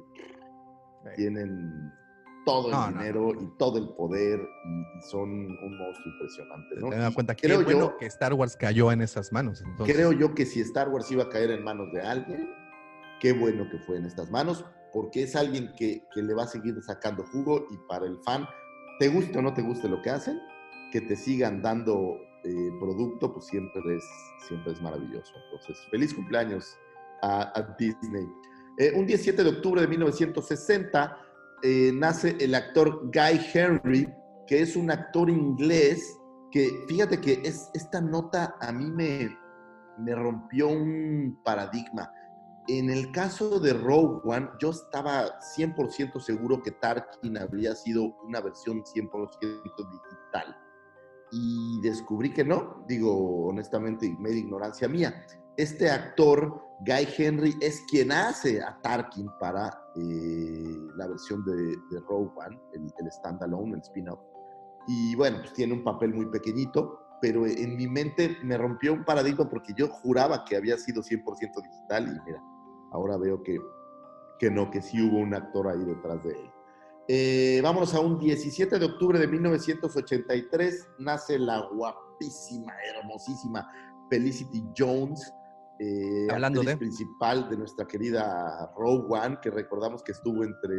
[1.16, 1.92] tienen
[2.46, 6.76] todo el No, no, dinero y todo el poder y, son un monstruo impresionante.
[6.76, 6.90] ¿no?
[6.90, 9.62] Te das cuenta creo bueno yo, que Star Wars cayó en esas manos.
[9.62, 12.48] Entonces, creo yo que si Star Wars iba a caer en manos de alguien,
[13.20, 16.48] qué bueno que fue en estas manos, porque es alguien que, que le va a
[16.48, 18.46] seguir sacando jugo y para el fan,
[19.00, 20.40] te guste o no te guste lo que hacen,
[20.92, 24.06] que te sigan dando eh, producto, pues siempre es,
[24.48, 25.34] siempre es maravilloso.
[25.46, 26.78] Entonces, feliz cumpleaños
[27.22, 28.28] a, a Disney.
[28.78, 31.18] Eh, un 17 de octubre de 1960
[31.62, 34.14] eh, nace el actor Guy Henry,
[34.48, 36.18] que es un actor inglés
[36.52, 39.38] que, fíjate que es, esta nota a mí me,
[40.00, 42.12] me rompió un paradigma.
[42.68, 48.42] En el caso de Rogue One, yo estaba 100% seguro que Tarkin habría sido una
[48.42, 50.58] versión 100% digital.
[51.36, 55.26] Y descubrí que no, digo honestamente, y media ignorancia mía.
[55.58, 62.00] Este actor, Guy Henry, es quien hace a Tarkin para eh, la versión de, de
[62.08, 62.32] Rogue
[62.74, 64.20] el, el standalone, el spin-off.
[64.88, 69.06] Y bueno, pues tiene un papel muy pequeñito, pero en mi mente me rompió un
[69.06, 71.24] paradigma porque yo juraba que había sido 100%
[71.64, 72.44] digital y mira,
[72.92, 73.58] ahora veo que,
[74.40, 76.52] que no, que sí hubo un actor ahí detrás de él.
[77.08, 83.70] Eh, vámonos a un 17 de octubre de 1983, nace la guapísima, hermosísima
[84.10, 85.34] Felicity Jones,
[85.80, 90.76] eh, Hablando actriz de- principal de nuestra querida One, que recordamos que estuvo entre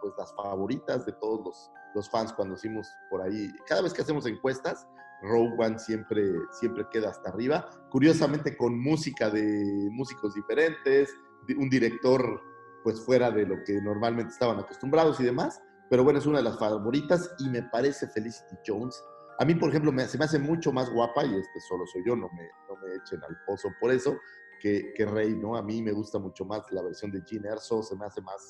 [0.00, 3.50] pues, las favoritas de todos los, los fans cuando hicimos por ahí.
[3.66, 4.86] Cada vez que hacemos encuestas,
[5.22, 6.22] Rogue One siempre,
[6.52, 7.68] siempre queda hasta arriba.
[7.90, 11.10] Curiosamente con música de músicos diferentes,
[11.46, 12.40] de un director
[12.86, 15.60] pues fuera de lo que normalmente estaban acostumbrados y demás.
[15.90, 19.02] Pero bueno, es una de las favoritas y me parece Felicity Jones.
[19.40, 22.02] A mí, por ejemplo, me- se me hace mucho más guapa, y este solo soy
[22.06, 24.16] yo, no me, no me echen al pozo por eso,
[24.60, 25.56] que, que Rey, ¿no?
[25.56, 28.40] A mí me gusta mucho más la versión de Jean Erso, se me hace más,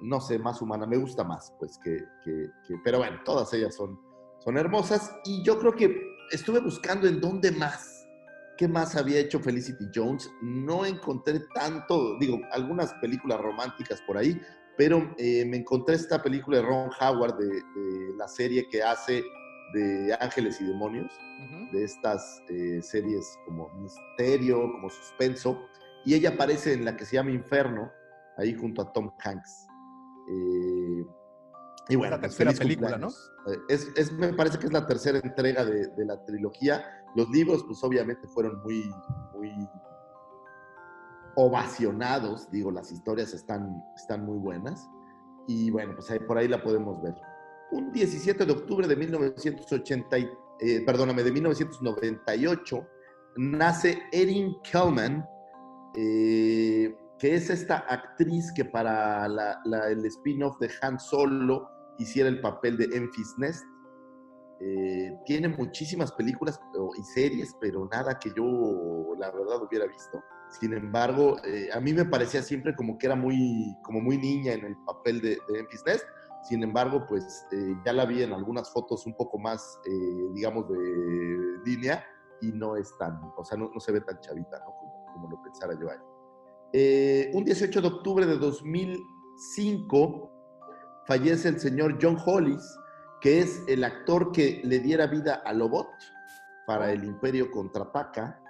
[0.00, 3.72] no sé, más humana, me gusta más, pues que, que- que- pero bueno, todas ellas
[3.76, 4.00] son,
[4.40, 5.96] son hermosas y yo creo que
[6.32, 7.97] estuve buscando en dónde más,
[8.58, 14.38] qué más había hecho Felicity Jones, no encontré tanto, digo, algunas películas románticas por ahí,
[14.76, 19.22] pero eh, me encontré esta película de Ron Howard de, de la serie que hace
[19.72, 21.12] de Ángeles y Demonios,
[21.72, 25.66] de estas eh, series como misterio, como suspenso,
[26.04, 27.90] y ella aparece en la que se llama Inferno,
[28.36, 29.66] ahí junto a Tom Hanks.
[30.30, 31.06] Eh,
[31.88, 33.32] y bueno, la pues, tercera película, cumpleaños.
[33.46, 36.84] Eh, Es, es- me parece que es la tercera entrega de, de la trilogía.
[37.16, 38.90] Los libros, pues obviamente fueron muy,
[39.34, 39.50] muy
[41.36, 44.88] ovacionados, digo, las historias están, están muy buenas.
[45.46, 47.14] Y bueno, pues ahí, por ahí la podemos ver.
[47.70, 50.28] Un 17 de octubre de 1980, y-
[50.60, 52.86] eh, perdóname, de 1998,
[53.36, 55.24] nace Erin Kellman,
[55.94, 61.68] eh, que es esta actriz que para la- la- el spin-off de Han Solo
[61.98, 63.64] hiciera el papel de Enfys Nest.
[64.60, 66.60] Eh, tiene muchísimas películas
[66.98, 68.44] y series, pero nada que yo,
[69.18, 70.22] la verdad, hubiera visto.
[70.60, 74.54] Sin embargo, eh, a mí me parecía siempre como que era muy, como muy niña
[74.54, 76.04] en el papel de, de Enfys Nest.
[76.42, 80.68] Sin embargo, pues eh, ya la vi en algunas fotos un poco más, eh, digamos,
[80.68, 80.78] de
[81.64, 82.04] línea
[82.40, 84.72] y no es tan, o sea, no, no se ve tan chavita, ¿no?
[84.76, 85.98] Como, como lo pensara yo ahí.
[86.72, 90.30] Eh, un 18 de octubre de 2005
[91.08, 92.78] fallece el señor John Hollis,
[93.20, 95.88] que es el actor que le diera vida a Lobot
[96.66, 98.40] para el Imperio Contraataca.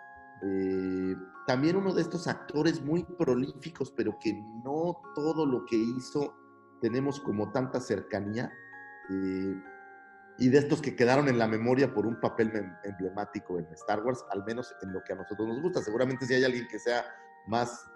[0.43, 1.17] Eh,
[1.47, 6.35] también uno de estos actores muy prolíficos, pero que no todo lo que hizo
[6.83, 8.53] tenemos como tanta cercanía.
[9.11, 9.55] eh,
[10.41, 14.05] y de estos que quedaron en la memoria por un papel mem- emblemático en Star
[14.05, 15.83] Wars, al menos en lo que a nosotros nos gusta.
[15.83, 17.05] Seguramente si hay alguien que sea
[17.49, 17.91] más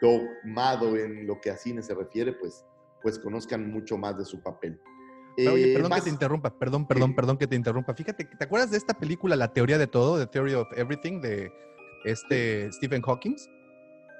[0.00, 2.64] dogmado en lo que a cine se refiere, pues,
[3.04, 4.80] pues conozcan mucho más de su papel.
[5.36, 7.94] Pero, Oye, Eh, perdón que te interrumpa, perdón, perdón, perdón que te interrumpa.
[7.94, 11.52] Fíjate, ¿te acuerdas de esta película, La teoría de todo, The Theory of Everything, de
[12.04, 13.36] este Stephen Hawking?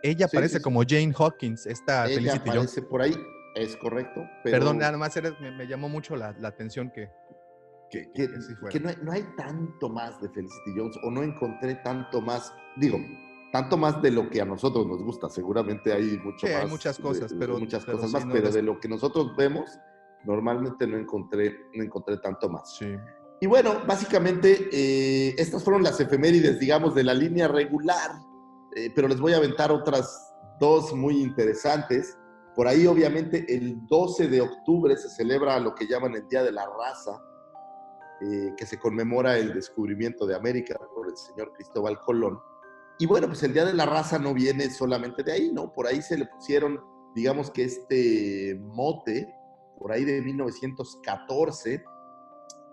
[0.02, 2.56] Ella Sí, aparece como Jane Hawkins, esta Ella Felicity Jones.
[2.56, 3.14] aparece por ahí.
[3.54, 4.20] Es correcto.
[4.42, 7.08] Pero Perdón, nada más me, me llamó mucho la, la atención que,
[7.90, 11.22] que, que- que que no, hay, no hay tanto más de Felicity Jones o no
[11.22, 12.98] encontré tanto más, digo,
[13.54, 15.28] tanto más de lo que a nosotros nos gusta.
[15.30, 16.70] Seguramente hay mucho Sí, hay más.
[16.72, 18.88] muchas cosas, de pero- muchas pero cosas sí, más, no pero les- de lo que
[18.88, 19.70] nosotros vemos,
[20.24, 22.74] normalmente no encontré, no encontré tanto más.
[22.76, 22.96] sí.
[23.40, 28.10] Y bueno, básicamente eh, estas fueron las efemérides, digamos, de la línea regular,
[28.74, 32.16] eh, pero les voy a aventar otras dos muy interesantes.
[32.56, 36.52] Por ahí, obviamente, el 12 de octubre se celebra lo que llaman el Día de
[36.52, 37.22] la Raza,
[38.22, 42.40] eh, que se conmemora el descubrimiento de América por el señor Cristóbal Colón.
[42.98, 45.72] Y bueno, pues el Día de la Raza no viene solamente de ahí, ¿no?
[45.72, 46.80] Por ahí se le pusieron,
[47.14, 49.34] digamos que este mote,
[49.78, 51.84] por ahí de 1914,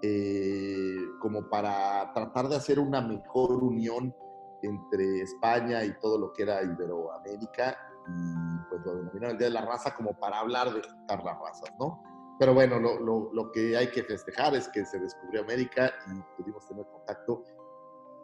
[0.04, 4.16] eh, como para tratar de hacer una mejor unión
[4.64, 7.78] entre España y todo lo que era Iberoamérica,
[8.08, 11.38] y pues lo denominaron el Día de la Raza como para hablar de juntar las
[11.40, 12.02] razas, ¿no?
[12.40, 16.20] Pero bueno, lo, lo- lo que hay que festejar es que se descubrió América y
[16.42, 17.44] pudimos tener contacto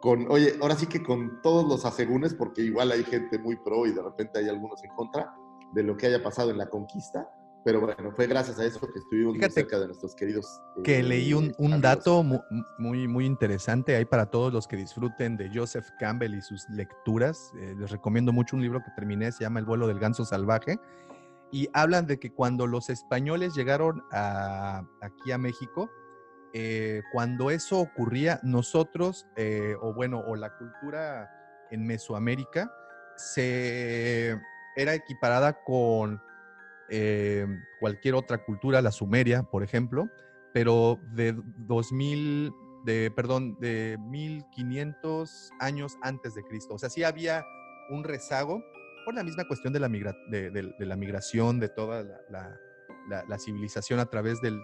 [0.00, 3.86] con, oye, ahora sí que con todos los asegúnes, porque igual hay gente muy pro
[3.86, 5.32] y de repente hay algunos en contra
[5.72, 7.28] de lo que haya pasado en la conquista,
[7.64, 10.46] pero bueno, fue gracias a eso que estuvimos muy cerca de nuestros queridos.
[10.84, 12.40] Que eh, leí un, dato mu-
[12.78, 17.52] muy, muy interesante ahí para todos los que disfruten de Joseph Campbell y sus lecturas.
[17.58, 20.78] Eh, les recomiendo mucho un libro que terminé, se llama El vuelo del ganso salvaje.
[21.50, 25.90] Y hablan de que cuando los españoles llegaron a- aquí a México,
[26.54, 31.30] eh, cuando eso ocurría, nosotros, eh, o bueno, o la cultura
[31.70, 32.70] en Mesoamérica,
[33.16, 34.38] se
[34.76, 36.20] era equiparada con
[36.88, 37.46] eh,
[37.80, 40.08] cualquier otra cultura, la sumeria, por ejemplo,
[40.54, 42.52] pero de 2000,
[42.84, 46.74] de, perdón, de 1500 años antes de Cristo.
[46.74, 47.44] O sea, sí había
[47.90, 48.62] un rezago
[49.04, 52.58] por la misma cuestión de la, migra- de, la migración, de toda la,
[53.26, 54.58] la- civilización a través del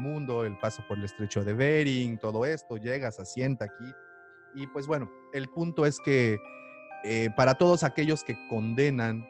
[0.00, 3.92] mundo, el paso por el estrecho de Bering, todo esto, llegas, asienta aquí.
[4.54, 6.38] Y pues bueno, el punto es que
[7.04, 9.26] eh, para todos aquellos que condenan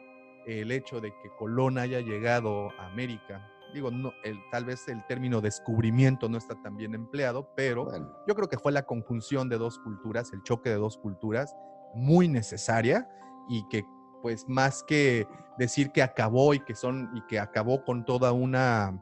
[0.47, 5.05] el hecho de que Colón haya llegado a América, digo, no, el, tal vez el
[5.05, 9.49] término descubrimiento no está tan bien empleado, pero Bueno, yo creo que fue la conjunción
[9.49, 11.55] de dos culturas, el choque de dos culturas,
[11.93, 13.07] muy necesaria
[13.49, 13.83] y que
[14.21, 15.27] pues más que
[15.57, 19.01] decir que acabó y que son y que acabó con toda una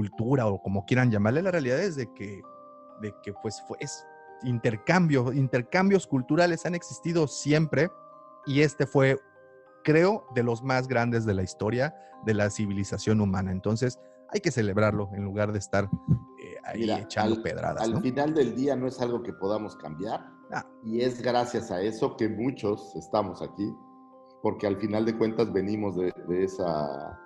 [0.00, 2.42] cultura o como quieran llamarle, la realidad es de que
[3.00, 4.06] de que pues fue es
[4.42, 7.88] intercambio, intercambios culturales han existido siempre
[8.44, 9.18] y este fue
[9.84, 11.94] creo de los más grandes de la historia
[12.26, 13.52] de la civilización humana.
[13.52, 13.98] Entonces,
[14.30, 18.00] hay que celebrarlo en lugar de estar eh, ahí Mira, echando al- pedradas, Al ¿no?
[18.02, 20.20] final del día no es algo que podamos cambiar
[20.52, 20.64] Ah.
[20.84, 23.68] y es gracias a eso que muchos estamos aquí,
[24.42, 27.18] porque al final de cuentas venimos de, de esa,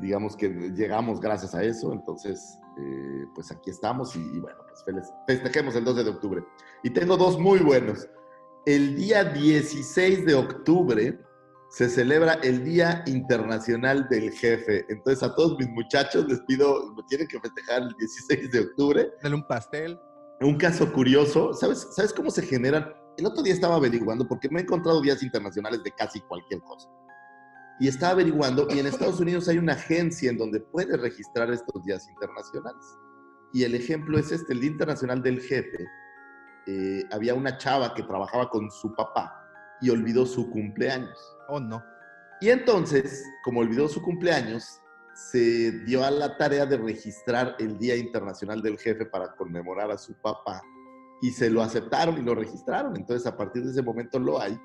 [0.00, 4.82] digamos que llegamos gracias a eso, entonces eh, pues aquí estamos y, y bueno, pues
[4.84, 6.44] feliz- festejemos el 12 de octubre.
[6.82, 8.08] Y tengo dos muy buenos.
[8.66, 11.18] El día 16 de octubre
[11.70, 14.84] se celebra el Día Internacional del Jefe.
[14.88, 19.10] Entonces a todos mis muchachos les pido, tienen que festejar el 16 de octubre.
[19.22, 19.98] Dale un pastel.
[20.40, 22.92] Un caso curioso, ¿sabes, ¿sabes cómo se generan?
[23.18, 26.88] El otro día estaba averiguando, porque me he encontrado días internacionales de casi cualquier cosa.
[27.80, 31.82] Y estaba averiguando, y en Estados Unidos hay una agencia en donde puedes registrar estos
[31.82, 32.84] días internacionales.
[33.54, 35.86] Y el ejemplo es este, el Día Internacional del Jefe.
[36.66, 39.34] eh, había una chava que trabajaba con su papá
[39.80, 41.18] y olvidó su cumpleaños.
[41.48, 41.82] Oh, no.
[42.40, 44.80] Y entonces, como olvidó su cumpleaños,
[45.14, 49.98] se dio a la tarea de registrar el Día Internacional del Jefe para conmemorar a
[49.98, 50.62] su papá.
[51.22, 52.96] Y se lo aceptaron y lo registraron.
[52.96, 54.58] Entonces, a partir de ese momento lo hay.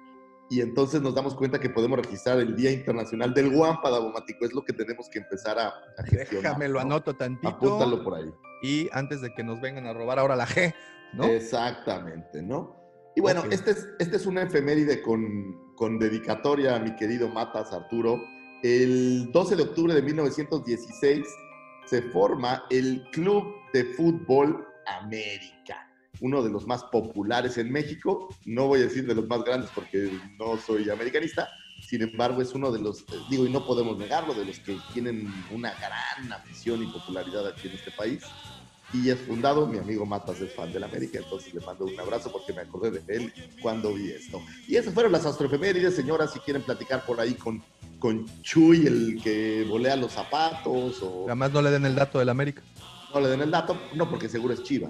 [0.49, 4.45] Y entonces nos damos cuenta que podemos registrar el Día Internacional del Guampa, Davomático.
[4.45, 6.43] Es lo que tenemos que empezar a, a gestionar.
[6.43, 6.79] Déjame lo ¿no?
[6.81, 7.47] anoto tantito.
[7.47, 8.31] Apúntalo por ahí.
[8.61, 10.73] Y antes de que nos vengan a robar ahora la G,
[11.13, 11.23] ¿no?
[11.25, 12.75] Exactamente, ¿no?
[13.15, 13.47] Y bueno, Ok.
[13.53, 18.21] este, es, este es una efeméride con, con dedicatoria a mi querido Matas Arturo.
[18.61, 21.25] El 12 de octubre de 1916
[21.85, 24.67] se forma el Club de Fútbol
[25.01, 25.87] América,
[26.21, 28.29] uno de los más populares en México.
[28.45, 31.49] No voy a decir de los más grandes porque no soy americanista,
[31.81, 34.77] sin embargo es uno de los, eh, digo, y no podemos negarlo, de los que
[34.93, 38.23] tienen una gran afición y popularidad aquí en este país
[38.93, 39.67] y es fundado.
[39.67, 42.91] Mi amigo Matas es fan del América, entonces le mando un abrazo porque me acordé
[42.91, 44.41] de él cuando vi esto.
[44.67, 47.61] Y esas fueron las astroefemérides, señoras, si quieren platicar por ahí con,
[47.99, 52.29] con Chuy, el que volea los zapatos, o Además no le den el dato del
[52.29, 52.61] América.
[53.13, 54.89] no le den el dato, no, porque seguro es Chiva.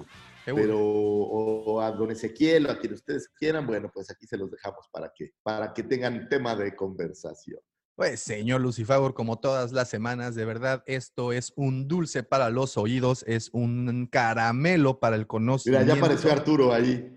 [0.54, 4.36] Pero, o, o a don Ezequiel, o a quien ustedes quieran, bueno, pues aquí se
[4.36, 7.60] los dejamos para que, para que tengan tema de conversación.
[7.96, 12.76] Pues, señor Lucifagor, como todas las semanas, de verdad, esto es un dulce para los
[12.76, 15.86] oídos, es un caramelo para el Mira, conocimiento.
[15.86, 17.12] ya apareció Arturo ahí.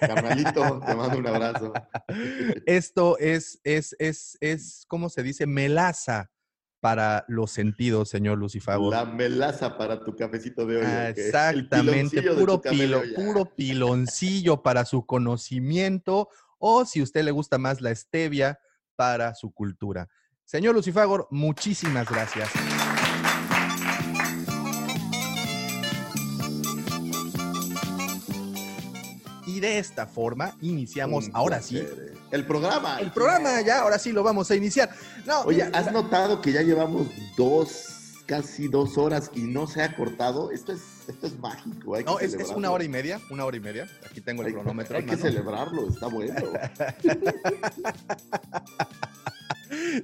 [0.00, 1.72] Carnalito, te mando un abrazo.
[2.66, 5.46] Esto es, es, es, es, ¿cómo se dice?
[5.46, 6.30] Melaza
[6.80, 8.92] para los sentidos, señor Lucifagor.
[8.92, 10.84] La melaza para tu cafecito de hoy.
[10.86, 16.28] Ah, Exactamente, puro, pilo- puro piloncillo para su conocimiento
[16.58, 18.58] o si a usted le gusta más la stevia
[18.96, 20.08] para su cultura.
[20.44, 22.48] Señor Lucifagor, muchísimas gracias.
[29.58, 32.14] Y de esta forma iniciamos, ahora sí, eh.
[32.30, 33.00] El programa.
[33.00, 34.88] el programa ya, ahora sí lo vamos a iniciar.
[35.26, 37.86] No, Oye, ¿has notado que ya llevamos dos,
[38.26, 40.52] casi dos horas y no se ha cortado?
[40.52, 41.96] Esto es, esto es mágico.
[41.96, 43.88] hay que no, es, es una hora y media, una hora y media.
[44.08, 44.96] Aquí tengo el Hay, cronómetro.
[44.96, 45.22] hay que mano.
[45.22, 46.34] celebrarlo, está bueno.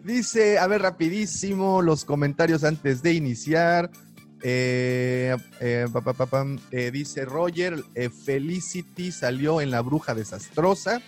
[0.02, 3.88] Dice, a ver, rapidísimo, los comentarios antes de iniciar.
[4.46, 11.00] Eh, eh, pa, pa, pa, eh, dice Roger, eh, Felicity salió en La Bruja Desastrosa.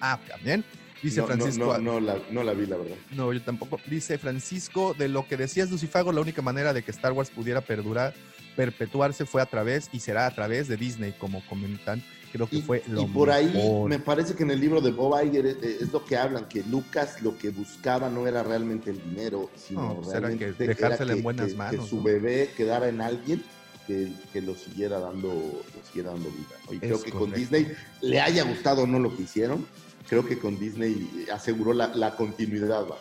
[0.00, 0.64] Ah, también.
[1.02, 1.78] Dice no, Francisco.
[1.78, 2.94] No, no, la, no la vi, la verdad.
[3.10, 3.80] No, yo tampoco.
[3.86, 7.60] Dice Francisco, de lo que decías, Lucifago, la única manera de que Star Wars pudiera
[7.60, 8.14] perdurar,
[8.54, 12.04] perpetuarse fue a través y será a través de Disney, como comentan.
[12.32, 13.52] Creo que Y, fue lo y por ahí
[13.86, 16.62] me parece que en el libro de Bob Iger es, es lo que hablan, que
[16.64, 20.66] Lucas lo que buscaba no era realmente el dinero, sino No, pues era que realmente
[20.66, 22.02] dejársela en que- buenas que- que manos, su ¿no?
[22.02, 23.42] bebé quedara en alguien
[23.86, 26.56] que, que lo siguiera dando, lo siguiera dando vida.
[26.66, 26.72] ¿no?
[26.74, 27.32] Y creo que con.
[27.32, 27.72] Disney
[28.02, 29.64] le haya gustado o no lo que hicieron,
[30.08, 32.82] creo que con Disney aseguró la, la continuidad.
[32.88, 32.96] ¿va?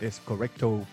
[0.00, 0.86] Es correcto.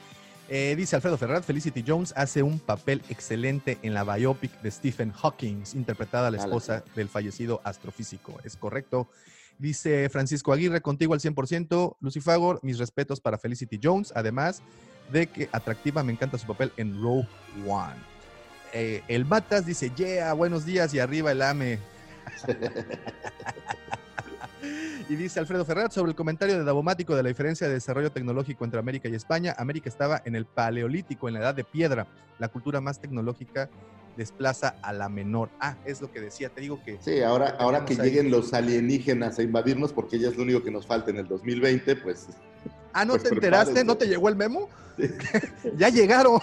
[0.48, 5.12] Eh, dice Alfredo Ferrat, Felicity Jones hace un papel excelente en la biopic de Stephen
[5.12, 6.46] Hawking, interpretada a la Ala.
[6.46, 8.38] esposa del fallecido astrofísico.
[8.44, 9.10] Es correcto.
[9.58, 11.98] Dice Francisco Aguirre, contigo al 100%.
[12.00, 14.62] Lucifagor, mis respetos para Felicity Jones, además
[15.12, 17.28] de que atractiva, me encanta su papel en Rogue
[17.68, 17.96] One.
[18.74, 21.80] Eh, el Matas dice, yeah, buenos días y arriba el AME.
[25.10, 28.66] Y dice Alfredo Ferrat sobre el comentario de Davomático de la diferencia de desarrollo tecnológico
[28.66, 29.54] entre América y España.
[29.58, 32.08] América estaba en el Paleolítico, en la edad de piedra.
[32.40, 33.70] La cultura más tecnológica
[34.18, 35.50] desplaza a la menor.
[35.60, 36.50] Ah, es lo que decía.
[36.50, 36.98] Te digo que.
[37.02, 40.64] Sí, ahora, ahora que ahí- lleguen los alienígenas a invadirnos, porque ya es lo único
[40.64, 42.28] que nos falta en el 2020, pues
[42.94, 43.74] Ah, ¿no Pues te enteraste?
[43.74, 43.84] prepárense.
[43.86, 44.70] ¿No te llegó el memo?
[45.78, 46.40] ya llegaron.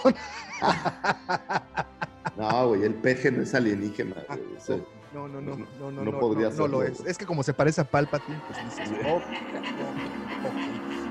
[2.37, 4.15] no, güey, el peje no es alienígena.
[4.29, 4.81] Ah, güey,
[5.13, 6.99] No, no, no, no, no, no, No podría no, no lo es.
[7.01, 9.23] Es que como se parece a Palpatine, pues dices, "Oh, ok".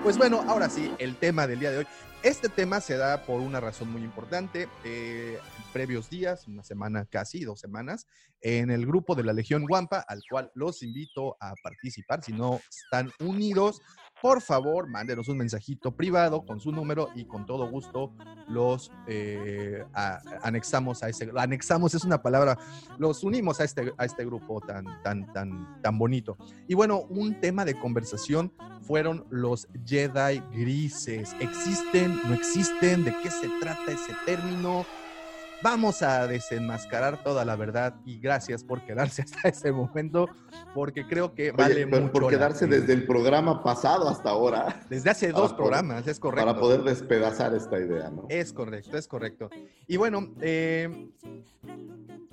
[0.03, 1.87] Pues bueno, ahora sí, el tema del día de hoy.
[2.24, 4.69] Este tema se da por una razón muy importante.
[4.85, 5.39] Eh,
[5.73, 8.07] previos días, una semana casi, dos semanas,
[8.41, 12.23] en el grupo de la Legión Guampa, al cual los invito a participar.
[12.23, 13.81] Si no están unidos,
[14.23, 18.12] por favor, mándenos un mensajito privado con su número y con todo gusto
[18.47, 19.85] los eh,
[20.43, 21.28] anexamos a ese.
[21.36, 22.57] Anexamos es una palabra
[22.99, 26.36] los unimos a este, a este grupo tan, tan, tan, tan bonito.
[26.69, 31.35] Y bueno, un tema de conversación fueron los Jedi grises.
[31.40, 32.20] ¿Existen?
[32.28, 33.05] ¿No existen?
[33.05, 34.86] ¿De qué se trata ese término?
[35.62, 40.28] Vamos a desenmascarar toda la verdad y gracias por quedarse hasta ese momento,
[40.74, 42.12] porque creo que Oye, vale mucho.
[42.12, 46.47] por quedarse desde el programa pasado hasta ahora, Desde hace dos poder- programas, es correcto.
[46.47, 48.26] para poder despedazar esta idea, ¿no?
[48.28, 49.51] Es correcto, es correcto.
[49.86, 51.09] Y bueno, eh,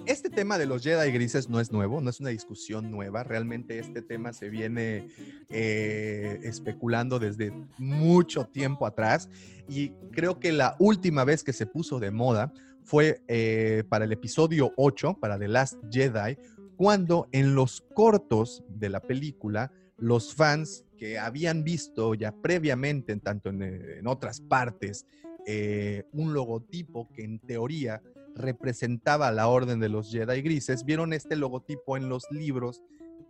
[0.07, 3.23] este tema de los Jedi grises no es nuevo, no es una discusión nueva.
[3.23, 5.07] Realmente este tema se viene
[5.49, 9.29] eh, especulando desde mucho tiempo atrás
[9.67, 12.51] y creo que la última vez que se puso de moda
[12.89, 16.39] fue eh, para el episodio 8, para The Last Jedi,
[16.75, 23.19] cuando en los cortos de la película los fans que habían visto ya previamente, en
[23.19, 25.05] tanto en, eh, otras partes,
[25.45, 28.01] eh, un logotipo que en teoría
[28.35, 32.81] representaba la orden de los Jedi grises, vieron este logotipo en los libros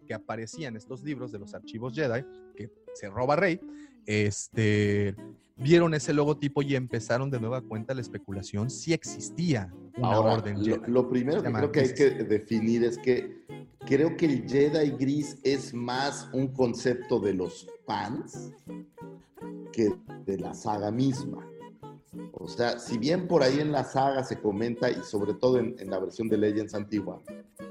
[0.07, 2.23] que aparecían, estos libros de los archivos Jedi,
[2.55, 3.59] que se roba Rey,
[4.05, 5.15] este,
[5.55, 10.63] vieron ese logotipo y empezaron de nueva cuenta la especulación si existía una Ahora, orden
[10.63, 10.79] Jedi.
[10.87, 13.45] lo primero que creo que hay que definir es que
[13.85, 18.51] creo que el Jedi gris es más un concepto de los fans
[19.71, 19.93] que
[20.25, 21.45] de la saga misma.
[22.33, 25.75] O sea, si bien por ahí en la saga se comenta, y sobre todo en,
[25.79, 27.21] en la versión de Legends antigua,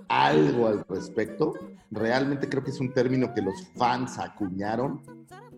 [0.08, 1.54] algo al respecto,
[1.90, 5.02] realmente creo que es un término que los fans acuñaron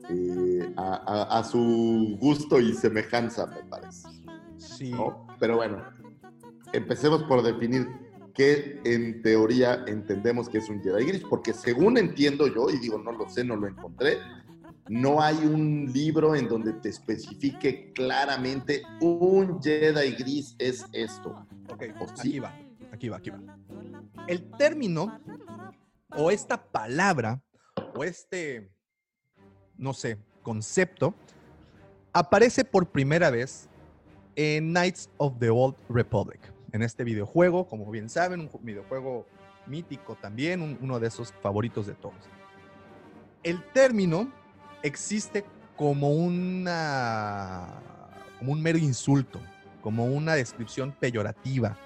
[0.09, 4.09] eh, a, a- a su gusto y semejanza, me parece.
[4.57, 4.91] Sí.
[4.93, 5.27] ¿no?
[5.39, 5.83] Pero bueno,
[6.73, 7.89] empecemos por definir
[8.35, 12.99] qué en teoría entendemos que es un Jedi Gris, porque según entiendo yo, y digo,
[12.99, 14.19] no lo sé, no lo encontré,
[14.89, 21.47] No hay un libro en donde te especifique claramente un Jedi gris es esto.
[21.69, 22.53] Ok, ¿O aquí va,
[22.93, 23.39] aquí va, aquí va.
[24.27, 25.21] El término
[26.17, 27.41] o esta palabra
[27.95, 28.69] o este,
[29.81, 31.15] no sé, concepto
[32.13, 33.69] aparece por primera vez
[34.37, 36.41] en Knights of the Old Republic,
[36.73, 39.27] en este videojuego, como bien saben, un ju- videojuego
[39.67, 42.15] mítico también, un- uno de esos favoritos de todos.
[43.43, 44.31] El término
[44.83, 45.45] existe
[45.77, 47.67] como una
[48.39, 49.39] como un mero insulto,
[49.83, 51.77] como una descripción peyorativa,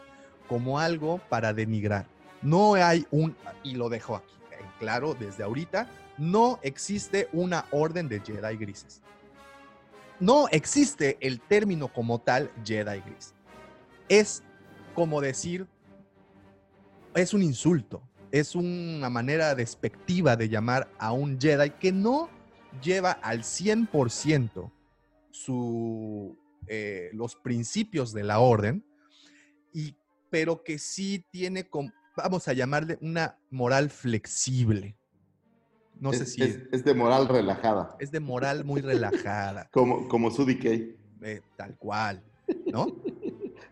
[0.48, 2.06] como algo para denigrar.
[2.42, 4.34] No hay un, y lo dejo aquí
[4.78, 5.88] claro desde ahorita,
[6.18, 9.02] no existe una orden de Jedi grises.
[10.20, 13.34] No existe el término como tal Jedi gris.
[14.08, 14.42] Es
[14.94, 15.66] como decir,
[17.14, 22.28] es un insulto, es una manera despectiva de llamar a un Jedi que no
[22.82, 24.70] lleva al 100%
[25.30, 26.38] su,
[26.68, 28.84] eh, los principios de la orden,
[29.72, 29.96] y,
[30.30, 31.68] pero que sí tiene,
[32.16, 34.96] vamos a llamarle una moral flexible.
[36.00, 40.30] No sé si es- es de moral relajada, es de moral muy relajada, como, como
[40.30, 40.96] Sudi Kay.
[41.22, 42.22] eh, tal cual,
[42.72, 42.86] ¿no?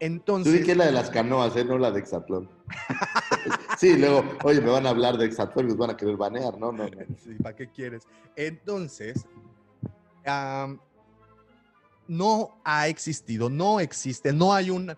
[0.00, 1.64] Entonces, Kay es la de las canoas, ¿eh?
[1.64, 2.48] no la de Exatlón.
[3.78, 6.58] sí, luego, oye, me van a hablar de Exatlón y nos van a querer banear,
[6.58, 6.90] no, no, no.
[7.22, 8.04] Sí, ¿para qué quieres?
[8.36, 9.26] Entonces,
[12.08, 14.96] no ha existido, no existe, no hay una,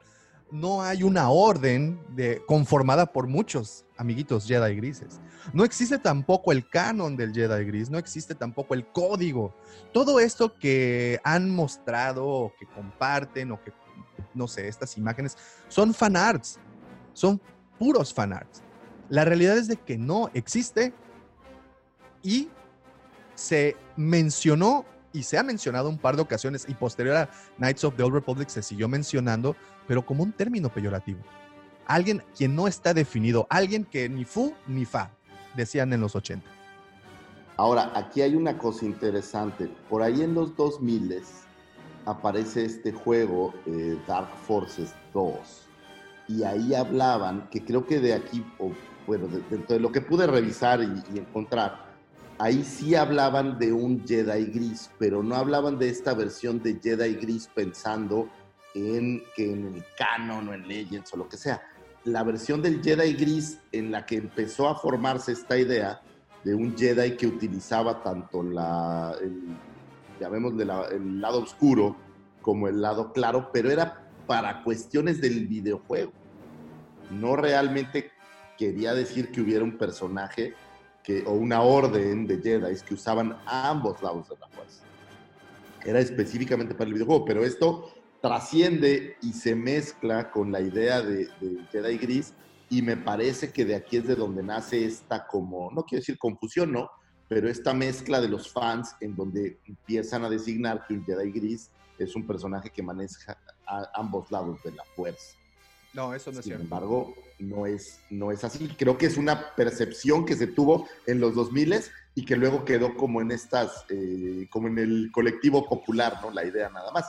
[0.50, 5.20] no hay una orden de, conformada por muchos amiguitos Jedi grises.
[5.52, 9.54] No existe tampoco el canon del Jedi gris, no existe tampoco el código.
[9.92, 13.72] Todo esto que han mostrado que comparten o que,
[14.34, 15.36] no sé, estas imágenes,
[15.68, 16.58] son fanarts,
[17.12, 17.40] son
[17.78, 18.62] puros fanarts.
[19.08, 20.92] La realidad es de que no existe
[22.22, 22.48] y
[23.34, 27.94] se mencionó y se ha mencionado un par de ocasiones y posterior a Knights of
[27.94, 29.54] the Old Republic se siguió mencionando,
[29.86, 31.20] pero como un término peyorativo.
[31.86, 35.10] Alguien quien no está definido, alguien que ni fu ni fa,
[35.54, 36.46] decían en los 80.
[37.56, 39.68] Ahora, aquí hay una cosa interesante.
[39.88, 41.22] Por ahí en los 2000
[42.06, 45.34] aparece este juego eh, Dark Forces 2.
[46.28, 48.72] Y ahí hablaban, que creo que de aquí, o
[49.06, 51.92] bueno, de- dentro de lo que pude revisar y, y encontrar,
[52.38, 57.14] ahí sí hablaban de un Jedi gris, pero no hablaban de esta versión de Jedi
[57.16, 58.28] gris pensando
[58.74, 61.62] en que en el canon o en Legends o lo que sea.
[62.04, 66.02] La versión del Jedi gris en la que empezó a formarse esta idea
[66.44, 69.56] de un Jedi que utilizaba tanto la, el,
[70.20, 71.96] el lado oscuro
[72.42, 76.12] como el lado claro, pero era para cuestiones del videojuego.
[77.10, 78.10] No realmente
[78.58, 80.54] quería decir que hubiera un personaje
[81.02, 84.82] que, o una orden de Jedi que usaban ambos lados de la fuerza.
[85.84, 87.93] Era específicamente para el videojuego, pero esto
[88.24, 92.32] trasciende y se mezcla con la idea de, de Jedi Gris
[92.70, 96.16] y me parece que de aquí es de donde nace esta como, no quiero decir
[96.16, 96.88] confusión, ¿no?
[97.28, 101.68] Pero esta mezcla de los fans en donde empiezan a designar que un Jedi Gris
[101.98, 103.36] es un personaje que maneja
[103.66, 105.36] a ambos lados de la fuerza.
[105.92, 106.64] No, eso no es Sin cierto.
[106.64, 108.68] embargo, no es, no es así.
[108.78, 111.74] Creo que es una percepción que se tuvo en los 2000
[112.14, 116.30] y que luego quedó como en estas, eh, como en el colectivo popular, ¿no?
[116.30, 117.04] La idea nada más.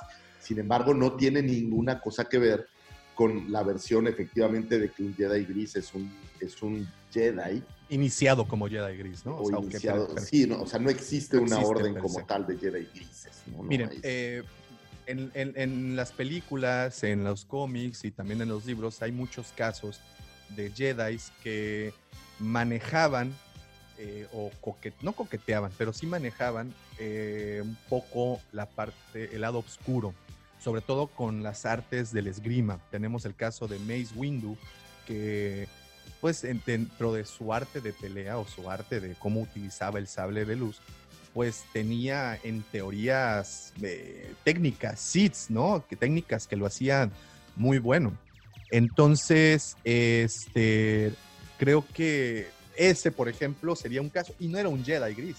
[0.45, 2.67] Sin embargo, no tiene ninguna cosa que ver
[3.15, 8.47] con la versión efectivamente de que un Jedi gris es un, es un Jedi Iniciado
[8.47, 9.35] como Jedi gris, ¿no?
[9.37, 10.07] o, O sea, aunque- iniciado.
[10.13, 13.41] pero- sí, no, o sea, no existe no una orden como tal de Jedi grises.
[13.47, 13.63] ¿no?
[13.63, 13.99] Miren, hay.
[14.03, 14.43] eh,
[15.07, 19.47] en, en- en las películas, en los cómics y también en los libros hay muchos
[19.55, 19.99] casos
[20.55, 21.91] de Jedi que
[22.39, 23.33] manejaban
[23.97, 29.59] eh, o coque- no coqueteaban, pero sí manejaban eh, un poco la parte, el lado
[29.59, 30.13] oscuro,
[30.65, 32.79] sobre todo con las artes del esgrima.
[32.89, 34.57] Tenemos el caso de Mace Windu,
[35.05, 35.67] que
[36.21, 40.07] pues en- dentro de su arte de pelea o su arte de cómo utilizaba el
[40.07, 40.81] sable de luz,
[41.35, 45.85] pues tenía en teorías eh, técnicas, SIDS, ¿no?
[45.87, 47.11] Que técnicas que lo hacían
[47.55, 48.17] muy bueno.
[48.71, 51.13] Entonces, este,
[51.59, 55.37] creo que ese, por ejemplo, sería un caso, y no era un Jedi gris.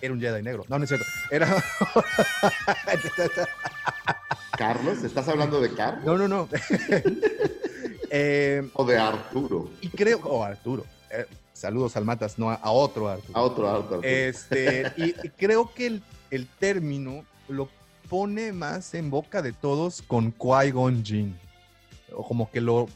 [0.00, 0.64] Era un Jedi negro.
[0.68, 1.06] No, no es cierto.
[1.30, 1.46] Era.
[4.56, 6.48] Carlos, ¿estás hablando de Carlos no, no, no.
[8.14, 9.70] Eh, o de Arturo?
[9.80, 10.20] y creo.
[10.24, 10.84] Oh, Arturo.
[11.10, 13.38] Eh, saludos al Matas, no a, a otro Arturo.
[13.38, 13.70] A otro.
[13.70, 14.02] Arturo.
[14.02, 17.70] Este, y, y creo que el, el término lo
[18.10, 21.34] pone más en boca de todos con Qui-Gon Jinn.
[22.14, 22.86] O como que lo.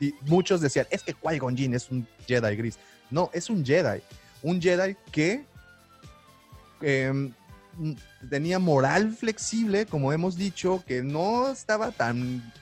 [0.00, 2.78] di- Muchos decían, es que Qui-Gon Jinn es un Jedi gris.
[3.10, 4.00] No, es un Jedi.
[4.42, 5.44] Un Jedi que
[6.80, 7.92] mm,
[8.28, 12.52] tenía moral flexible, como hemos dicho, que no estaba tan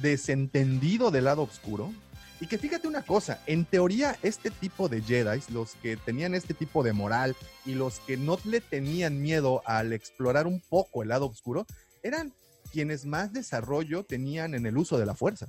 [0.00, 1.92] desentendido del lado oscuro.
[2.40, 6.52] Y que fíjate una cosa, en teoría este tipo de Jedi, los que tenían este
[6.52, 11.08] tipo de moral y los que no le tenían miedo al explorar un poco el
[11.08, 11.64] lado oscuro,
[12.02, 12.34] eran
[12.72, 15.48] quienes más desarrollo tenían en el uso de la fuerza.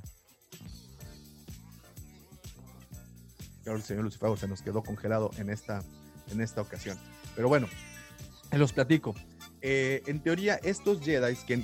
[3.66, 5.82] El señor Lucifago se nos quedó congelado en esta,
[6.30, 7.00] en esta ocasión.
[7.36, 7.68] Pero bueno,
[8.60, 9.16] los platico.
[9.62, 11.64] Eh, en teoría, estos Jedi que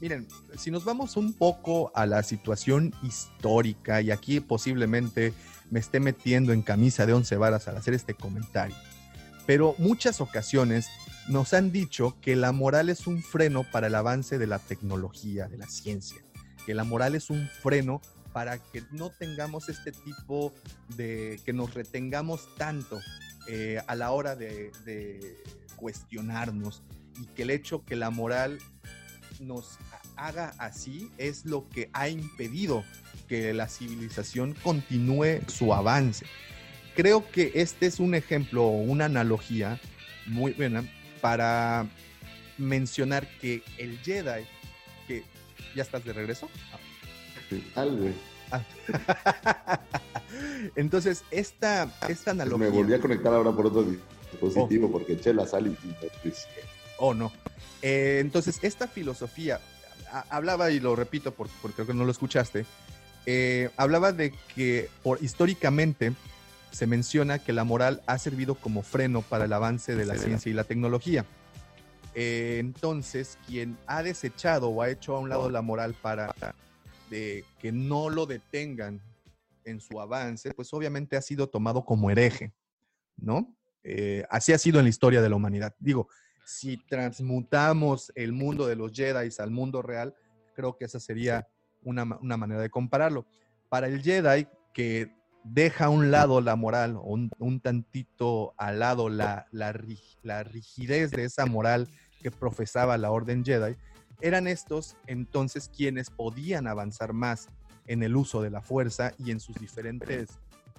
[0.00, 5.32] miren, si nos vamos un poco a la situación histórica, y aquí posiblemente
[5.70, 8.76] me esté metiendo en camisa de once varas al hacer este comentario,
[9.46, 10.88] pero muchas ocasiones
[11.28, 15.48] nos han dicho que la moral es un freno para el avance de la tecnología,
[15.48, 16.18] de la ciencia,
[16.64, 18.00] que la moral es un freno
[18.32, 20.52] para que no tengamos este tipo
[20.96, 23.00] de, que nos retengamos tanto
[23.48, 24.70] eh, a la hora de,
[25.76, 26.82] cuestionarnos
[27.20, 28.58] y que el hecho que la moral
[29.40, 29.78] nos
[30.16, 32.84] haga así es lo que ha impedido
[33.28, 36.26] que la civilización continúe su avance.
[36.96, 39.80] Creo que este es un ejemplo o una analogía
[40.26, 40.84] muy buena
[41.20, 41.86] para
[42.58, 44.44] mencionar que el Jedi,
[45.06, 45.22] que
[45.74, 46.48] ya estás de regreso.
[47.76, 48.08] Algo.
[48.08, 48.37] Ah.
[50.76, 52.58] Entonces, esta, esta Pues analogía.
[52.58, 55.70] me volví a conectar ahora por otro dispositivo porque eché la sal y...
[56.22, 56.46] pues,
[56.98, 57.32] o no.
[57.82, 59.60] Eh, entonces, esta filosofía,
[60.12, 62.66] a- hablaba, y lo repito porque, porque creo que no lo escuchaste,
[63.26, 66.12] eh, hablaba de que por, históricamente
[66.70, 70.50] se menciona que la moral ha servido como freno para el avance de la ciencia
[70.50, 71.24] y la tecnología.
[72.14, 76.34] Eh, entonces, quien ha desechado o ha hecho a un lado la moral para
[77.10, 79.00] de que no lo detengan
[79.64, 82.52] en su avance, pues obviamente ha sido tomado como hereje,
[83.16, 83.54] ¿no?
[83.84, 85.74] Eh, así ha sido en la historia de la humanidad.
[85.78, 86.08] Digo,
[86.44, 90.14] si transmutamos el mundo de los Jedi al mundo real,
[90.54, 91.46] creo que esa sería
[91.82, 93.26] una, una manera de compararlo.
[93.68, 95.12] Para el Jedi que
[95.44, 101.24] deja a un lado la moral, un, un tantito al lado la, la rigidez de
[101.24, 101.88] esa moral
[102.22, 103.76] que profesaba la Orden Jedi,
[104.20, 107.48] eran estos entonces quienes podían avanzar más
[107.86, 110.28] en el uso de la fuerza y en sus diferentes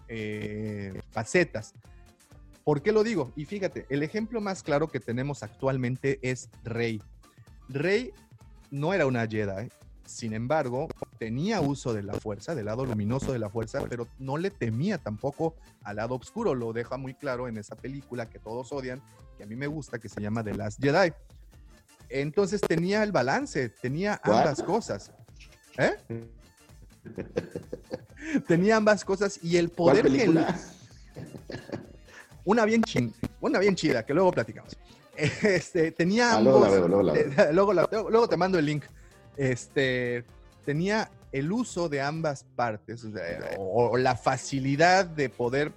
[0.08, 1.74] eh, facetas.
[2.64, 3.32] ¿Por qué lo digo?
[3.36, 7.02] Y fíjate, el ejemplo más claro que tenemos actualmente es Rey.
[7.68, 8.12] Rey
[8.70, 9.70] no era una Jedi,
[10.10, 10.88] sin embargo,
[11.20, 14.98] tenía uso de la fuerza, del lado luminoso de la fuerza, pero no le temía
[14.98, 16.56] tampoco al lado oscuro.
[16.56, 19.04] Lo deja muy claro en esa película que todos odian,
[19.38, 21.14] que a mí me gusta, que se llama The Last Jedi.
[22.10, 25.12] Entonces tenía el balance, tenía ambas cosas.
[25.78, 25.96] ¿Eh?
[28.48, 30.30] tenía ambas cosas y el ¿Cuál poder que
[32.46, 34.76] una bien chin, una bien chida, que luego platicamos.
[35.44, 37.52] Este, tenía Ah, luego la ambos- veo, luego la veo.
[37.54, 38.84] luego la- luego te mando el link.
[39.36, 40.24] Este,
[40.66, 45.74] tenía el uso de ambas partes, o, sea, o- o la facilidad de poder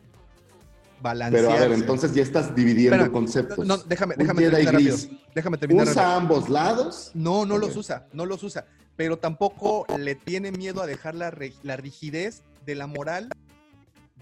[1.03, 1.45] balancear.
[1.45, 3.67] Pero a ver, entonces ya estás dividiendo Espera, conceptos.
[3.67, 4.97] No, déjame, déjame terminar rápido.
[5.35, 6.17] Déjame terminar ¿Usa rápido.
[6.19, 7.11] ambos lados?
[7.15, 7.77] No, no los Ok.
[7.79, 8.67] usa, no los usa.
[8.97, 13.29] Pero tampoco le tiene miedo a dejar la, la rigidez de la moral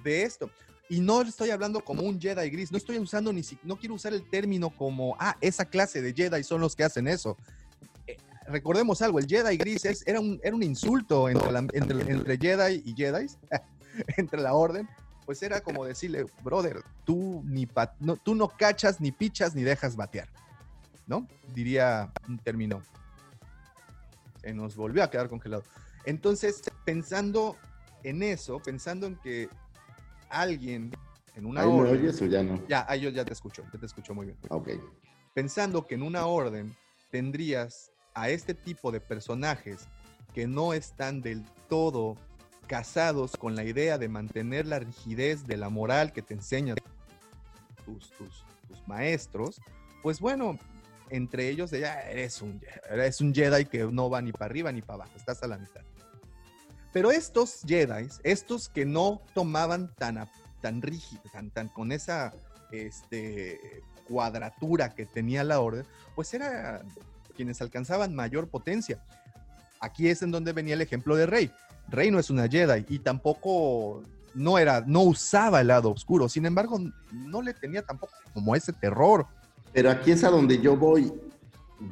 [0.03, 0.51] de esto.
[0.89, 4.13] Y no estoy hablando como un Jedi gris, no estoy usando ni no quiero usar
[4.13, 7.37] el término como, ah, esa clase de Jedi son los que hacen eso.
[8.09, 8.17] Eh,
[8.49, 12.39] recordemos algo, el Jedi gris es- era, un, era un insulto entre, la- entre, entre
[12.39, 13.27] Jedi y Jedi,
[14.17, 14.89] entre la orden.
[15.31, 19.63] Pues era como decirle, brother, tú, ni pa- no, tú no cachas, ni pichas, ni
[19.63, 20.27] dejas batear.
[21.07, 21.29] ¿No?
[21.55, 22.83] Diría un término
[24.41, 25.63] se nos volvió a quedar congelado.
[26.05, 27.57] Entonces, pensando
[28.03, 29.49] en eso, pensando en que
[30.31, 30.91] alguien
[31.37, 31.93] en una ¿Ahí me orden.
[32.01, 32.61] oyes o ya no?
[32.67, 34.39] Ya, ahí yo ya te escucho, ya te escucho muy bien.
[34.49, 34.71] Ok.
[35.33, 36.75] Pensando que en una orden
[37.13, 39.87] tendrías a este tipo de personajes
[40.35, 42.17] que no están del todo
[42.71, 46.77] casados con la idea de mantener la rigidez de la moral que te enseñan
[47.85, 49.61] tus, tus, tus maestros,
[50.05, 50.57] pues bueno,
[51.09, 54.83] entre ellos ya eres un, eres un Jedi que no va ni para arriba ni
[54.83, 55.81] para abajo, estás a la mitad.
[56.93, 60.31] Pero estos Jedi, estos que no tomaban tan,
[60.61, 62.33] tan rígido, tan, tan con esa
[62.71, 65.85] este, cuadratura que tenía la orden,
[66.15, 66.87] pues eran
[67.35, 69.05] quienes alcanzaban mayor potencia.
[69.81, 71.51] Aquí es en donde venía el ejemplo de Rey.
[71.91, 74.03] Rey no es una Jedi y tampoco
[74.35, 76.29] no era, no usaba el lado oscuro.
[76.29, 76.79] Sin embargo,
[77.13, 79.27] no le tenía tampoco como ese terror.
[79.73, 81.13] Pero aquí es a donde yo voy.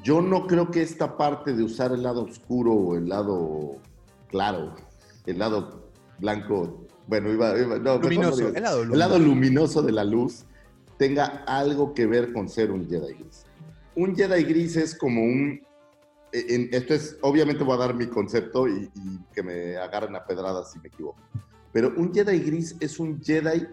[0.02, 3.76] Yo no creo que esta parte de usar el lado oscuro o el lado
[4.28, 4.74] claro,
[5.26, 5.88] el lado
[6.18, 8.48] blanco, bueno, iba, iba- no, mejor no Luminoso, digo.
[8.54, 10.44] el lado el lado luminoso de la luz,
[10.98, 13.44] tenga algo que ver con ser un Jedi gris.
[13.96, 15.60] Un Jedi gris es como un...
[16.32, 20.14] e, en- esto es, obviamente voy a dar mi concepto y, y que me agarren
[20.16, 21.18] a pedradas si me equivoco.
[21.72, 23.66] Pero un Jedi gris es un Jedi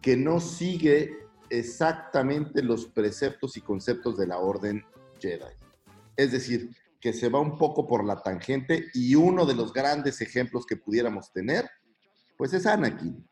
[0.00, 1.18] que no sigue
[1.50, 4.84] exactamente los preceptos y conceptos de la orden
[5.20, 5.54] Jedi.
[6.16, 6.70] Es decir,
[7.00, 10.76] que se va un poco por la tangente y uno de los grandes ejemplos que
[10.76, 11.70] pudiéramos tener,
[12.36, 13.24] pues es Anakin.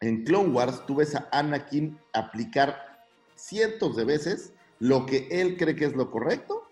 [0.00, 5.74] En Clone Wars tú ves a Anakin aplicar cientos de veces lo que él cree
[5.76, 6.62] que es lo correcto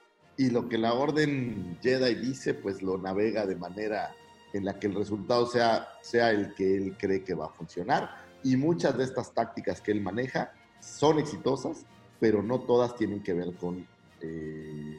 [0.41, 4.15] y lo que la orden Jedi dice, pues lo navega de manera
[4.55, 8.11] en la que el resultado sea, sea el que él cree que va a funcionar.
[8.43, 11.85] Y muchas de estas tácticas que él maneja son exitosas,
[12.19, 13.87] pero no todas tienen que ver con,
[14.23, 14.97] eh,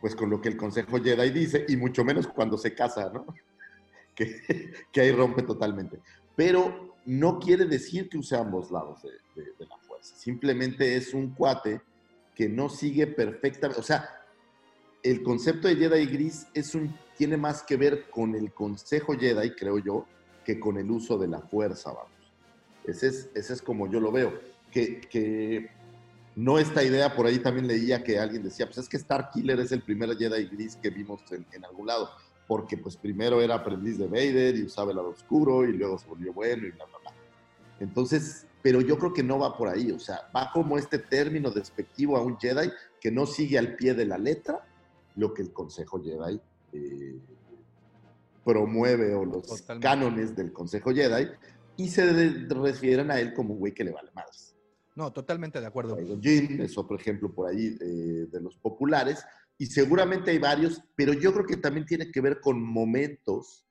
[0.00, 3.26] pues con lo que el Consejo Jedi dice, y mucho menos cuando se casa, ¿no?
[4.14, 6.00] Que, que ahí rompe totalmente.
[6.36, 10.14] Pero no quiere decir que use ambos lados de, de- de la fuerza.
[10.16, 11.80] Simplemente es un cuate
[12.34, 13.80] que no sigue perfectamente.
[13.80, 14.08] O sea,
[15.02, 19.50] el concepto de Jedi gris es un, tiene más que ver con el Consejo Jedi,
[19.52, 20.06] creo yo,
[20.44, 22.12] que con el uso de la fuerza, vamos.
[22.84, 24.32] Ese es, ese es como yo lo veo.
[24.70, 25.70] Que, que
[26.36, 29.72] no esta idea, por ahí también leía que alguien decía, pues es que Starkiller es
[29.72, 32.10] el primer Jedi gris que vimos en, en algún lado,
[32.46, 36.06] porque pues primero era aprendiz de Vader y usaba el lado oscuro y luego se
[36.06, 37.12] volvió bueno y bla, bla, bla.
[37.80, 41.50] Entonces, pero yo creo que no va por ahí, o sea, va como este término
[41.50, 42.70] despectivo a un Jedi
[43.00, 44.66] que no sigue al pie de la letra
[45.16, 46.40] lo que el Consejo Jedi
[46.72, 47.18] eh,
[48.44, 49.86] promueve o los Totalmente.
[49.86, 51.28] cánones del Consejo Jedi
[51.76, 52.10] y se
[52.48, 54.54] refieren a él como un güey que le vale más.
[54.94, 55.96] No, totalmente de acuerdo.
[56.20, 59.24] Jin es otro ejemplo por ahí eh, de los populares
[59.56, 63.66] y seguramente hay varios, pero yo creo que también tiene que ver con momentos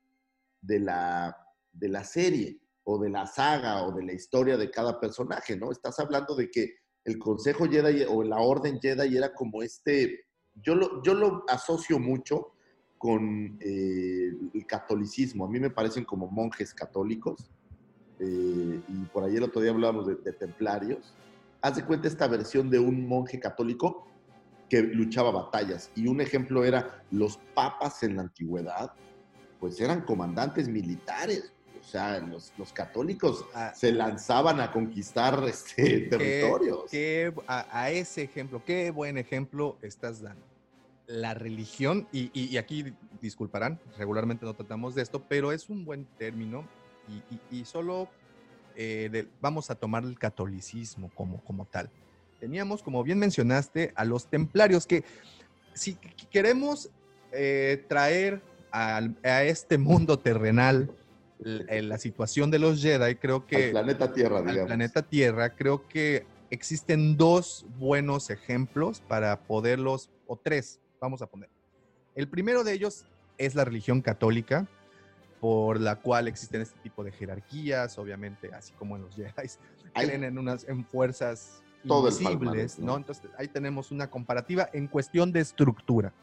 [0.61, 1.35] de la,
[1.71, 5.71] de la serie o de la saga o de la historia de cada personaje, ¿no?
[5.71, 6.75] Estás hablando de que
[7.05, 10.25] el Consejo Jedi o la Orden Jedi era como este,
[10.63, 12.53] yo lo, yo lo asocio mucho
[12.97, 17.49] con eh, el catolicismo, a mí me parecen como monjes católicos,
[18.19, 21.15] eh, y por ahí el otro día hablábamos de, de templarios,
[21.61, 24.05] haz de cuenta esta versión de un monje católico
[24.69, 25.91] que luchaba batallas.
[25.95, 28.91] Y un ejemplo era los papas en la antigüedad,
[29.59, 31.53] pues eran comandantes militares.
[31.79, 33.73] O sea, los, los católicos Ah.
[33.75, 36.83] se lanzaban a conquistar este, Qué- territorios.
[36.91, 40.45] qué- a, a ese ejemplo, qué buen ejemplo estás dando.
[41.07, 45.83] La religión, y, y- y aquí disculparán, regularmente no tratamos de esto, pero es un
[45.85, 46.67] buen término
[47.51, 48.07] y, y- solo
[48.75, 51.89] eh, de- vamos a tomar el catolicismo como, como tal.
[52.39, 55.03] Teníamos, como bien mencionaste, a los templarios que
[55.73, 56.89] si qu- queremos
[57.31, 58.41] eh, traer
[58.71, 60.91] al- a este mundo terrenal
[61.43, 64.67] l- eh, la situación de los Jedi, creo que Al planeta Tierra, digamos.
[64.67, 71.49] planeta Tierra, creo que existen dos buenos ejemplos para poderlos, o tres, vamos a poner.
[72.15, 73.05] El primero de ellos
[73.37, 74.67] es la religión católica,
[75.39, 79.31] por la cual existen este tipo de jerarquías, obviamente, así como en los Jedi,
[79.93, 82.85] creen en unas en fuerzas Todo el invisibles, ¿no?
[82.87, 82.97] ¿no?
[82.97, 86.13] Entonces, ahí tenemos una comparativa en cuestión de estructura.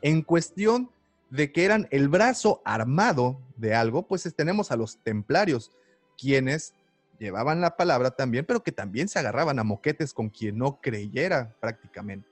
[0.00, 0.90] En cuestión
[1.32, 5.70] de que eran el brazo armado de algo, pues tenemos a los templarios,
[6.18, 6.74] quienes
[7.18, 11.56] llevaban la palabra también, pero que también se agarraban a moquetes con quien no creyera
[11.58, 12.28] prácticamente.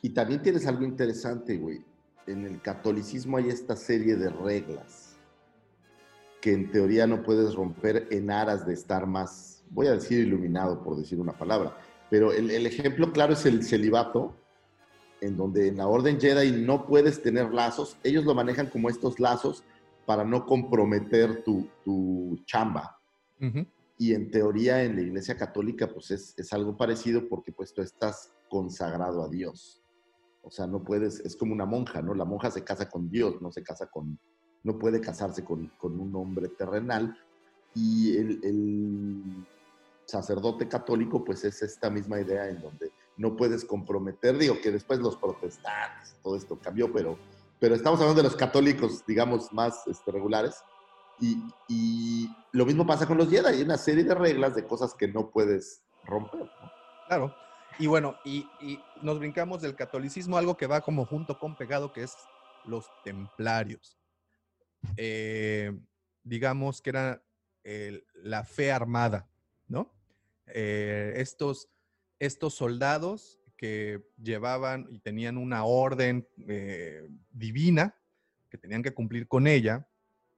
[0.00, 1.84] Y también tienes algo interesante, güey.
[2.28, 5.16] En el catolicismo hay esta serie de reglas
[6.40, 10.84] que en teoría no puedes romper en aras de estar más, voy a decir iluminado
[10.84, 11.76] por decir una palabra,
[12.08, 14.36] pero el, el ejemplo claro es el celibato,
[15.20, 19.20] en donde en la Orden Jedi no puedes tener lazos, ellos lo manejan como estos
[19.20, 19.64] lazos
[20.06, 22.98] para no comprometer tu, tu chamba.
[23.40, 23.66] Ujú.
[23.98, 27.82] Y en teoría en la Iglesia Católica pues es, es algo parecido porque pues tú
[27.82, 29.82] estás consagrado a Dios.
[30.42, 32.14] O sea, no puedes, es como una monja, ¿no?
[32.14, 34.18] La monja se casa con Dios, no se casa con,
[34.62, 37.16] no puede casarse con, con un hombre terrenal.
[37.74, 39.46] Y el, el
[40.06, 42.90] sacerdote católico pues es esta misma idea en donde
[43.20, 47.18] no puedes comprometer, digo que después los protestantes, todo esto cambió, pero,
[47.60, 50.56] pero estamos hablando de los católicos, digamos, más este, regulares.
[51.18, 51.36] Y,
[51.68, 55.06] y lo mismo pasa con los Jedi, hay una serie de reglas de cosas que
[55.06, 56.50] no puedes romper.
[57.08, 57.34] Claro.
[57.78, 61.92] Y bueno, y, y nos brincamos del catolicismo, algo que va como junto con pegado,
[61.92, 62.16] que es
[62.64, 63.98] los templarios.
[64.96, 65.78] Eh,
[66.22, 67.22] digamos que era
[67.64, 69.28] el- la fe armada,
[69.68, 69.92] ¿no?
[70.46, 71.68] Eh, estos,
[72.20, 77.96] estos soldados que llevaban y tenían una orden eh, divina,
[78.48, 79.88] que tenían que cumplir con ella,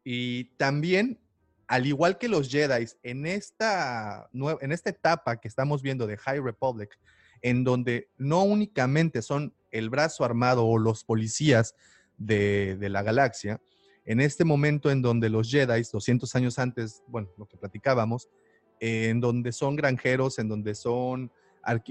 [0.03, 1.21] y también
[1.67, 6.41] al igual que los Jedi, en esta, en esta etapa que estamos viendo de High
[6.41, 6.99] Republic,
[7.41, 11.75] en donde no únicamente son el brazo armado o los policías
[12.19, 13.61] de, de la galaxia,
[14.05, 18.29] en este momento en donde los Jedi, 200 años antes, bueno, lo que platicábamos,
[18.81, 21.31] en donde son granjeros, en donde son,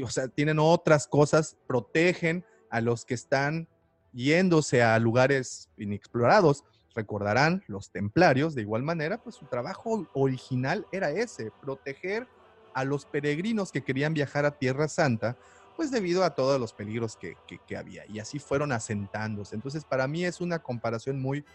[0.04, 3.68] o sea, tienen otras cosas, protegen a los que están
[4.12, 6.64] yéndose a lugares inexplorados.
[6.94, 12.28] Recordarán los templarios, de igual manera, pues su trabajo original era ese, proteger
[12.74, 15.38] a los peregrinos que querían viajar a Tierra Santa,
[15.76, 18.04] pues debido a todos los peligros que, que- había.
[18.08, 19.56] Y así fueron asentándose.
[19.56, 21.46] Entonces, para mí es una comparación muy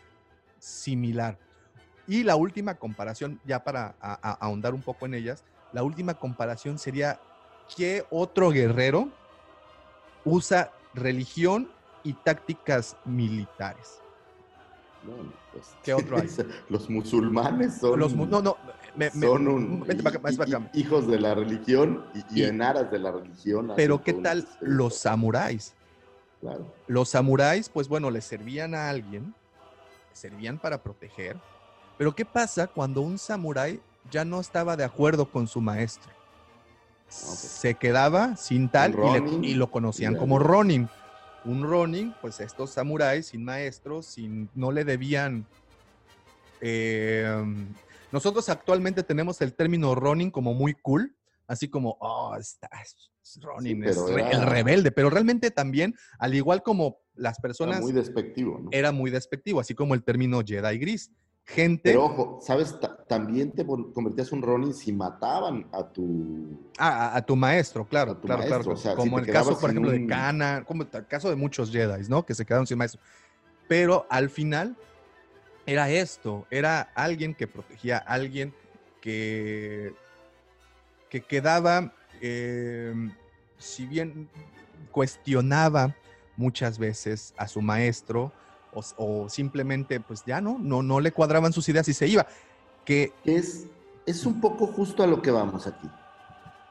[0.59, 1.39] similar.
[2.07, 7.21] Y la última comparación, ya para ahondar un poco en ellas, la última comparación sería
[7.75, 9.11] qué otro guerrero
[10.25, 11.71] usa religión
[12.03, 14.03] y tácticas militares.
[15.03, 16.29] Bueno, pues, ¿Qué otro hay?
[16.69, 18.57] Los musulmanes son, Los mu- no, no,
[18.95, 20.71] me- me- son un- vete para acá, vete para acá.
[20.73, 23.73] hi- hijos de la religión y, y Y- en aras de la religión.
[23.77, 25.75] Pero ¿qué tal los samuráis?
[26.41, 26.75] Claro.
[26.87, 29.35] Los samuráis, pues bueno, le servían a alguien,
[30.13, 31.37] servían para proteger.
[31.97, 33.81] Pero ¿qué pasa cuando un samurái
[34.11, 36.16] ya no estaba de acuerdo con su maestro?
[37.09, 40.39] Se quedaba sin tal y, le- Ronin, y lo conocían y como.
[40.39, 40.91] Ronin.
[41.43, 45.49] Un Ronin, pues estos samuráis sin maestro, sin, no le debían...
[46.61, 47.45] eh,
[48.11, 51.16] nosotros actualmente tenemos el término Ronin como muy cool,
[51.47, 53.97] así como, oh, está, es- es Ronin, es
[54.31, 58.70] el rebelde, pero realmente también, al igual como las personas, Era muy despectivo, ¿no?
[58.73, 61.11] era muy despectivo, así como el término Jedi gris.
[61.47, 62.78] Gente, Pero ojo, ¿sabes?
[62.81, 66.59] Ta- también te convertías un Ronin si mataban a tu...
[66.77, 68.55] Ah, a, a tu maestro, claro, A tu claro, claro.
[68.56, 71.31] maestro, o sea, si como te el caso, por ejemplo, de Kana, como el caso
[71.31, 72.27] de muchos Jedi, ¿no?
[72.27, 73.01] Que se quedaron sin maestro.
[73.68, 74.77] Pero al final
[75.66, 78.52] era esto, era alguien que protegía a alguien
[79.01, 79.94] que,
[81.09, 82.93] que quedaba, eh,
[83.59, 84.28] si bien
[84.90, 85.94] cuestionaba
[86.36, 88.32] muchas veces a su maestro,
[88.77, 92.27] o, o simplemente, pues ya no, no, no le cuadraban sus ideas y se iba.
[92.85, 93.66] Que Es,
[94.05, 95.89] es un poco justo a lo que vamos aquí.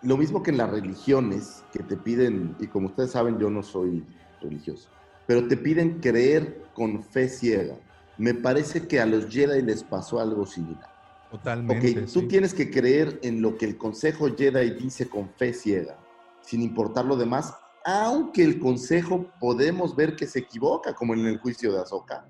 [0.02, 3.64] Lo mismo que en las religiones que te piden, y como ustedes saben, yo no
[3.64, 4.06] soy
[4.40, 4.90] religioso,
[5.26, 7.76] pero te piden creer con fe ciega.
[8.18, 10.94] Me parece que a los Jedi les pasó algo similar.
[11.32, 12.04] totalmente.
[12.04, 12.28] Ok, tú sí.
[12.28, 15.98] tienes que creer en lo que el Consejo Jedi dice con fe ciega,
[16.42, 17.56] sin importar lo demás,
[17.86, 22.28] aunque el Consejo podemos ver que se equivoca, como en el juicio de Ahsoka.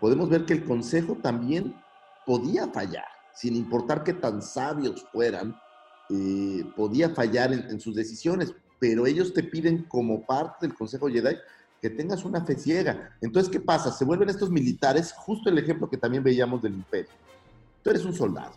[0.00, 1.74] Podemos ver que el Consejo también
[2.24, 3.04] podía fallar,
[3.34, 5.56] sin importar qué tan sabios fueran,
[6.10, 11.08] eh, podía fallar en, en sus decisiones, pero ellos te piden como parte del Consejo
[11.08, 11.36] Jedi
[11.82, 13.16] que tengas una fe ciega.
[13.20, 13.90] Entonces, ¿qué pasa?
[13.90, 17.10] Se vuelven estos militares, justo el ejemplo que también veíamos del imperio.
[17.82, 18.54] Tú eres un soldado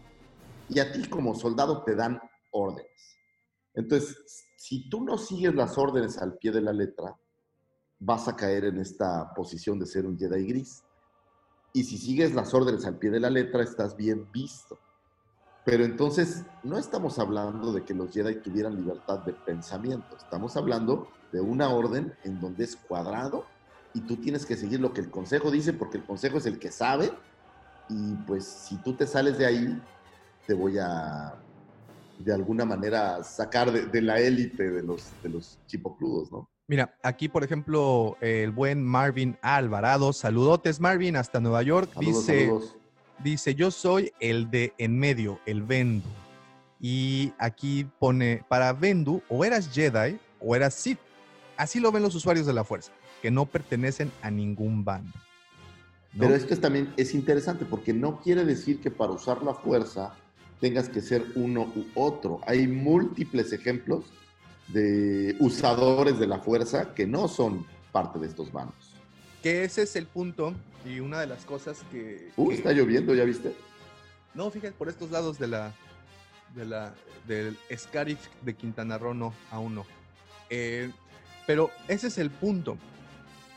[0.69, 3.17] y a ti como soldado te dan órdenes.
[3.73, 7.15] Entonces, si tú no sigues las órdenes al pie de la letra,
[7.99, 10.83] vas a caer en esta posición de ser un Jedi gris.
[11.71, 14.77] Y si sigues las órdenes al pie de la letra, estás bien visto.
[15.63, 20.17] Pero entonces, no estamos hablando de que los Jedi tuvieran libertad de pensamiento.
[20.17, 23.45] Estamos hablando de una orden en donde es cuadrado
[23.93, 26.59] y tú tienes que seguir lo que el consejo dice porque el consejo es el
[26.59, 27.09] que sabe.
[27.87, 29.81] Y pues si tú te sales de ahí,
[30.45, 31.41] te voy a,
[32.19, 36.49] de alguna manera, sacar de, de la élite de los, de los chipocludos, ¿no?
[36.69, 42.45] Mira, aquí por ejemplo, el buen Marvin Alvarado, saludotes Marvin hasta Nueva York, Saludos, dice,
[42.45, 42.75] saludos.
[43.23, 46.09] dice, yo soy el de en medio, el Vendu.
[46.79, 50.99] Y aquí pone, para Vendu, o eras Jedi o eras Sith.
[51.55, 52.91] Así lo ven los usuarios de la fuerza,
[53.21, 55.13] que no pertenecen a ningún bando.
[56.13, 56.19] ¿no?
[56.19, 60.13] Pero esto es también es interesante porque no quiere decir que para usar la fuerza
[60.59, 62.41] tengas que ser uno u otro.
[62.47, 64.05] Hay múltiples ejemplos
[64.67, 68.93] de usadores de la fuerza que no son parte de estos bandos.
[69.41, 70.53] Que ese es el punto
[70.85, 72.31] y una de las cosas que...
[72.35, 73.53] Uh, que- está lloviendo, ¿ya viste?
[74.33, 75.73] No, fíjate, por estos lados de la,
[76.55, 76.93] de la,
[77.27, 79.85] del Scarif de Quintana Roo, no, aún no.
[80.49, 80.91] Eh,
[81.45, 82.77] pero ese es el punto.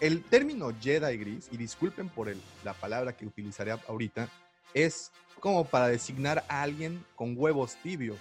[0.01, 4.29] El término Jedi gris, y disculpen por el- la palabra que utilizaré ahorita,
[4.75, 5.11] es
[5.41, 8.19] como para designar a alguien con huevos tibios.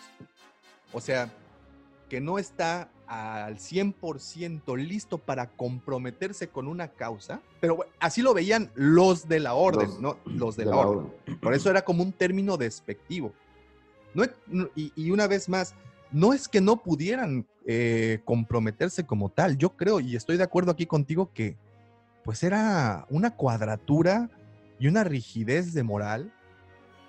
[0.93, 1.29] O sea,
[2.07, 8.33] que no está al 100% listo para comprometerse con una causa, pero bueno, así lo
[8.33, 10.17] veían los de la orden, Los- ¿no?
[10.25, 11.13] Los de, de la, la orden.
[11.41, 13.33] Por eso era como un término despectivo.
[14.13, 15.73] No es- no- y, y una vez más,
[16.11, 19.57] no es que no pudieran eh, comprometerse como tal.
[19.57, 21.57] Yo creo y estoy de acuerdo aquí contigo que
[22.23, 24.29] pues era una cuadratura
[24.79, 26.33] y una rigidez de moral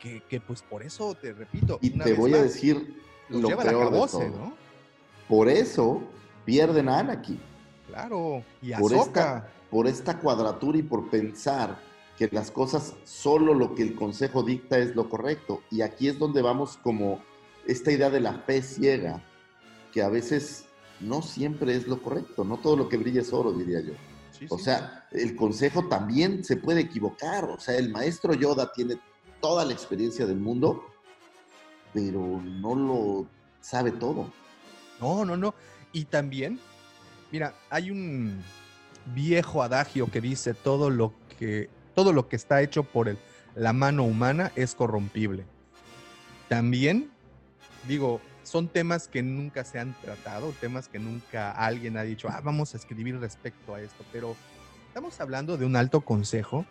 [0.01, 1.79] que, que, pues por eso te repito.
[1.83, 2.97] Y una te voy a decir
[3.29, 4.29] lo lleva peor de todo.
[4.29, 4.55] ¿no?
[5.29, 6.03] Por eso
[6.45, 7.41] pierden a Anakin.
[7.87, 8.43] Claro.
[8.63, 9.03] Y por Ahsoka.
[9.03, 11.79] esta, por esta cuadratura y por pensar
[12.17, 15.63] que las cosas, solo lo que el consejo dicta es lo correcto.
[15.71, 17.23] Y aquí es donde vamos como
[17.67, 19.23] esta idea de la fe ciega,
[19.93, 20.67] que a veces
[21.01, 23.95] no siempre es lo correcto, no todo lo que brilla es oro, diría yo.
[24.33, 27.45] Sí, O sí, sea, el consejo también se puede equivocar.
[27.45, 28.99] O sea, el maestro Yoda tiene
[29.41, 30.85] toda la experiencia del mundo,
[31.93, 33.27] pero no lo
[33.61, 34.33] sabe todo.
[35.01, 35.55] No, no, no.
[35.93, 36.61] Y también,
[37.33, 38.43] mira, hay un
[39.15, 43.19] viejo adagio que dice todo lo que, todo lo que está hecho por el-
[43.55, 45.47] la mano humana es corrompible.
[46.49, 47.11] También,
[47.89, 52.41] digo, son temas que nunca se han tratado, temas que nunca alguien ha dicho, ah,
[52.43, 54.37] vamos a escribir respecto a esto, pero
[54.89, 56.65] estamos hablando de un alto consejo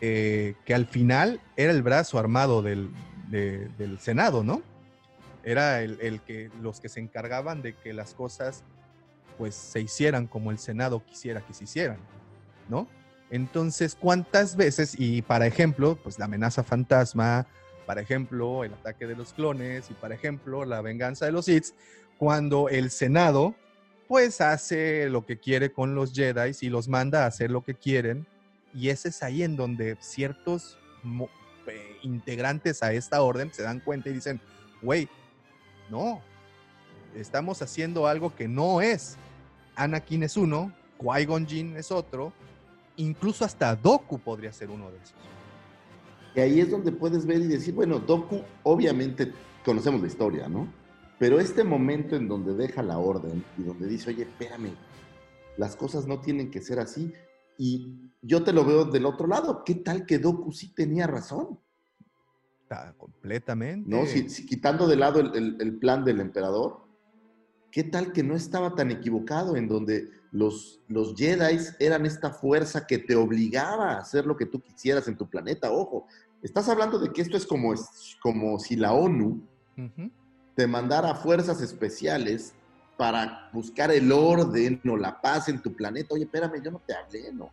[0.00, 2.90] eh, que al final era el brazo armado del,
[3.28, 4.62] de- del Senado, ¿no?
[5.44, 8.62] Era el, el que los que se encargaban de que las cosas
[9.36, 11.98] pues se hicieran como el Senado quisiera que se hicieran,
[12.68, 12.88] ¿no?
[13.30, 17.46] Entonces, ¿cuántas veces, y para ejemplo, pues la amenaza fantasma,
[17.86, 21.66] para ejemplo, el ataque de los clones, y para ejemplo, la venganza de los Sith,
[22.18, 23.54] cuando el Senado
[24.08, 27.74] pues hace lo que quiere con los Jedi y los manda a hacer lo que
[27.74, 28.26] quieren,
[28.74, 30.78] y ese es ahí en donde ciertos
[31.66, 34.40] eh, integrantes a esta orden se dan cuenta y dicen,
[34.82, 35.08] güey,
[35.90, 36.20] no,
[37.14, 39.16] estamos haciendo algo que no es.
[39.76, 42.32] Anakin es uno, Qui-Gon Jinn es otro,
[42.96, 45.14] incluso hasta Doku podría ser uno de esos.
[46.34, 49.32] Y ahí es donde puedes ver y decir, bueno, Doku, obviamente
[49.64, 50.68] conocemos la historia, ¿no?
[51.18, 54.70] Pero este momento en donde deja la orden y donde dice, oye, espérame,
[55.56, 57.12] las cosas no tienen que ser así.
[57.60, 59.64] Y yo te lo veo del otro lado.
[59.64, 61.58] ¿Qué tal que Doku sí tenía razón?
[62.62, 63.90] Está completamente.
[63.90, 64.06] ¿No?
[64.06, 66.86] Si, si quitando de lado el, el- el plan del emperador,
[67.72, 72.86] ¿qué tal que no estaba tan equivocado en donde los, los Jedi eran esta fuerza
[72.86, 75.72] que te obligaba a hacer lo que tú quisieras en tu planeta?
[75.72, 76.06] Ojo,
[76.42, 77.74] estás hablando de que esto es como,
[78.22, 79.42] como si la ONU
[80.54, 82.54] te mandara fuerzas especiales
[82.98, 86.14] para buscar el orden o la paz en tu planeta.
[86.14, 87.48] Oye, espérame, yo no te hablé, ¿no?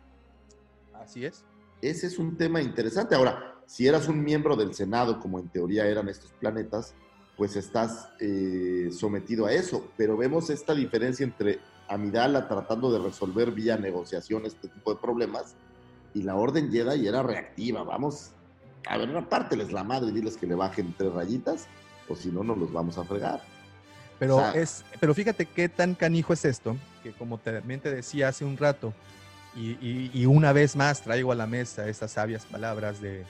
[0.92, 1.44] Así es.
[1.80, 3.14] Ese es un tema interesante.
[3.14, 6.94] Ahora, si eras un miembro del Senado, como en teoría eran estos planetas,
[7.36, 9.88] pues estás eh, sometido a eso.
[9.96, 15.54] Pero vemos esta diferencia entre Amidala tratando de resolver vía negociación este tipo de problemas
[16.12, 17.84] y la Orden Jedi era reactiva.
[17.84, 18.32] Vamos,
[18.88, 21.68] a ver, apárteles la madre y diles que le bajen tres rayitas,
[22.08, 23.42] o si no, nos los vamos a fregar.
[24.18, 27.94] Pero, O sea- es, pero fíjate qué tan canijo es esto, que como también te
[27.94, 28.94] decía hace un rato,
[29.54, 33.24] y, y- y una vez más traigo a la mesa estas sabias palabras de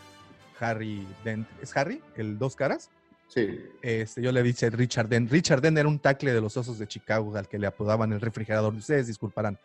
[0.60, 1.46] Harry Dent.
[1.62, 2.02] ¿Es Harry?
[2.16, 2.90] ¿El dos caras?
[3.28, 3.60] Sí.
[3.82, 5.30] Este, yo le dije Richard Dent.
[5.30, 8.20] Richard Dent era un tackle de los osos de Chicago al que le apodaban el
[8.20, 8.72] refrigerador.
[8.74, 9.58] Ustedes disculparán.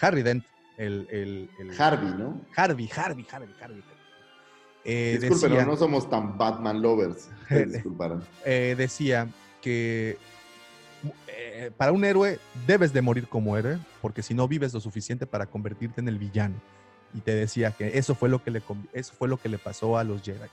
[0.00, 0.44] Harry Dent,
[0.76, 1.06] el...
[1.10, 2.40] el, el- Harvey, ¿no?
[2.56, 3.82] Harvey, Harvey, Harvey, Harvey.
[4.84, 7.28] Eh, Disculpen, decía- no somos tan Batman lovers.
[7.42, 8.22] Ustedes Disculparán.
[8.44, 9.28] eh, decía
[9.62, 10.18] que
[11.28, 15.26] eh, para un héroe debes de morir como héroe, porque si no vives lo suficiente
[15.26, 16.54] para convertirte en el villano.
[17.12, 18.62] Y te decía que eso fue lo que le,
[18.92, 20.48] eso fue lo que le pasó a los Jedi.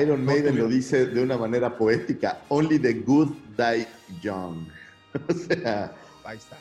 [0.00, 2.40] Iron No Maiden lo dice de una manera poética.
[2.48, 3.86] Only the good die
[4.20, 4.68] young.
[5.28, 5.92] o sea,
[6.24, 6.56] Ahí está,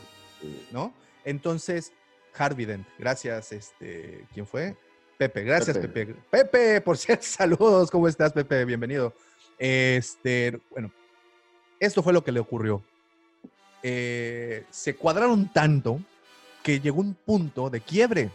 [0.72, 0.94] ¿no?
[1.24, 1.92] Entonces,
[2.38, 4.76] Harvey Dent, gracias, este, ¿quién fue?
[5.18, 6.06] Pepe, gracias, Pepe.
[6.06, 6.16] Pepe.
[6.30, 8.64] Pepe, por cierto, saludos, ¿cómo estás, Pepe?
[8.64, 9.14] Bienvenido.
[9.58, 10.92] Este, bueno,
[11.80, 12.84] esto fue lo que le ocurrió.
[13.88, 16.00] Eh, se cuadraron tanto
[16.64, 18.32] que llegó un punto de quiebre.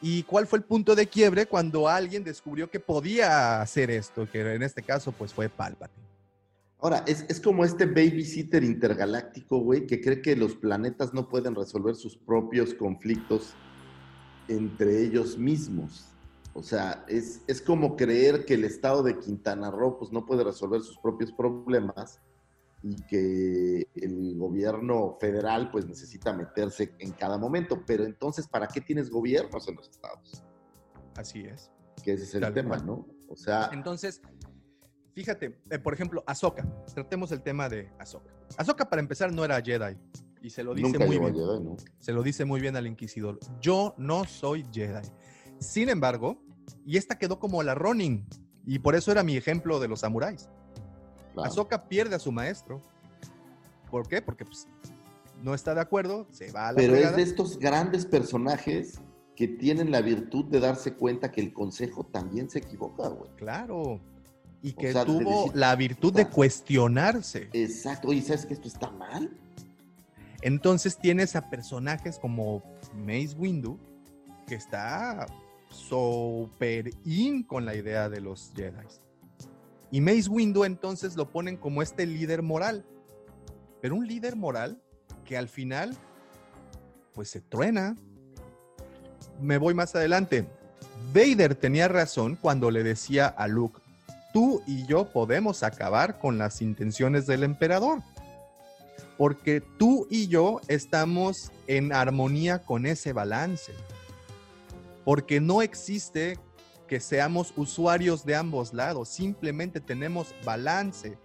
[0.00, 4.26] ¿Y cuál fue el punto de quiebre cuando alguien descubrió que podía hacer esto?
[4.26, 6.06] Que en este caso, pues fue Palpatine.
[6.78, 11.54] Ahora, es, es como este babysitter intergaláctico, güey, que cree que los planetas no pueden
[11.54, 13.52] resolver sus propios conflictos
[14.48, 16.06] entre ellos mismos.
[16.54, 20.44] O sea, es, es como creer que el estado de Quintana Roo pues, no puede
[20.44, 22.22] resolver sus propios problemas
[22.86, 27.82] y que el gobierno federal pues necesita meterse en cada momento.
[27.86, 30.44] Pero entonces, ¿para qué tienes gobiernos en los estados?
[31.16, 31.72] Así es.
[32.02, 32.86] Que ese es el Tal tema, cual.
[32.86, 33.06] ¿no?
[33.28, 34.20] O sea, Entonces,
[35.14, 36.68] fíjate, eh, por ejemplo, Ahsoka.
[36.94, 38.30] Tratemos el tema de Ahsoka.
[38.58, 39.96] Ahsoka, para empezar, no era Jedi.
[40.42, 41.34] Y se lo dice nunca muy bien.
[41.34, 41.76] Jedi, ¿no?
[42.00, 43.38] Se lo dice muy bien al Inquisidor.
[43.62, 45.08] Yo no soy Jedi.
[45.58, 46.38] Sin embargo,
[46.84, 48.26] y esta quedó como la Ronin.
[48.66, 50.50] Y por eso era mi ejemplo de los samuráis.
[51.34, 51.50] Claro.
[51.50, 52.80] Ahsoka pierde a su maestro.
[53.90, 54.22] ¿Por qué?
[54.22, 54.66] Porque pues,
[55.42, 59.00] no está de acuerdo, se va a la Pero es de estos grandes personajes
[59.36, 63.30] que tienen la virtud de darse cuenta que el consejo también se equivoca, güey.
[63.36, 64.00] Claro.
[64.62, 66.34] y O que sea, tuvo decir, la virtud de "Puta".
[66.34, 67.50] cuestionarse.
[67.52, 68.08] Exacto.
[68.08, 69.36] Oye, ¿sabes que esto está mal?
[70.40, 72.62] Entonces tienes a personajes como
[72.94, 73.78] Mace Windu,
[74.46, 75.26] que está
[75.68, 78.86] super in con la idea de los Jedi.
[79.94, 82.84] Y Mace Windu entonces lo ponen como este líder moral.
[83.80, 84.82] Pero un líder moral
[85.24, 85.96] que al final,
[87.12, 87.96] pues se truena.
[89.40, 90.48] Me voy más adelante.
[91.14, 93.80] Vader tenía razón cuando le decía a Luke,
[94.32, 98.02] tú y yo podemos acabar con las intenciones del emperador
[99.16, 103.72] porque tú y yo estamos en armonía con ese balance.
[105.04, 106.36] Porque no existe
[106.88, 111.18] que seamos usuarios de ambos lados, simplemente tenemos balance,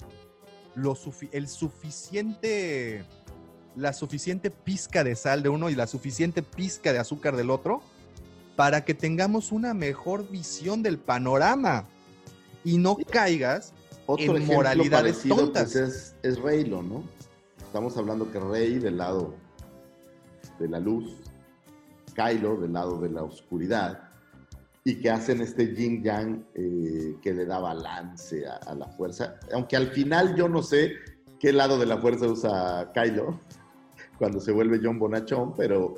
[0.76, 3.04] lo sufi- el suficiente,
[3.76, 7.82] la suficiente pizca de sal de uno y la suficiente pizca de azúcar del otro
[8.56, 11.86] para que tengamos una mejor visión del panorama
[12.64, 13.74] y no caigas
[14.06, 15.72] Otro en moralidades parecido, tontas.
[15.72, 17.04] pues, es, es Reylo, ¿no?
[17.60, 19.34] Estamos hablando que Rey del lado
[20.60, 21.16] de la luz,
[22.16, 24.09] Kylo del lado de la oscuridad,
[24.90, 29.36] y que hacen este yin yang eh, que le da balance a, a la fuerza.
[29.54, 30.94] Aunque al final yo no sé
[31.40, 33.40] qué lado de la fuerza usa Kylo
[34.18, 35.96] cuando se vuelve John Bonachón, pero,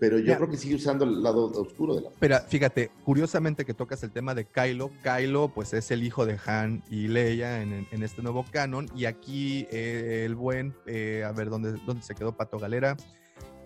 [0.00, 0.36] pero yo Ya.
[0.38, 2.20] creo que sigue usando el lado oscuro de la fuerza.
[2.20, 4.90] Pero fíjate, curiosamente que tocas el tema de Kylo.
[5.02, 8.86] Kylo, pues es el hijo de Han y Leia en, en este nuevo canon.
[8.96, 12.96] Y aquí eh, el buen, eh, a ver dónde, dónde se quedó Pato Galera.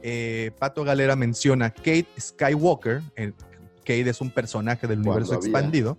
[0.03, 3.01] Eh, Pato Galera menciona Kate Skywalker.
[3.17, 3.35] el-
[3.85, 5.99] Kate es un personaje del Cuando universo había expandido.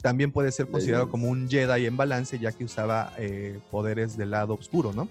[0.00, 4.30] También puede ser considerado como un Jedi en balance, ya que usaba eh, poderes del
[4.30, 5.08] lado oscuro, ¿no?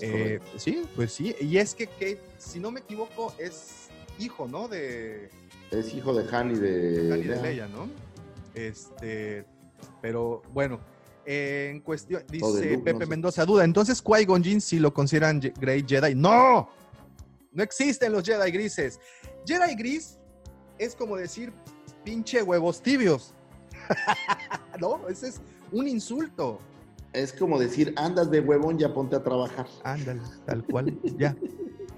[0.00, 1.36] Eh, sí, pues sí.
[1.40, 3.86] Y es que Kate, si no me equivoco, es
[4.18, 4.66] hijo, ¿no?
[4.66, 5.30] De,
[5.70, 7.68] Es hijo de Han y de, Dani de Leia.
[7.68, 7.88] ¿no?
[8.54, 9.44] Este,
[10.02, 10.80] pero bueno,
[11.24, 13.06] eh, en cuestión, dice Luke, Pepe no sé.
[13.06, 16.14] Mendoza, duda, entonces Qui-Gon Jinn si lo consideran Great Jedi.
[16.14, 16.68] ¡No!
[17.52, 18.98] No existen los Jedi grises.
[19.46, 20.18] Jedi gris
[20.78, 21.52] es como decir
[22.04, 23.34] pinche huevos tibios.
[24.80, 25.40] no, ese es
[25.72, 26.58] un insulto.
[27.12, 29.66] Es como decir, andas de huevón, ya ponte a trabajar.
[29.84, 31.34] Ándale, tal cual, ya.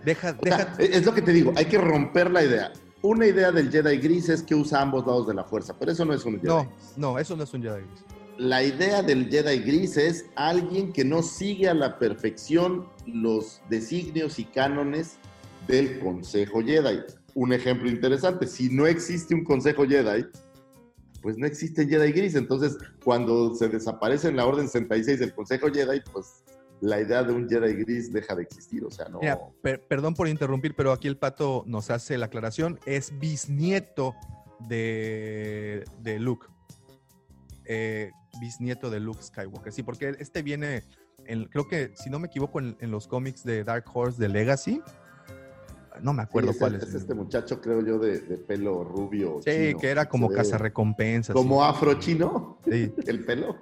[0.05, 0.97] Deja, O sea, deja.
[0.97, 2.73] es lo que te digo, hay que romper la idea.
[3.03, 6.05] Una idea del Jedi gris es que usa ambos lados de la fuerza, pero eso
[6.05, 6.47] no es un Jedi.
[6.47, 8.05] No, no, eso no es un Jedi gris.
[8.39, 14.39] La idea del Jedi gris es alguien que no sigue a la perfección los designios
[14.39, 15.17] y cánones
[15.67, 17.01] del Consejo Jedi.
[17.41, 20.27] Un ejemplo interesante, si no existe un Consejo Jedi,
[21.23, 22.35] pues no existe Jedi gris.
[22.35, 26.43] Entonces, cuando se desaparece en la Orden 66 del Consejo Jedi, pues
[26.81, 28.85] la idea de un Jedi gris deja de existir.
[28.85, 29.21] O sea, no...
[29.63, 32.81] Perdón por interrumpir, pero aquí el pato nos hace la aclaración.
[32.87, 34.17] Es bisnieto
[34.69, 36.49] de, de Luke.
[37.67, 38.11] Eh,
[38.41, 39.73] bisnieto de Luke Skywalker.
[39.73, 40.83] Sí, porque este viene,
[41.25, 44.29] en- creo que, si no me equivoco, en, en los cómics de Dark Horse de
[44.29, 44.83] Legacy.
[46.03, 46.95] No me acuerdo Sí, es, cuál es es.
[46.95, 49.41] este muchacho, creo yo, de, de pelo rubio.
[49.45, 51.35] Sí, chino, que era como cazarrecompensas.
[51.35, 51.71] Como sí.
[51.71, 52.93] afro chino, Sí.
[53.07, 53.57] el pelo.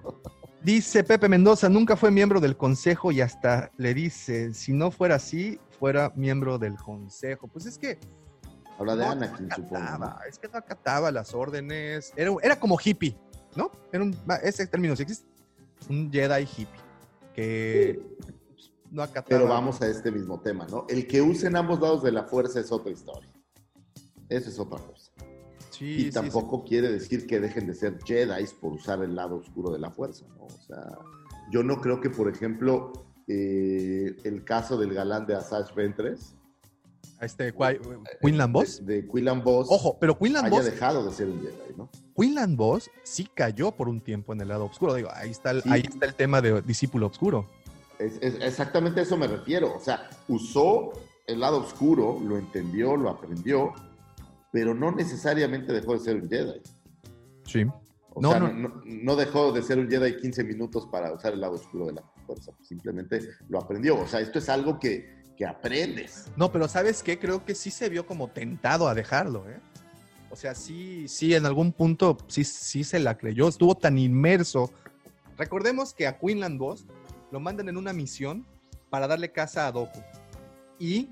[0.63, 5.15] Dice Pepe Mendoza, nunca fue miembro del consejo y hasta le dice, si no fuera
[5.17, 7.47] así, fuera miembro del consejo.
[7.49, 7.99] Pues es que
[8.79, 10.15] Habla de no Anakin, supongo.
[10.29, 12.13] es que no acataba las órdenes.
[12.17, 13.17] Era, era como hippie,
[13.55, 13.71] ¿no?
[13.93, 15.27] Era un, ese término sí existe.
[15.89, 16.81] Un Jedi hippie
[17.35, 18.01] que
[19.05, 19.23] no.
[19.29, 20.87] Pero vamos a este mismo tema, ¿no?
[20.89, 23.31] El que usen ambos lados de la fuerza es otra historia.
[24.29, 25.13] Eso es otra cosa.
[25.71, 26.11] Sí, y sí, sí.
[26.13, 29.91] tampoco quiere decir que dejen de ser Jedi por usar el lado oscuro de la
[29.91, 30.47] fuerza, ¿no?
[30.47, 30.99] O sea,
[31.53, 32.93] yo no creo que, por ejemplo,
[33.29, 36.35] eh, el caso del galán de Asajj Ventress,
[37.21, 37.79] A Este, Qui-
[38.23, 38.85] Quinlan Boss.
[38.87, 41.91] de, de Quillan Boss, Ojo, pero Quinlan haya Boss, dejado de ser un Jedi, ¿no?
[42.17, 44.95] Quinlan Boss sí cayó por un tiempo en el lado oscuro.
[44.95, 47.47] Digo, ahí está el, ahí está el tema de discípulo oscuro.
[47.99, 49.75] Es, es- exactamente a eso me refiero.
[49.75, 50.93] O sea, usó
[51.27, 53.73] el lado oscuro, lo entendió, lo aprendió,
[54.53, 56.61] pero no necesariamente dejó de ser un Jedi.
[57.45, 57.65] Sí.
[58.15, 58.53] O No, sea, no.
[58.53, 61.95] no, no- dejó de ser un Jedi 15 minutos para usar el lado oscuro de
[61.95, 62.53] la fuerza.
[62.63, 63.99] Simplemente lo aprendió.
[63.99, 66.31] O sea, esto es algo que, que aprendes.
[66.37, 67.19] No, pero ¿sabes qué?
[67.19, 69.59] Creo que sí se vio como tentado a dejarlo, ¿eh?
[70.31, 74.71] O sea, sí, sí, en algún punto sí, sí se la creyó, estuvo tan inmerso.
[75.39, 76.85] Recordemos que a Quinlan Boss
[77.37, 78.47] lo mandan en una misión
[78.89, 80.01] para darle casa a Doku.
[80.79, 81.11] Y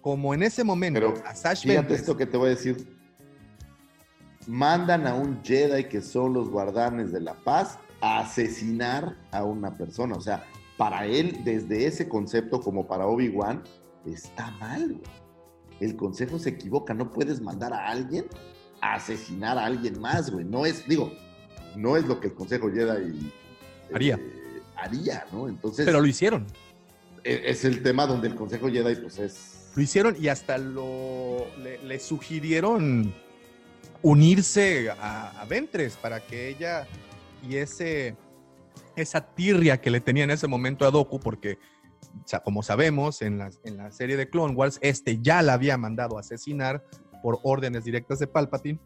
[0.00, 2.98] como en ese momento Pero a Sash Fíjate esto que te voy a decir.
[4.48, 9.76] Mandan a un Jedi que son los guardanes de la paz a asesinar a una
[9.76, 10.16] persona.
[10.16, 10.44] O sea,
[10.76, 13.62] para él, desde ese concepto, como para Obi-Wan,
[14.06, 15.00] está mal.
[15.78, 16.94] El consejo se equivoca.
[16.94, 18.26] No puedes mandar a alguien
[18.80, 20.44] a asesinar a alguien más, güey.
[20.44, 21.12] No es, digo,
[21.76, 23.32] no es lo que el Consejo Jedi
[23.90, 24.39] eh,
[24.80, 25.26] Haría.
[25.32, 25.48] ¿no?
[25.48, 26.46] Entonces, Pero lo hicieron.
[27.24, 29.70] e- es el tema donde el Consejo Jedi, pues es.
[29.76, 33.14] Lo hicieron y hasta lo le, le sugirieron
[34.02, 36.86] unirse a, a Ventres para que ella
[37.48, 38.16] y ese
[38.96, 41.58] esa tirria que le tenía en ese momento a Doku, porque
[42.44, 46.16] como sabemos en la, en la serie de Clone Wars, este ya la había mandado
[46.16, 46.84] a asesinar
[47.22, 48.78] por órdenes directas de Palpatine.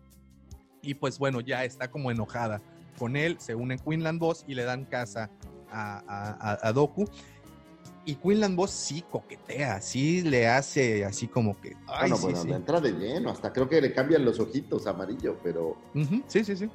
[0.83, 2.61] Y pues bueno, ya está como enojada
[2.99, 5.31] con él, se unen Quinlan Boss y le dan casa
[5.75, 7.05] a, a- Doku.
[8.07, 11.75] Y Quinlan Boss sí coquetea, sí le hace así como que.
[11.87, 12.49] Ay, bueno, sí, bueno, sí.
[12.49, 15.77] le entra de lleno, hasta creo que le cambian los ojitos amarillo, pero,
[16.29, 16.69] sí, sí, sí.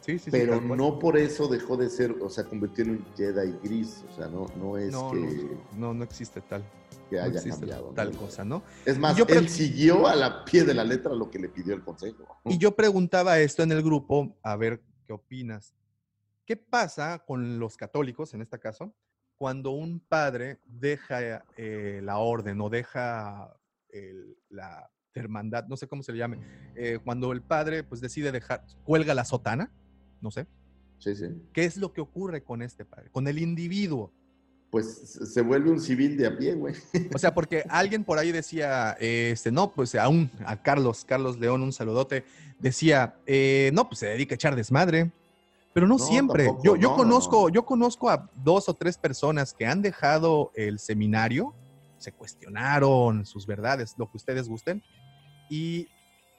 [0.00, 3.06] Sí, sí, sí, pero no por eso dejó de ser, o sea, convirtió en un
[3.16, 6.62] Jedi gris, o sea, no, no es No, que, no, no, existe tal,
[7.08, 7.88] que no haya existe cambiado.
[7.88, 7.94] ¿no?
[7.94, 8.62] tal cosa, ¿no?
[8.84, 11.72] Es más, yo él siguió a la pie de la letra lo que le pidió
[11.74, 12.36] el consejo.
[12.44, 15.72] Y yo preguntaba esto en el grupo, a ver qué opinas.
[16.46, 18.94] ¿Qué pasa con los católicos, en este caso,
[19.36, 23.54] cuando un padre deja eh, la orden o deja
[23.88, 26.38] el- la hermandad, no sé cómo se le llame,
[26.74, 29.72] eh, cuando el padre pues decide dejar, cuelga la sotana,
[30.20, 30.46] no sé,
[30.98, 31.26] Sí, sí.
[31.52, 34.12] ¿qué es lo que ocurre con este padre, con el individuo?
[34.70, 34.86] Pues
[35.32, 36.74] se vuelve un civil de a pie, güey.
[37.14, 41.38] O sea, porque alguien por ahí decía, eh, este, no, pues aún a Carlos, Carlos
[41.38, 42.24] León, un saludote,
[42.58, 45.12] decía, eh, no, pues se dedica a echar desmadre.
[45.74, 46.46] Pero no, No, siempre.
[46.46, 47.48] tampoco, yo, yo no, no, conozco, no.
[47.50, 51.52] yo conozco a dos o tres personas que han dejado el seminario,
[51.98, 54.82] se cuestionaron sus verdades, lo que ustedes gusten,
[55.50, 55.88] y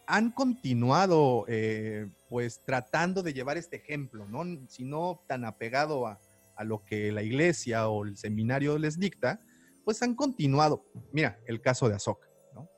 [0.08, 4.44] han continuado, eh, pues, tratando de llevar este ejemplo, ¿no?
[4.70, 6.20] Si no tan apegado a,
[6.56, 9.40] a lo que la iglesia o el seminario les dicta,
[9.84, 10.86] pues han continuado.
[11.12, 12.70] Mira, el caso de Ahsoka, ¿no?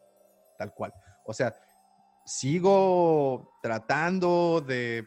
[0.58, 0.94] Tal cual.
[1.26, 1.54] O sea,
[2.26, 5.06] sigo tratando de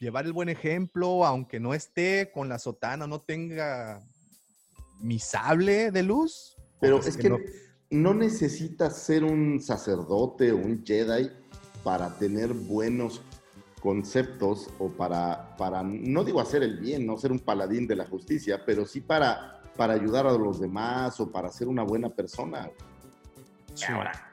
[0.00, 4.02] llevar el buen ejemplo, aunque no esté con la sotana, no tenga
[4.98, 6.56] mi sable de luz.
[6.80, 7.38] Pero es que no-
[7.90, 11.30] no necesitas ser un sacerdote o un Jedi
[11.84, 13.20] para tener buenos
[13.80, 18.06] conceptos o para, para, no digo hacer el bien, no ser un paladín de la
[18.06, 22.70] justicia, pero sí para, para ayudar a los demás o para ser una buena persona.
[23.88, 24.29] Ahora,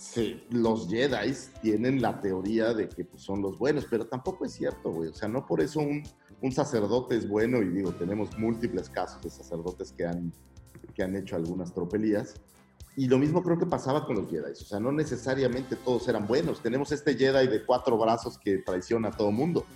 [0.00, 4.52] sí, los Jedi tienen la teoría de que pues, son los buenos, pero tampoco es
[4.52, 5.10] cierto, güey.
[5.10, 6.02] O sea, no por eso un,
[6.40, 10.32] un sacerdote es bueno, y digo, tenemos múltiples casos de sacerdotes que han,
[10.94, 12.34] que han hecho algunas tropelías.
[12.96, 14.52] Y lo mismo creo que pasaba con los Jedi.
[14.52, 16.62] O sea, no necesariamente todos eran buenos.
[16.62, 19.66] Tenemos este Jedi de cuatro brazos que traiciona a todo mundo.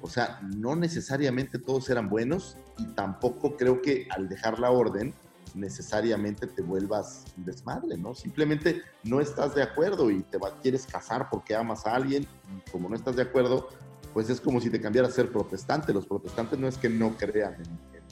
[0.00, 5.12] O sea, no necesariamente todos eran buenos y tampoco creo que al dejar la orden
[5.58, 8.14] necesariamente te vuelvas un desmadre, ¿no?
[8.14, 12.70] Simplemente no estás de acuerdo y te va- quieres casar porque amas a alguien y
[12.70, 13.68] como no estás de acuerdo,
[14.14, 15.92] pues es como si te cambiaras a ser protestante.
[15.92, 17.60] Los protestantes no es que no crean en,
[17.94, 18.04] en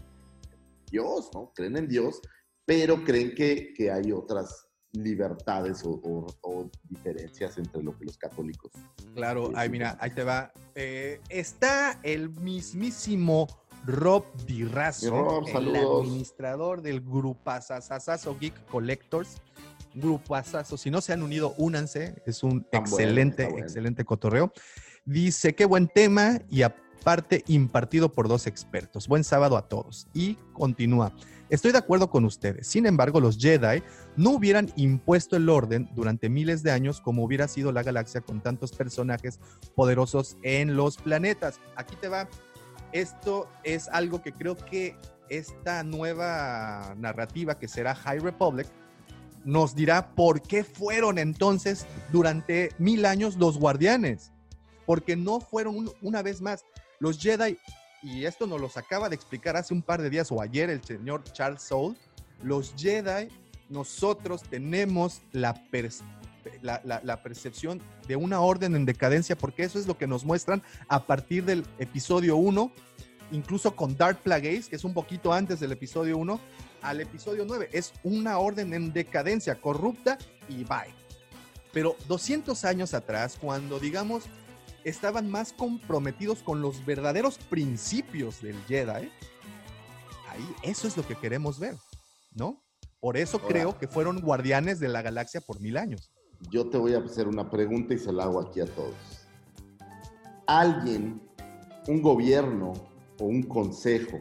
[0.90, 1.52] Dios, ¿no?
[1.55, 2.20] Creen en Dios,
[2.64, 8.16] pero creen que, que hay otras libertades o, o- o diferencias entre lo que los
[8.16, 8.73] católicos.
[9.14, 10.52] Claro, Sí, ay, mira, ahí te va.
[10.74, 13.47] Eh, está el mismísimo
[13.86, 14.24] Rob
[15.04, 19.40] Rob, el administrador del Grupazazazo Geek Collectors.
[19.94, 22.20] Grupazazo, si no se han unido, únanse.
[22.26, 23.64] Es un Está excelente, bueno.
[23.64, 24.52] excelente cotorreo.
[25.04, 29.08] Dice, qué buen tema y aparte impartido por dos expertos.
[29.08, 30.08] Buen sábado a todos.
[30.12, 31.12] Y continúa.
[31.48, 32.66] Estoy de acuerdo con ustedes.
[32.66, 33.82] Sin embargo, los Jedi
[34.16, 38.42] no hubieran impuesto el orden durante miles de años como hubiera sido la galaxia con
[38.42, 39.38] tantos personajes
[39.76, 41.60] poderosos en los planetas.
[41.76, 42.28] Aquí te va.
[42.97, 44.97] Esto es algo que creo que
[45.28, 48.66] esta nueva narrativa que será High Republic
[49.44, 54.32] nos dirá por qué fueron entonces durante mil años los guardianes.
[54.86, 56.64] Porque no fueron un- una vez más
[56.98, 57.59] los Jedi,
[58.02, 60.82] y esto nos los acaba de explicar hace un par de días o ayer el
[60.82, 61.98] señor Charles Soule,
[62.43, 63.28] los Jedi,
[63.68, 66.02] nosotros tenemos la, pers-
[66.62, 70.24] la, la- la percepción de una orden en decadencia, porque eso es lo que nos
[70.24, 72.73] muestran a partir del episodio 1,
[73.32, 76.40] incluso con Dark Plagueis, que es un poquito antes del episodio 1,
[76.82, 77.68] al episodio 9.
[77.73, 80.18] Es una orden en decadencia, corrupta
[80.48, 80.94] y bye.
[81.73, 84.24] Pero 200 años atrás, cuando digamos
[84.85, 89.10] estaban más comprometidos con los verdaderos principios del Jedi,
[90.28, 91.74] ahí eso es lo que queremos ver,
[92.35, 92.62] ¿no?
[93.01, 96.10] Por eso creo que fueron guardianes de la galaxia por mil años.
[96.50, 98.94] Yo te voy a hacer una pregunta y se la hago aquí a todos.
[100.46, 101.20] ¿Alguien,
[101.88, 102.72] un gobierno
[103.20, 104.20] o un consejo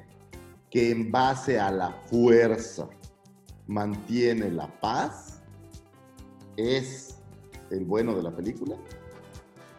[0.70, 2.90] que en base a la fuerza
[3.68, 5.42] mantiene la paz
[6.58, 7.18] es
[7.70, 8.76] el bueno de la película?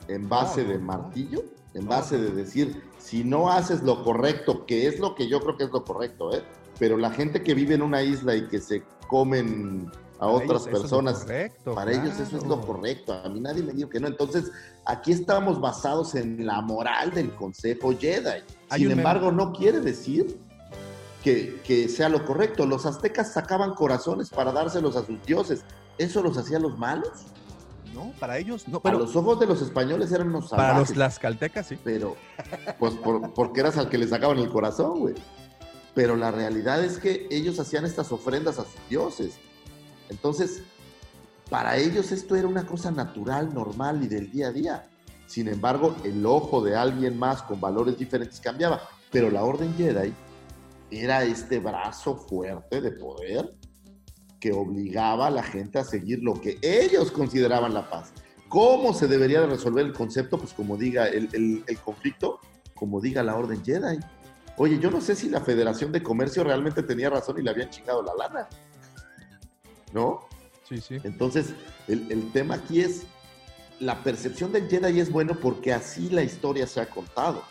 [0.08, 1.42] ¿En base de martillo?
[1.76, 5.58] en base de decir, si no haces lo correcto, que es lo que yo creo
[5.58, 6.42] que es lo correcto, ¿eh?
[6.78, 10.64] Pero la gente que vive en una isla y que se comen a Para otras
[10.66, 12.66] personas, correcto, para ellos eso es lo claro.
[12.66, 13.12] correcto.
[13.12, 14.06] A mí nadie me dijo que no.
[14.08, 14.50] Entonces,
[14.86, 18.42] aquí estamos basados en la moral del Consejo Jedi.
[18.70, 20.38] Hay Sin un meme- embargo, no quiere decir
[21.22, 22.64] que, que sea lo correcto.
[22.66, 25.64] Los aztecas sacaban corazones para dárselos a sus dioses.
[25.98, 27.10] ¿Eso los hacía los malos?
[27.94, 28.78] No, para ellos no.
[28.78, 30.88] a Pero los ojos de los españoles eran unos para salvajes.
[30.90, 31.78] los tlaxcaltecas sí.
[31.84, 32.16] Pero,
[32.78, 35.14] pues, por- porque eras al que le sacaban el corazón, güey.
[35.94, 39.38] Pero la realidad es que ellos hacían estas ofrendas a sus dioses.
[40.08, 40.62] Entonces,
[41.50, 44.88] para ellos esto era una cosa natural, normal y del día a día.
[45.26, 48.80] Sin embargo, el ojo de alguien más con valores diferentes cambiaba.
[49.10, 50.12] Pero la Orden Jedi
[50.90, 53.54] era este brazo fuerte de poder
[54.40, 58.12] que obligaba a la gente a seguir lo que ellos consideraban la paz.
[58.48, 60.38] ¿Cómo se debería de resolver el concepto?
[60.38, 61.28] Pues como diga el,
[61.66, 62.38] el- conflicto,
[62.74, 63.98] como diga la Orden Jedi.
[64.58, 67.70] Oye, yo no sé si la Federación de Comercio realmente tenía razón y le habían
[67.70, 68.48] chingado la lana.
[69.92, 70.26] ¿No?
[70.68, 70.96] Sí, sí.
[71.04, 71.54] Entonces,
[71.88, 73.04] el, el tema aquí es,
[73.78, 77.42] la percepción del Jedi es bueno porque así la historia se ha contado.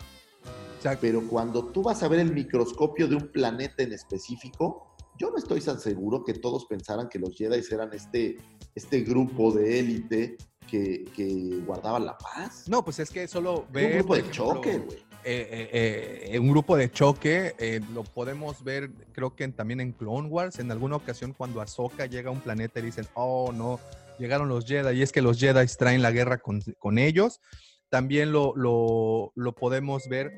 [1.00, 5.36] Pero cuando tú vas a ver el microscopio de un planeta en específico, yo no
[5.36, 8.36] estoy tan seguro que todos pensaran que los Jedi eran este,
[8.72, 10.36] este grupo de élite
[10.70, 12.68] que, que guardaban la paz.
[12.68, 13.94] No, pues es que solo Era un ve.
[13.96, 14.98] grupo de ejemplo, choque, güey.
[15.26, 17.54] Eh, eh, eh, un grupo de choque,
[17.92, 22.06] lo podemos ver, creo que en- también en Clone Wars, en alguna ocasión cuando Ahsoka
[22.06, 23.80] llega a un planeta y dicen, oh no,
[24.18, 27.40] llegaron los Jedi, y es que los Jedi traen la guerra con, con ellos.
[27.88, 30.32] También lo, lo, lo podemos ver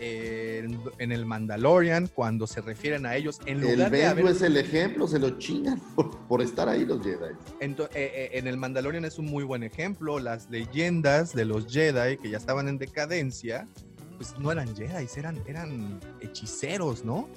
[0.00, 4.26] en, en el Mandalorian, cuando se refieren a ellos, en El de haber...
[4.26, 7.34] es el ejemplo, se lo chingan por, por estar ahí los Jedi.
[7.60, 10.18] Eh, eh, en el Mandalorian es un muy buen ejemplo.
[10.18, 13.68] Las leyendas de los Jedi que ya estaban en decadencia,
[14.18, 17.28] pues no eran Jedi, eran, eran hechiceros, ¿no?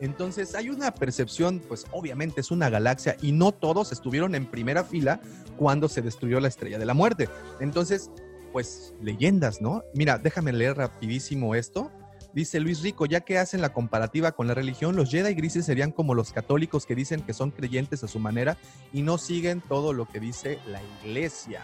[0.00, 4.82] Entonces hay una percepción, pues obviamente es una galaxia y no todos estuvieron en primera
[4.82, 5.20] fila
[5.58, 7.28] cuando se destruyó la estrella de la muerte.
[7.60, 8.10] Entonces,
[8.50, 9.84] pues leyendas, ¿no?
[9.94, 11.92] Mira, déjame leer rapidísimo esto.
[12.32, 15.92] Dice Luis Rico, ya que hacen la comparativa con la religión, los Jedi grises serían
[15.92, 18.56] como los católicos que dicen que son creyentes a su manera
[18.94, 21.62] y no siguen todo lo que dice la iglesia.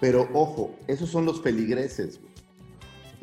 [0.00, 2.33] Pero ojo, esos son los feligreses, güey.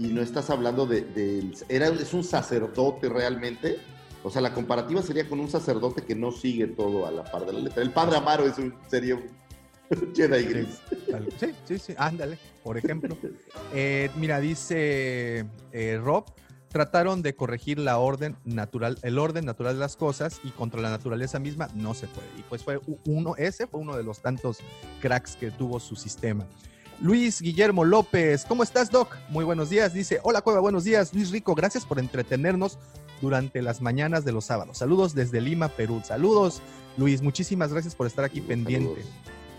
[0.02, 3.78] Y no estás hablando de, era, es un sacerdote realmente.
[4.24, 7.46] O sea, la comparativa sería con un sacerdote que no sigue todo a la par
[7.46, 7.84] de la letra.
[7.84, 9.30] El padre Amaro es un, sería un
[10.16, 10.80] Jedi gris.
[11.40, 13.16] Sí, sí, sí, ándale, por ejemplo.
[13.74, 16.26] Eh, mira, dice eh, Rob,
[16.68, 20.90] trataron de corregir la orden natural, el orden natural de las cosas y contra la
[20.90, 22.28] naturaleza misma no se puede.
[22.38, 24.58] Y pues fue uno, ese fue uno de los tantos
[25.00, 26.48] cracks que tuvo su sistema.
[27.02, 29.18] Luis Guillermo López, ¿cómo estás, Doc?
[29.30, 29.92] Muy buenos días.
[29.92, 31.12] Dice, hola, Cueva, buenos días.
[31.16, 32.78] Luis Rico, gracias por entretenernos
[33.22, 34.78] durante las mañanas de los sábados.
[34.78, 36.04] Saludos desde Lima, Perú.
[36.06, 36.62] Saludos,
[36.98, 37.24] Luis.
[37.24, 39.02] Muchísimas gracias por estar aquí pendiente.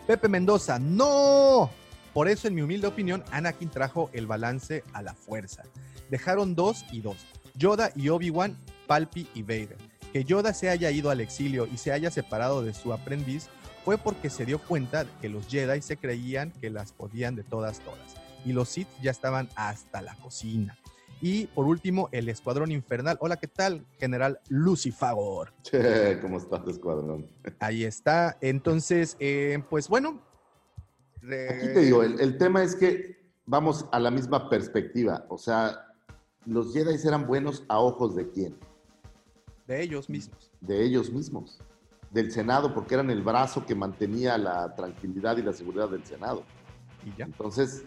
[0.06, 1.68] Pepe Mendoza, no.
[2.14, 5.64] Por eso, en mi humilde opinión, Anakin trajo el balance a la fuerza.
[6.10, 7.16] Dejaron dos y dos.
[7.56, 8.56] Yoda y Obi-Wan,
[8.86, 9.78] Palpi y Vader.
[10.12, 13.48] Que Yoda se haya ido al exilio y se haya separado de su aprendiz
[13.84, 17.80] fue porque se dio cuenta que los Jedi se creían que las podían de todas,
[17.80, 18.16] todas.
[18.44, 20.78] Y los Sith ya estaban hasta la cocina.
[21.20, 23.16] Y por último, el Escuadrón Infernal.
[23.20, 23.86] Hola, ¿qué tal?
[23.98, 25.52] General Lucifagor.
[25.62, 27.28] Che, ¿Cómo estás, escuadrón?
[27.60, 28.36] Ahí está.
[28.40, 30.20] Entonces, eh, pues bueno.
[31.22, 35.24] Aquí te digo, el, el tema es que vamos a la misma perspectiva.
[35.28, 35.86] O sea,
[36.44, 38.56] los Jedi eran buenos a ojos de quién?
[39.68, 40.50] De ellos mismos.
[40.60, 41.60] De ellos mismos.
[42.12, 46.42] Del Senado, porque eran el brazo que mantenía la tranquilidad y la seguridad del Senado.
[47.06, 47.24] Y ya.
[47.24, 47.84] Entonces,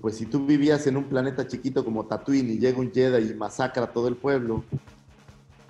[0.00, 3.34] pues si tú vivías en un planeta chiquito como Tatooine y llega un Jedi y
[3.34, 4.62] masacra a todo el pueblo,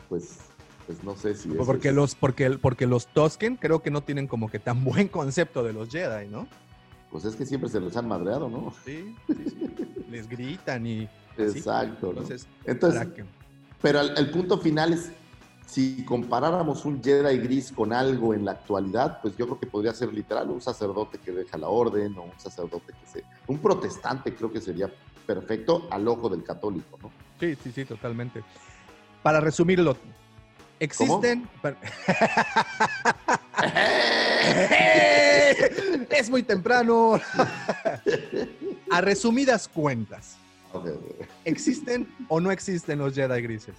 [0.09, 0.39] pues,
[0.87, 1.49] pues no sé si...
[1.51, 4.85] eso Porque es- los, porque, porque los Tosken creo que no tienen como que tan
[4.85, 6.47] buen concepto de los Jedi, ¿no?
[7.11, 8.75] Pues es que siempre se los han madreado, ¿no?
[8.85, 10.05] Sí, sí, sí.
[10.11, 11.09] Les gritan y.
[11.39, 12.09] Exacto.
[12.09, 12.21] ¿no?
[12.21, 13.25] Entonces, Entonces, para que-
[13.81, 15.11] pero el, el punto final es,
[15.69, 19.93] si comparáramos un Jedi gris con algo en la actualidad, pues yo creo que podría
[19.93, 23.23] ser literal un sacerdote que deja la orden o un sacerdote que se...
[23.47, 24.91] Un protestante creo que sería
[25.27, 27.11] perfecto al ojo del católico, ¿no?
[27.39, 28.43] Sí, sí, sí, totalmente.
[29.23, 29.95] Para resumirlo,
[30.81, 31.47] existen.
[36.11, 37.21] es muy temprano.
[38.91, 40.39] A resumidas cuentas,
[41.45, 43.75] ¿existen o no existen los Jedi grises?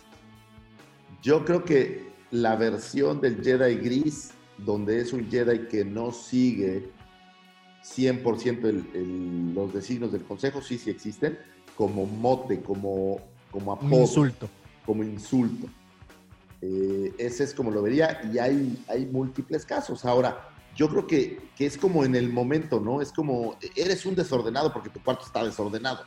[1.21, 6.89] Yo creo que la versión del Jedi gris, donde es un Jedi que no sigue
[7.83, 11.37] 100% el- el- los designios del Consejo, sí, sí existen,
[11.75, 13.19] como mote, como,
[13.51, 14.49] como Un apodo, insulto.
[14.85, 15.67] como insulto.
[16.61, 20.03] Eh, ese es como lo vería y hay, hay múltiples casos.
[20.03, 23.01] Ahora, yo creo que, que es como en el momento, ¿no?
[23.01, 26.03] Es como, eres un desordenado porque tu cuarto está desordenado.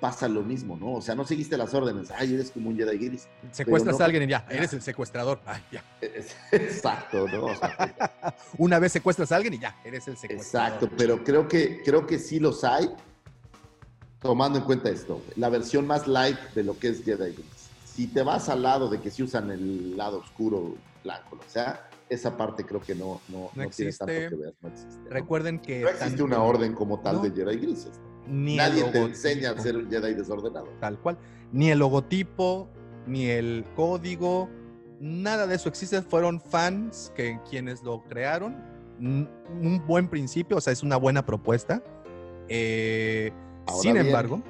[0.00, 0.94] Pasa lo mismo, ¿no?
[0.94, 2.10] O sea, no seguiste las órdenes.
[2.10, 3.26] Ay, eres como un Jedi gris.
[3.52, 5.40] Secuestras no- a alguien y ya, eres el secuestrador.
[5.46, 5.82] Ay, ya.
[6.52, 7.44] Exacto, ¿no?
[7.46, 10.68] O sea, Una vez secuestras a alguien y ya, eres el secuestrador.
[10.72, 12.90] Exacto, pero creo que, creo que sí los hay,
[14.20, 17.68] tomando en cuenta esto, la versión más light de lo que es Jedi Gris.
[17.84, 21.88] Si te vas al lado de que sí usan el lado oscuro, blanco, o sea,
[22.08, 24.28] esa parte creo que no, no, No no tiene tanto existe.
[24.28, 24.54] que ver.
[24.60, 25.08] No existe.
[25.10, 25.80] Recuerden que.
[25.80, 27.92] No existe tanto- una orden como tal de Jedi Grises.
[28.26, 29.06] Ni el Nadie te logotipo.
[29.06, 30.68] enseña a ser un Jedi desordenado.
[30.80, 31.18] Tal cual.
[31.52, 32.68] Ni el logotipo,
[33.06, 34.48] ni el código,
[35.00, 36.02] nada de eso existe.
[36.02, 38.56] Fueron fans que quienes lo crearon.
[38.98, 41.82] Un buen principio, o sea, es una buena propuesta.
[42.48, 43.32] Eh,
[43.80, 44.42] sin bien, embargo,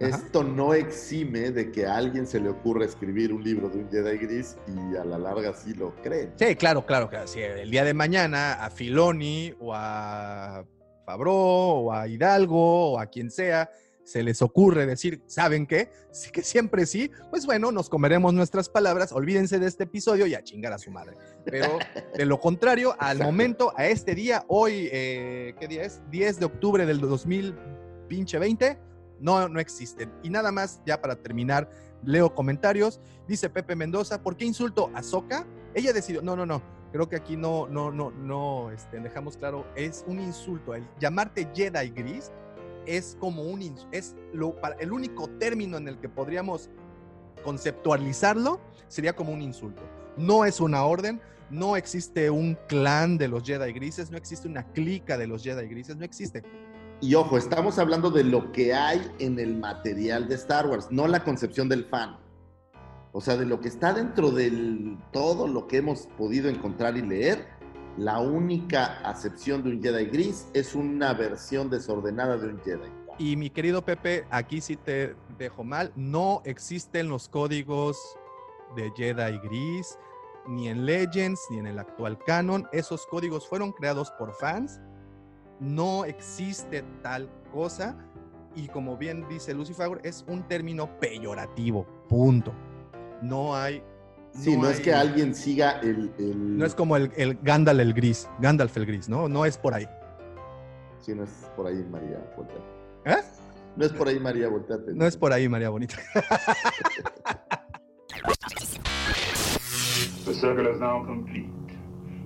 [0.00, 0.16] Ajá.
[0.16, 3.88] Esto no exime de que a alguien se le ocurra escribir un libro de un
[3.90, 6.34] Jedi gris y a la larga sí lo creen.
[6.36, 7.08] Sí, claro, claro.
[7.08, 10.66] que si el día de mañana a Filoni o a
[11.06, 13.70] Fabro o a Hidalgo o a quien sea
[14.02, 15.90] se les ocurre decir, ¿saben qué?
[16.12, 20.34] Sí que siempre sí, pues bueno, nos comeremos nuestras palabras, olvídense de este episodio y
[20.34, 21.16] a chingar a su madre.
[21.44, 21.78] Pero
[22.16, 23.24] de lo contrario, al Exacto.
[23.24, 26.02] momento, a este día, hoy, eh, ¿qué día es?
[26.10, 28.78] 10 de octubre del 2020,
[29.18, 30.12] no, no existen.
[30.22, 31.68] Y nada más, ya para terminar,
[32.04, 33.00] leo comentarios.
[33.26, 35.48] Dice Pepe Mendoza, ¿por qué insulto a Soca?
[35.74, 36.62] Ella decidió, no, no, no,
[36.96, 40.74] creo que aquí no, no, no, no, este, dejamos claro, es un insulto.
[40.74, 42.32] El llamarte Jedi Gris
[42.86, 43.60] es como un,
[43.92, 46.70] es lo, para, el único término en el que podríamos
[47.44, 49.82] conceptualizarlo sería como un insulto.
[50.16, 54.64] No es una orden, no existe un clan de los Jedi Grises, no existe una
[54.72, 56.44] clica de los Jedi Grises, no existe.
[57.02, 61.06] Y ojo, estamos hablando de lo que hay en el material de Star Wars, no
[61.06, 62.16] la concepción del fan.
[63.16, 67.00] O sea, de lo que está dentro de todo lo que hemos podido encontrar y
[67.00, 67.46] leer,
[67.96, 72.90] la única acepción de un Jedi gris es una versión desordenada de un Jedi.
[73.18, 77.96] Y mi querido Pepe, aquí sí te dejo mal, no existen los códigos
[78.76, 79.98] de Jedi Gris,
[80.46, 82.68] ni en Legends, ni en el actual canon.
[82.70, 84.78] Esos códigos fueron creados por fans.
[85.58, 87.96] No existe tal cosa.
[88.54, 91.86] Y como bien dice Lucifer, es un término peyorativo.
[92.10, 92.52] Punto.
[93.22, 93.82] No hay.
[94.32, 96.12] Sí, no, es hay- que alguien siga el...
[96.18, 99.28] el- No es como el, el Gandalf el gris, Gandalf el gris, ¿no?
[99.28, 99.88] No es por ahí.
[101.00, 102.62] Sí, no es por ahí, María, volteate.
[103.06, 103.16] ¿Eh?
[103.76, 104.92] No es por ahí, María, volteate.
[104.94, 105.96] No es por ahí, María Bonita.
[110.24, 111.48] The circle is now complete.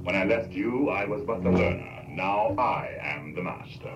[0.02, 2.04] When I left you, I was but the learner.
[2.08, 3.94] Now I am the master.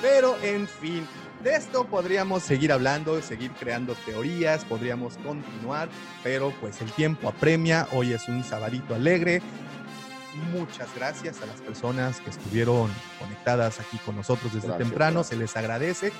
[0.00, 1.06] Pero, en fin,
[1.42, 5.88] de esto podríamos seguir hablando, seguir creando teorías, podríamos continuar,
[6.22, 9.42] pero pues el tiempo apremia, hoy es un sabadito alegre.
[10.52, 15.28] Muchas gracias a las personas que estuvieron conectadas aquí con nosotros desde Gracias, temprano, gracias.
[15.28, 16.12] se les agradece.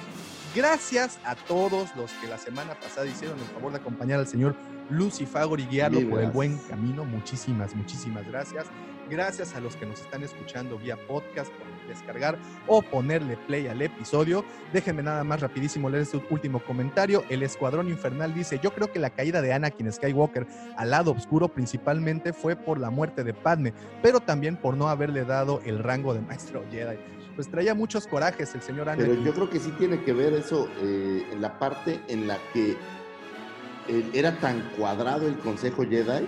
[0.54, 4.56] Gracias a todos los que la semana pasada hicieron el favor de acompañar al señor
[4.88, 7.04] Lucifagor y guiarlo por el buen camino.
[7.04, 8.66] Muchísimas, muchísimas gracias.
[9.10, 13.80] Gracias a los que nos están escuchando vía podcast por descargar o ponerle play al
[13.80, 14.44] episodio.
[14.72, 17.24] Déjenme nada más rapidísimo leer este último comentario.
[17.28, 20.46] El Escuadrón Infernal dice, yo creo que la caída de Anakin Skywalker
[20.76, 25.24] al lado oscuro principalmente fue por la muerte de Padme, pero también por no haberle
[25.24, 26.98] dado el rango de maestro Jedi.
[27.38, 29.12] Pues traía muchos corajes el señor Anakin.
[29.12, 32.36] Pero yo creo que sí tiene que ver eso eh, en la parte en la
[32.52, 32.76] que
[33.86, 36.26] eh, era tan cuadrado el Consejo Jedi.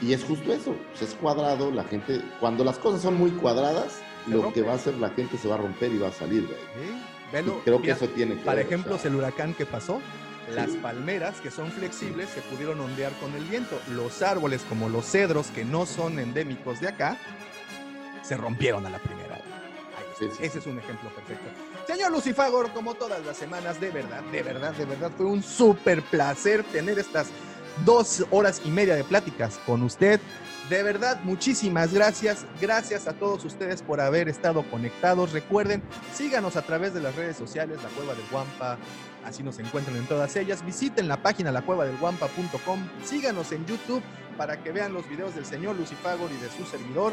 [0.00, 4.00] Y es justo eso, pues es cuadrado, la gente, cuando las cosas son muy cuadradas,
[4.26, 4.60] Se lo rompe.
[4.60, 6.54] que va a hacer la gente se va a romper y va a salir de
[6.54, 6.60] ahí.
[6.76, 7.02] ¿Sí?
[7.32, 8.66] Velo, creo que eso tiene que Para ver.
[8.66, 10.00] o ejemplo, sea, el huracán que pasó,
[10.54, 13.80] las palmeras que son flexibles se pudieron ondear con el viento.
[13.90, 17.16] Los árboles como los cedros que no son endémicos de acá
[18.22, 19.23] se rompieron a la primera.
[20.18, 21.44] Sí, sí, Ese es un ejemplo perfecto.
[21.86, 26.02] Señor Lucifagor, como todas las semanas, de verdad, de verdad, de verdad, fue un súper
[26.02, 27.28] placer tener estas
[27.84, 30.20] dos horas y media de pláticas con usted.
[30.70, 32.46] De verdad, muchísimas gracias.
[32.60, 35.32] Gracias a todos ustedes por haber estado conectados.
[35.32, 35.82] Recuerden,
[36.14, 38.78] síganos a través de las redes sociales, la Cueva del Guampa.
[39.24, 40.64] Así nos encuentran en todas ellas.
[40.64, 42.88] Visiten la página lacuevadelguampa.com.
[43.04, 44.02] Síganos en YouTube
[44.38, 47.12] para que vean los videos del señor Lucifagor y de su servidor.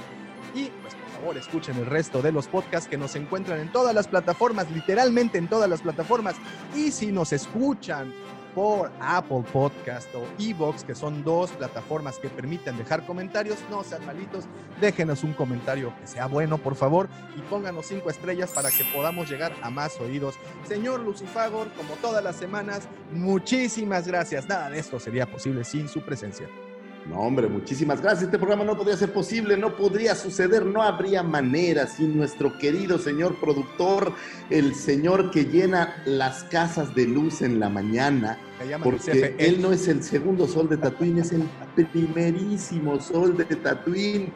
[0.53, 3.95] Y pues por favor escuchen el resto de los podcasts que nos encuentran en todas
[3.95, 6.35] las plataformas, literalmente en todas las plataformas.
[6.75, 8.13] Y si nos escuchan
[8.53, 13.57] por Apple Podcast o Evox, que son dos plataformas que permiten dejar comentarios.
[13.69, 14.45] No sean malitos,
[14.79, 19.29] déjenos un comentario que sea bueno, por favor, y pónganos cinco estrellas para que podamos
[19.29, 20.35] llegar a más oídos.
[20.67, 24.47] Señor Lucifagor, como todas las semanas, muchísimas gracias.
[24.47, 26.47] Nada de esto sería posible sin su presencia.
[27.07, 28.25] No, hombre, muchísimas gracias.
[28.25, 32.99] Este programa no podría ser posible, no podría suceder, no habría manera sin nuestro querido
[32.99, 34.13] señor productor,
[34.49, 38.37] el señor que llena las casas de luz en la mañana.
[38.83, 41.43] Porque él no es el segundo sol de Tatooine, es el
[41.91, 44.31] primerísimo sol de Tatooine.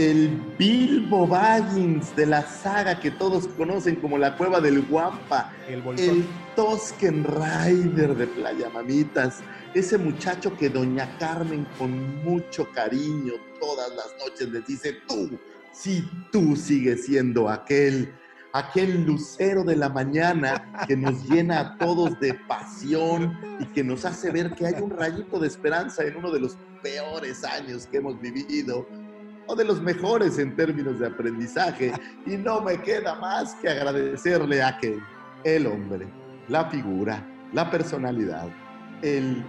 [0.00, 5.52] El Bilbo Baggins de la saga que todos conocen como la Cueva del Guampa.
[5.68, 5.82] El.
[6.00, 6.24] El
[6.56, 9.40] Tosken Rider de Playa Mamitas.
[9.74, 15.38] Ese muchacho que Doña Carmen con mucho cariño todas las noches les dice, tú,
[15.70, 18.10] si tú sigues siendo aquel,
[18.54, 24.06] aquel lucero de la mañana que nos llena a todos de pasión y que nos
[24.06, 27.98] hace ver que hay un rayito de esperanza en uno de los peores años que
[27.98, 28.86] hemos vivido
[29.50, 31.92] o de los mejores en términos de aprendizaje.
[32.24, 34.98] Y no me queda más que agradecerle a que
[35.42, 36.06] el hombre,
[36.48, 38.48] la figura, la personalidad,
[39.02, 39.44] el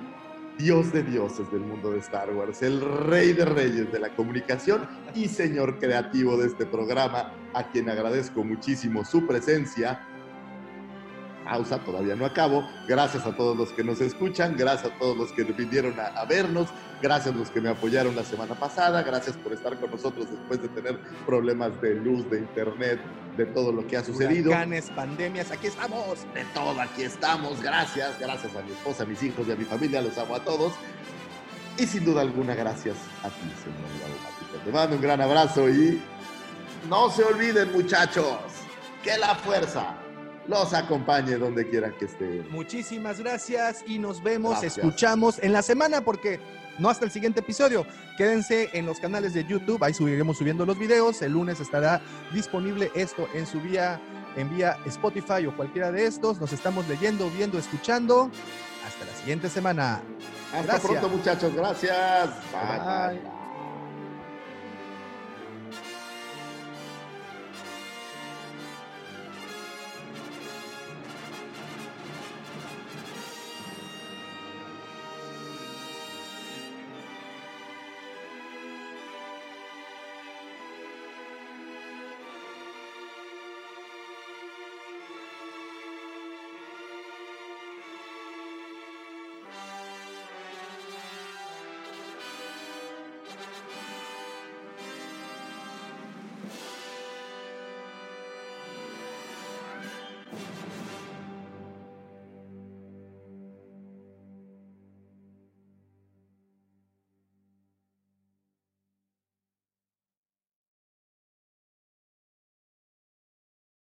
[0.57, 4.87] Dios de dioses del mundo de Star Wars, el rey de reyes de la comunicación
[5.13, 10.01] y señor creativo de este programa, a quien agradezco muchísimo su presencia.
[11.45, 12.67] Pausa, todavía no acabo.
[12.87, 16.25] Gracias a todos los que nos escuchan, gracias a todos los que vinieron a, a
[16.25, 16.69] vernos,
[17.01, 20.61] gracias a los que me apoyaron la semana pasada, gracias por estar con nosotros después
[20.61, 22.99] de tener problemas de luz, de internet,
[23.37, 24.51] de todo lo que ha sucedido.
[24.51, 26.19] Huracanes, pandemias, aquí estamos.
[26.33, 27.61] De todo, aquí estamos.
[27.61, 30.43] Gracias, gracias a mi esposa, a mis hijos y a mi familia, los amo a
[30.43, 30.73] todos.
[31.77, 34.63] Y sin duda alguna, gracias a ti, señor.
[34.63, 36.01] Te mando un gran abrazo y
[36.89, 38.37] no se olviden, muchachos,
[39.03, 39.97] que la fuerza
[40.47, 42.49] los acompañe donde quieran que estén.
[42.51, 44.77] Muchísimas gracias y nos vemos, Gracias.
[44.77, 46.39] escuchamos en la semana porque
[46.81, 47.85] no hasta el siguiente episodio.
[48.17, 51.21] Quédense en los canales de YouTube, ahí subiremos subiendo los videos.
[51.21, 52.01] El lunes estará
[52.33, 54.01] disponible esto en su vía,
[54.35, 56.41] en vía Spotify o cualquiera de estos.
[56.41, 58.31] Nos estamos leyendo, viendo, escuchando.
[58.85, 60.01] Hasta la siguiente semana.
[60.53, 60.91] Hasta Gracias.
[60.91, 61.53] pronto, muchachos.
[61.53, 62.29] Gracias.
[62.51, 62.61] Bye.
[62.61, 63.19] Bye.
[63.19, 63.40] bye, bye.